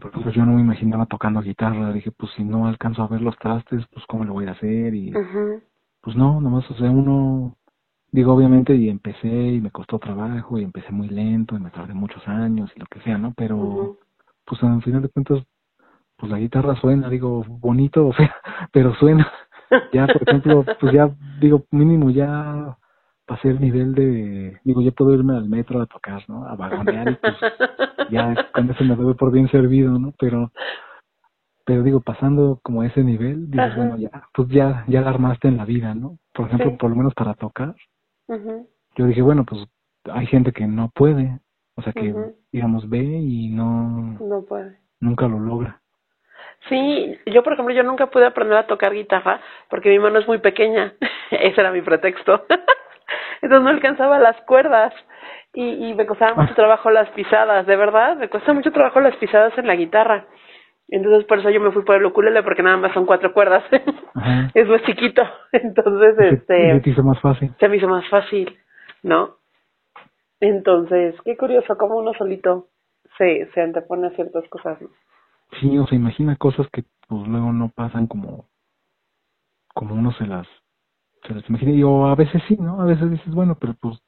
[0.00, 3.20] por ejemplo yo no me imaginaba tocando guitarra, dije pues si no alcanzo a ver
[3.20, 5.12] los trastes, pues cómo lo voy a hacer y
[6.04, 7.56] pues no, nomás, o sea, uno,
[8.12, 11.94] digo, obviamente, y empecé y me costó trabajo y empecé muy lento y me tardé
[11.94, 13.32] muchos años y lo que sea, ¿no?
[13.34, 13.96] Pero,
[14.44, 15.42] pues al final de cuentas,
[16.16, 18.34] pues la guitarra suena, digo, bonito, o sea,
[18.70, 19.32] pero suena.
[19.94, 21.10] Ya, por ejemplo, pues ya,
[21.40, 22.76] digo, mínimo ya
[23.24, 26.46] pasé el nivel de, digo, ya puedo irme al metro a tocar, ¿no?
[26.46, 27.34] A vagonear y pues
[28.10, 30.12] ya con eso me doy por bien servido, ¿no?
[30.18, 30.52] Pero
[31.64, 35.56] pero digo, pasando como ese nivel, dices, bueno, ya, pues ya, ya la armaste en
[35.56, 36.18] la vida, ¿no?
[36.32, 37.74] Por ejemplo, por lo menos para tocar.
[38.96, 39.62] Yo dije, bueno, pues
[40.12, 41.38] hay gente que no puede,
[41.76, 42.14] O sea que,
[42.52, 44.16] digamos, ve y no...
[44.20, 44.78] No puede.
[45.00, 45.80] Nunca lo logra.
[46.68, 50.26] Sí, yo por ejemplo, yo nunca pude aprender a tocar guitarra porque mi mano es
[50.26, 50.94] muy pequeña.
[51.30, 52.44] Ese era mi pretexto.
[53.42, 54.94] Entonces no alcanzaba las cuerdas
[55.52, 59.14] y, y me costaba mucho trabajo las pisadas, de verdad, me cuesta mucho trabajo las
[59.16, 60.26] pisadas en la guitarra.
[60.88, 63.64] Entonces por eso yo me fui por el ukulele porque nada más son cuatro cuerdas.
[64.54, 65.22] es más chiquito.
[65.52, 66.80] Entonces, este...
[66.80, 67.54] Se hizo más fácil.
[67.58, 68.56] Se me hizo más fácil,
[69.02, 69.36] ¿no?
[70.40, 72.68] Entonces, qué curioso cómo uno solito
[73.16, 74.78] se, se antepone a ciertas cosas.
[75.60, 78.46] Sí, o se imagina cosas que pues luego no pasan como
[79.72, 80.46] como uno se las
[81.26, 82.80] se las imagina y o a veces sí, ¿no?
[82.80, 83.98] A veces dices, bueno, pero pues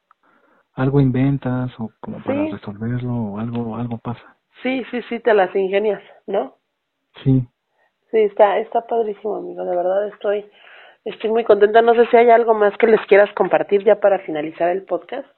[0.75, 4.37] algo inventas o como para resolverlo o algo algo pasa.
[4.63, 6.57] Sí, sí, sí, te las ingenias, ¿no?
[7.23, 7.47] Sí.
[8.11, 10.49] Sí, está está padrísimo, amigo, de verdad estoy
[11.05, 11.83] estoy muy contenta.
[11.83, 15.29] No sé si hay algo más que les quieras compartir ya para finalizar el podcast.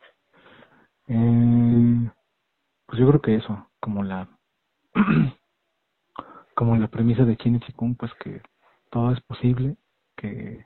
[1.08, 2.10] Eh,
[2.86, 4.28] pues yo creo que eso, como la
[6.54, 8.42] como la premisa de Chin Kung, pues que
[8.90, 9.76] todo es posible,
[10.16, 10.64] que,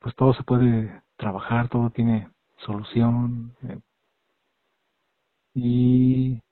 [0.00, 2.28] pues todo se puede trabajar, todo tiene
[2.58, 3.54] solución.
[3.68, 3.78] Eh,
[5.54, 6.42] y,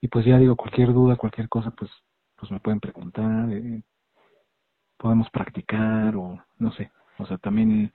[0.00, 1.90] y pues ya digo, cualquier duda, cualquier cosa, pues,
[2.36, 3.82] pues me pueden preguntar, eh,
[4.96, 7.92] podemos practicar o no sé, o sea, también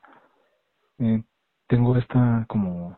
[0.99, 1.23] eh,
[1.67, 2.97] tengo esta como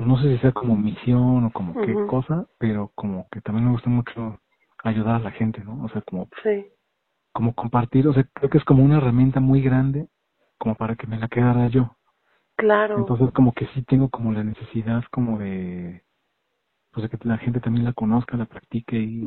[0.00, 3.66] pues no sé si sea como misión o como qué cosa, pero como que también
[3.66, 4.40] me gusta mucho
[4.82, 5.84] ayudar a la gente, ¿no?
[5.84, 6.28] O sea, como,
[7.32, 10.08] como compartir, o sea, creo que es como una herramienta muy grande
[10.56, 11.96] como para que me la quedara yo.
[12.56, 12.98] Claro.
[12.98, 16.02] Entonces como que sí tengo como la necesidad como de,
[16.92, 19.24] pues de que la gente también la conozca, la practique y,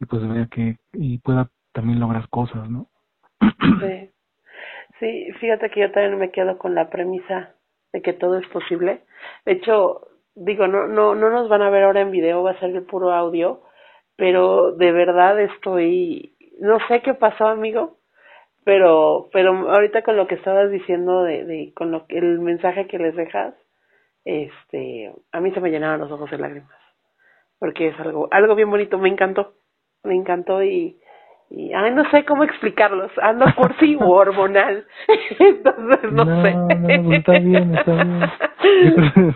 [0.00, 2.88] y pues vea que, y pueda también lograr cosas, ¿no?
[3.40, 4.10] Sí.
[5.00, 7.54] Sí, fíjate que yo también me quedo con la premisa
[7.92, 9.02] de que todo es posible.
[9.44, 12.60] De hecho, digo, no, no, no nos van a ver ahora en video, va a
[12.60, 13.62] ser el puro audio,
[14.16, 17.98] pero de verdad estoy, no sé qué pasó, amigo,
[18.64, 22.86] pero, pero ahorita con lo que estabas diciendo de, de con lo que, el mensaje
[22.86, 23.54] que les dejas,
[24.24, 26.70] este, a mí se me llenaron los ojos de lágrimas,
[27.58, 29.54] porque es algo, algo bien bonito, me encantó,
[30.02, 30.98] me encantó y,
[31.50, 34.86] y ay, no sé cómo explicarlos, ando por sí hormonal,
[35.38, 36.54] entonces no, sé.
[36.54, 39.34] No, está bien, está bien.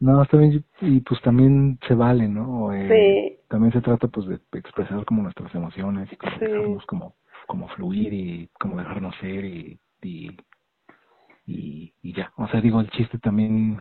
[0.00, 2.72] no, está bien, y pues también se vale, ¿no?
[2.74, 3.40] Eh, sí.
[3.48, 7.14] También se trata pues de expresar como nuestras emociones y como dejarnos como,
[7.46, 10.30] como fluir y como dejarnos ser y, y,
[11.46, 12.32] y, y ya.
[12.36, 13.80] O sea, digo, el chiste también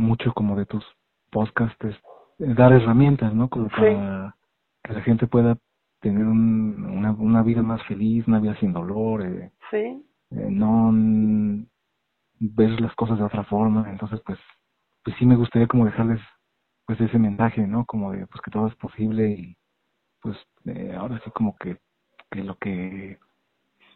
[0.00, 0.84] mucho como de tus
[1.30, 3.48] podcasts es dar herramientas, ¿no?
[3.48, 4.34] Como para
[4.82, 5.58] que la gente pueda
[6.00, 10.02] tener un, una, una vida más feliz, una vida sin dolor, eh, sí.
[10.30, 10.90] eh, no
[12.40, 14.38] ver las cosas de otra forma, entonces pues
[15.04, 16.20] pues sí me gustaría como dejarles
[16.86, 17.84] pues ese mensaje, ¿no?
[17.84, 19.56] Como de pues que todo es posible y
[20.22, 21.76] pues eh, ahora sí como que
[22.30, 23.18] que lo que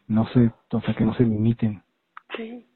[0.07, 1.81] no sé, o sea, que no se limiten.
[2.35, 2.67] Sí.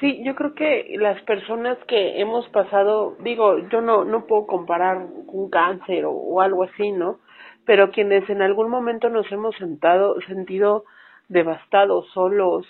[0.00, 4.98] Sí, yo creo que las personas que hemos pasado, digo, yo no no puedo comparar
[5.26, 7.18] un cáncer o, o algo así, ¿no?
[7.68, 10.84] pero quienes en algún momento nos hemos sentado, sentido
[11.28, 12.66] devastados, solos,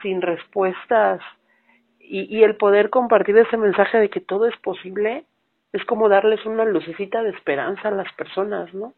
[0.00, 1.20] sin respuestas,
[1.98, 5.24] y, y el poder compartir ese mensaje de que todo es posible,
[5.74, 8.94] es como darles una lucecita de esperanza a las personas, ¿no?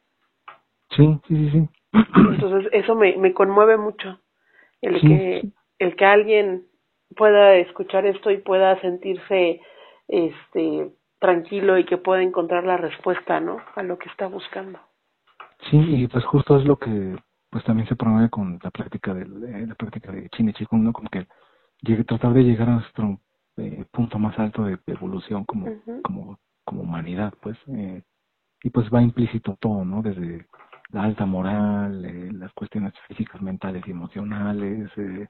[0.91, 1.69] Sí, sí, sí, sí.
[2.15, 4.21] Entonces eso me, me conmueve mucho,
[4.81, 5.43] el que
[5.81, 6.67] el que alguien
[7.13, 9.61] pueda escuchar esto y pueda sentirse
[10.09, 13.59] este tranquilo y que pueda encontrar la respuesta, ¿no?
[13.77, 14.79] A lo que está buscando.
[15.71, 17.17] Sí, y pues justo es lo que
[17.51, 19.27] pues también se promueve con la práctica de,
[19.67, 20.93] la práctica de Chine Chikung, ¿no?
[20.93, 21.27] Como que
[21.83, 23.21] llegue, tratar de llegar a nuestro
[23.59, 25.67] eh, punto más alto de, evolución como,
[26.03, 27.59] como, como humanidad, pues.
[27.69, 28.03] Eh,
[28.65, 30.03] y pues va implícito todo, ¿no?
[30.03, 30.47] Desde
[30.93, 35.29] la alta moral, eh, las cuestiones físicas, mentales y emocionales, eh,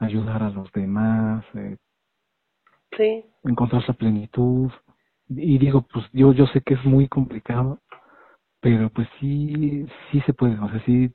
[0.00, 1.76] ayudar a los demás, eh,
[2.96, 3.24] sí.
[3.44, 4.70] encontrar esa plenitud.
[5.28, 7.78] Y digo, pues yo, yo sé que es muy complicado,
[8.60, 11.12] pero pues sí, sí se puede, o sea, sí,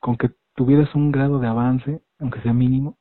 [0.00, 2.98] con que tuvieras un grado de avance, aunque sea mínimo,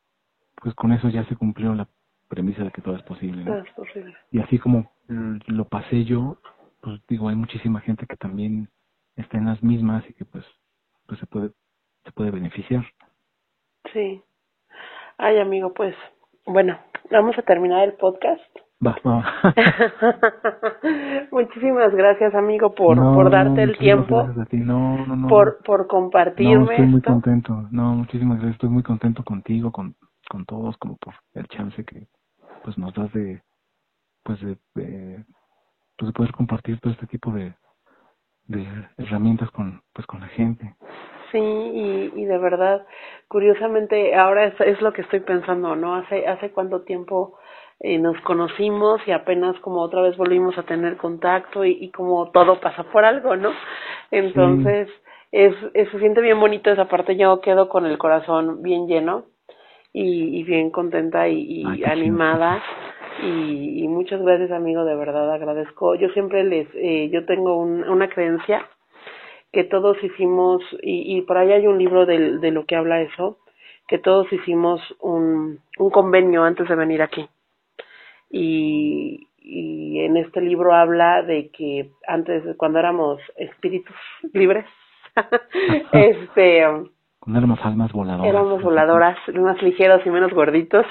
[0.55, 1.87] pues con eso ya se cumplió la
[2.29, 3.43] premisa de que todo es posible.
[3.43, 4.15] Todo es posible.
[4.31, 6.39] Y así como lo pasé yo,
[6.81, 8.69] pues digo, hay muchísima gente que también
[9.15, 10.45] está en las mismas y que pues,
[11.05, 11.51] pues se puede,
[12.03, 12.85] se puede beneficiar.
[13.91, 14.21] Sí.
[15.17, 15.95] Ay, amigo, pues,
[16.45, 16.77] bueno,
[17.11, 18.41] vamos a terminar el podcast.
[18.85, 19.25] Va, va.
[21.31, 24.27] Muchísimas gracias, amigo, por, por darte el tiempo.
[24.51, 25.27] No, no, no.
[25.27, 26.65] Por, por compartirme.
[26.65, 27.67] No, estoy muy contento.
[27.71, 28.55] No, muchísimas gracias.
[28.55, 29.95] Estoy muy contento contigo, con,
[30.29, 32.07] con todos, como por el chance que
[32.63, 33.41] pues nos das de
[34.23, 37.55] pues de, pues de poder compartir todo este tipo de,
[38.45, 38.67] de
[38.97, 40.75] herramientas con pues con la gente
[41.31, 42.85] sí y, y de verdad
[43.27, 47.37] curiosamente ahora es, es lo que estoy pensando no hace hace cuánto tiempo
[47.79, 52.31] eh, nos conocimos y apenas como otra vez volvimos a tener contacto y, y como
[52.31, 53.51] todo pasa por algo no
[54.11, 54.89] entonces
[55.31, 57.15] es, es se siente bien bonito esa parte.
[57.15, 59.25] Yo quedo con el corazón bien lleno
[59.93, 62.61] y, y bien contenta y, y animada.
[63.23, 65.95] Y, y, muchas gracias amigo de verdad agradezco.
[65.95, 68.67] Yo siempre les eh, yo tengo un, una creencia
[69.57, 73.01] que todos hicimos y, y por ahí hay un libro de, de lo que habla
[73.01, 73.39] eso
[73.87, 77.27] que todos hicimos un, un convenio antes de venir aquí
[78.29, 83.95] y, y en este libro habla de que antes cuando éramos espíritus
[84.33, 84.67] libres
[85.91, 88.29] este éramos almas voladoras.
[88.29, 90.85] Éramos voladoras, más ligeros y menos gorditos.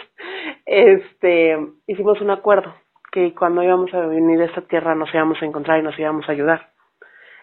[0.66, 1.56] Este,
[1.86, 2.74] hicimos un acuerdo
[3.10, 6.28] que cuando íbamos a venir a esta tierra nos íbamos a encontrar y nos íbamos
[6.28, 6.75] a ayudar.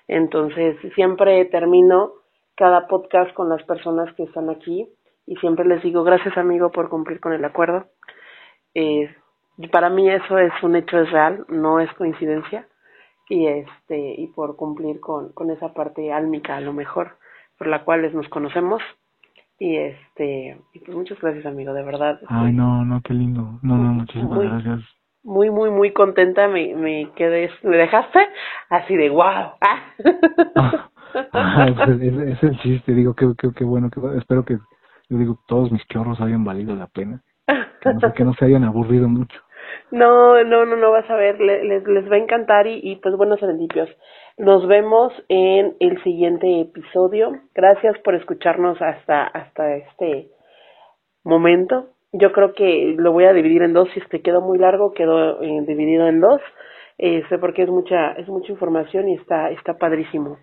[0.07, 2.11] Entonces, siempre termino
[2.55, 4.87] cada podcast con las personas que están aquí
[5.25, 7.85] y siempre les digo gracias amigo por cumplir con el acuerdo.
[8.75, 9.09] Eh,
[9.71, 12.67] para mí eso es un hecho es real, no es coincidencia.
[13.29, 17.17] Y este y por cumplir con con esa parte álmica a lo mejor
[17.57, 18.81] por la cual nos conocemos.
[19.59, 22.19] Y este y pues muchas gracias amigo de verdad.
[22.27, 23.59] Ay no no qué lindo.
[23.61, 24.81] No no muchísimas muy, gracias
[25.23, 28.19] muy muy muy contenta me me quedé me dejaste
[28.69, 30.89] así de wow ah.
[31.33, 34.57] ah es, es, es, el chiste digo que qué, qué bueno que espero que
[35.09, 37.21] yo digo todos mis chorros hayan valido la pena
[37.81, 39.39] que no, que no se hayan aburrido mucho
[39.91, 43.15] no, no, no, no vas a ver, les, les va a encantar y, y pues
[43.15, 43.89] buenos serendipios.
[44.37, 47.31] Nos vemos en el siguiente episodio.
[47.53, 50.29] Gracias por escucharnos hasta, hasta este
[51.23, 51.92] momento.
[52.13, 53.89] Yo creo que lo voy a dividir en dos.
[53.93, 56.41] Si este quedó muy largo, quedó eh, dividido en dos.
[56.97, 60.37] Este, porque es mucha, es mucha información y está, está padrísimo.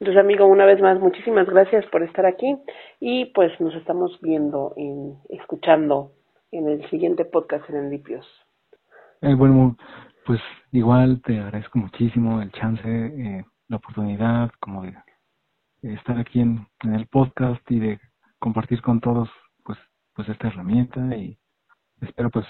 [0.00, 2.56] Entonces, amigo, una vez más, muchísimas gracias por estar aquí
[3.00, 6.12] y pues nos estamos viendo, y escuchando
[6.50, 8.26] en el siguiente podcast Serendipios.
[9.20, 9.76] Eh, bueno,
[10.24, 10.40] pues
[10.72, 14.94] igual te agradezco muchísimo el chance, eh, la oportunidad como de,
[15.82, 18.00] estar aquí en, en, el podcast y de
[18.38, 19.28] compartir con todos
[20.14, 21.38] pues esta herramienta y
[22.00, 22.46] espero pues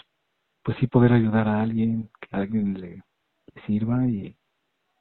[0.63, 3.03] pues sí poder ayudar a alguien, que a alguien le,
[3.55, 4.37] le sirva y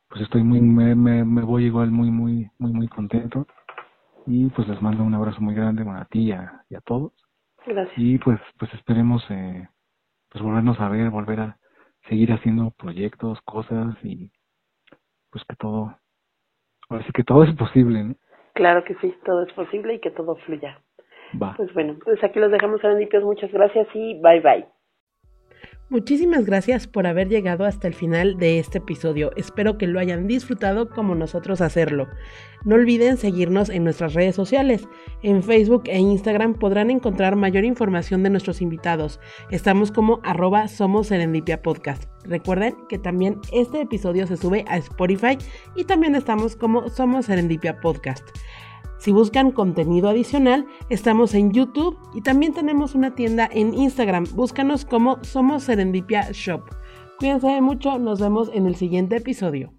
[0.10, 3.46] pues estoy muy me, me, me voy igual muy muy muy muy contento
[4.26, 6.82] y pues les mando un abrazo muy grande bueno, a ti y a, y a
[6.82, 7.14] todos
[7.66, 7.98] Gracias.
[7.98, 9.68] y pues pues esperemos eh,
[10.30, 11.58] pues volvernos a ver volver a
[12.08, 14.32] seguir haciendo proyectos, cosas y
[15.32, 15.96] pues que todo,
[16.90, 18.16] ahora sí que todo es posible, ¿no?
[18.54, 20.82] Claro que sí, todo es posible y que todo fluya.
[21.42, 21.54] Va.
[21.56, 24.66] Pues bueno, pues aquí los dejamos a limpios, muchas gracias y bye bye.
[25.92, 29.32] Muchísimas gracias por haber llegado hasta el final de este episodio.
[29.36, 32.08] Espero que lo hayan disfrutado como nosotros hacerlo.
[32.64, 34.88] No olviden seguirnos en nuestras redes sociales.
[35.24, 39.20] En Facebook e Instagram podrán encontrar mayor información de nuestros invitados.
[39.50, 42.04] Estamos como arroba somos Serendipia Podcast.
[42.24, 45.40] Recuerden que también este episodio se sube a Spotify
[45.76, 48.30] y también estamos como Somos Serendipia Podcast.
[49.00, 54.26] Si buscan contenido adicional, estamos en YouTube y también tenemos una tienda en Instagram.
[54.36, 56.64] Búscanos como Somos Serendipia Shop.
[57.18, 59.72] Cuídense mucho, nos vemos en el siguiente episodio.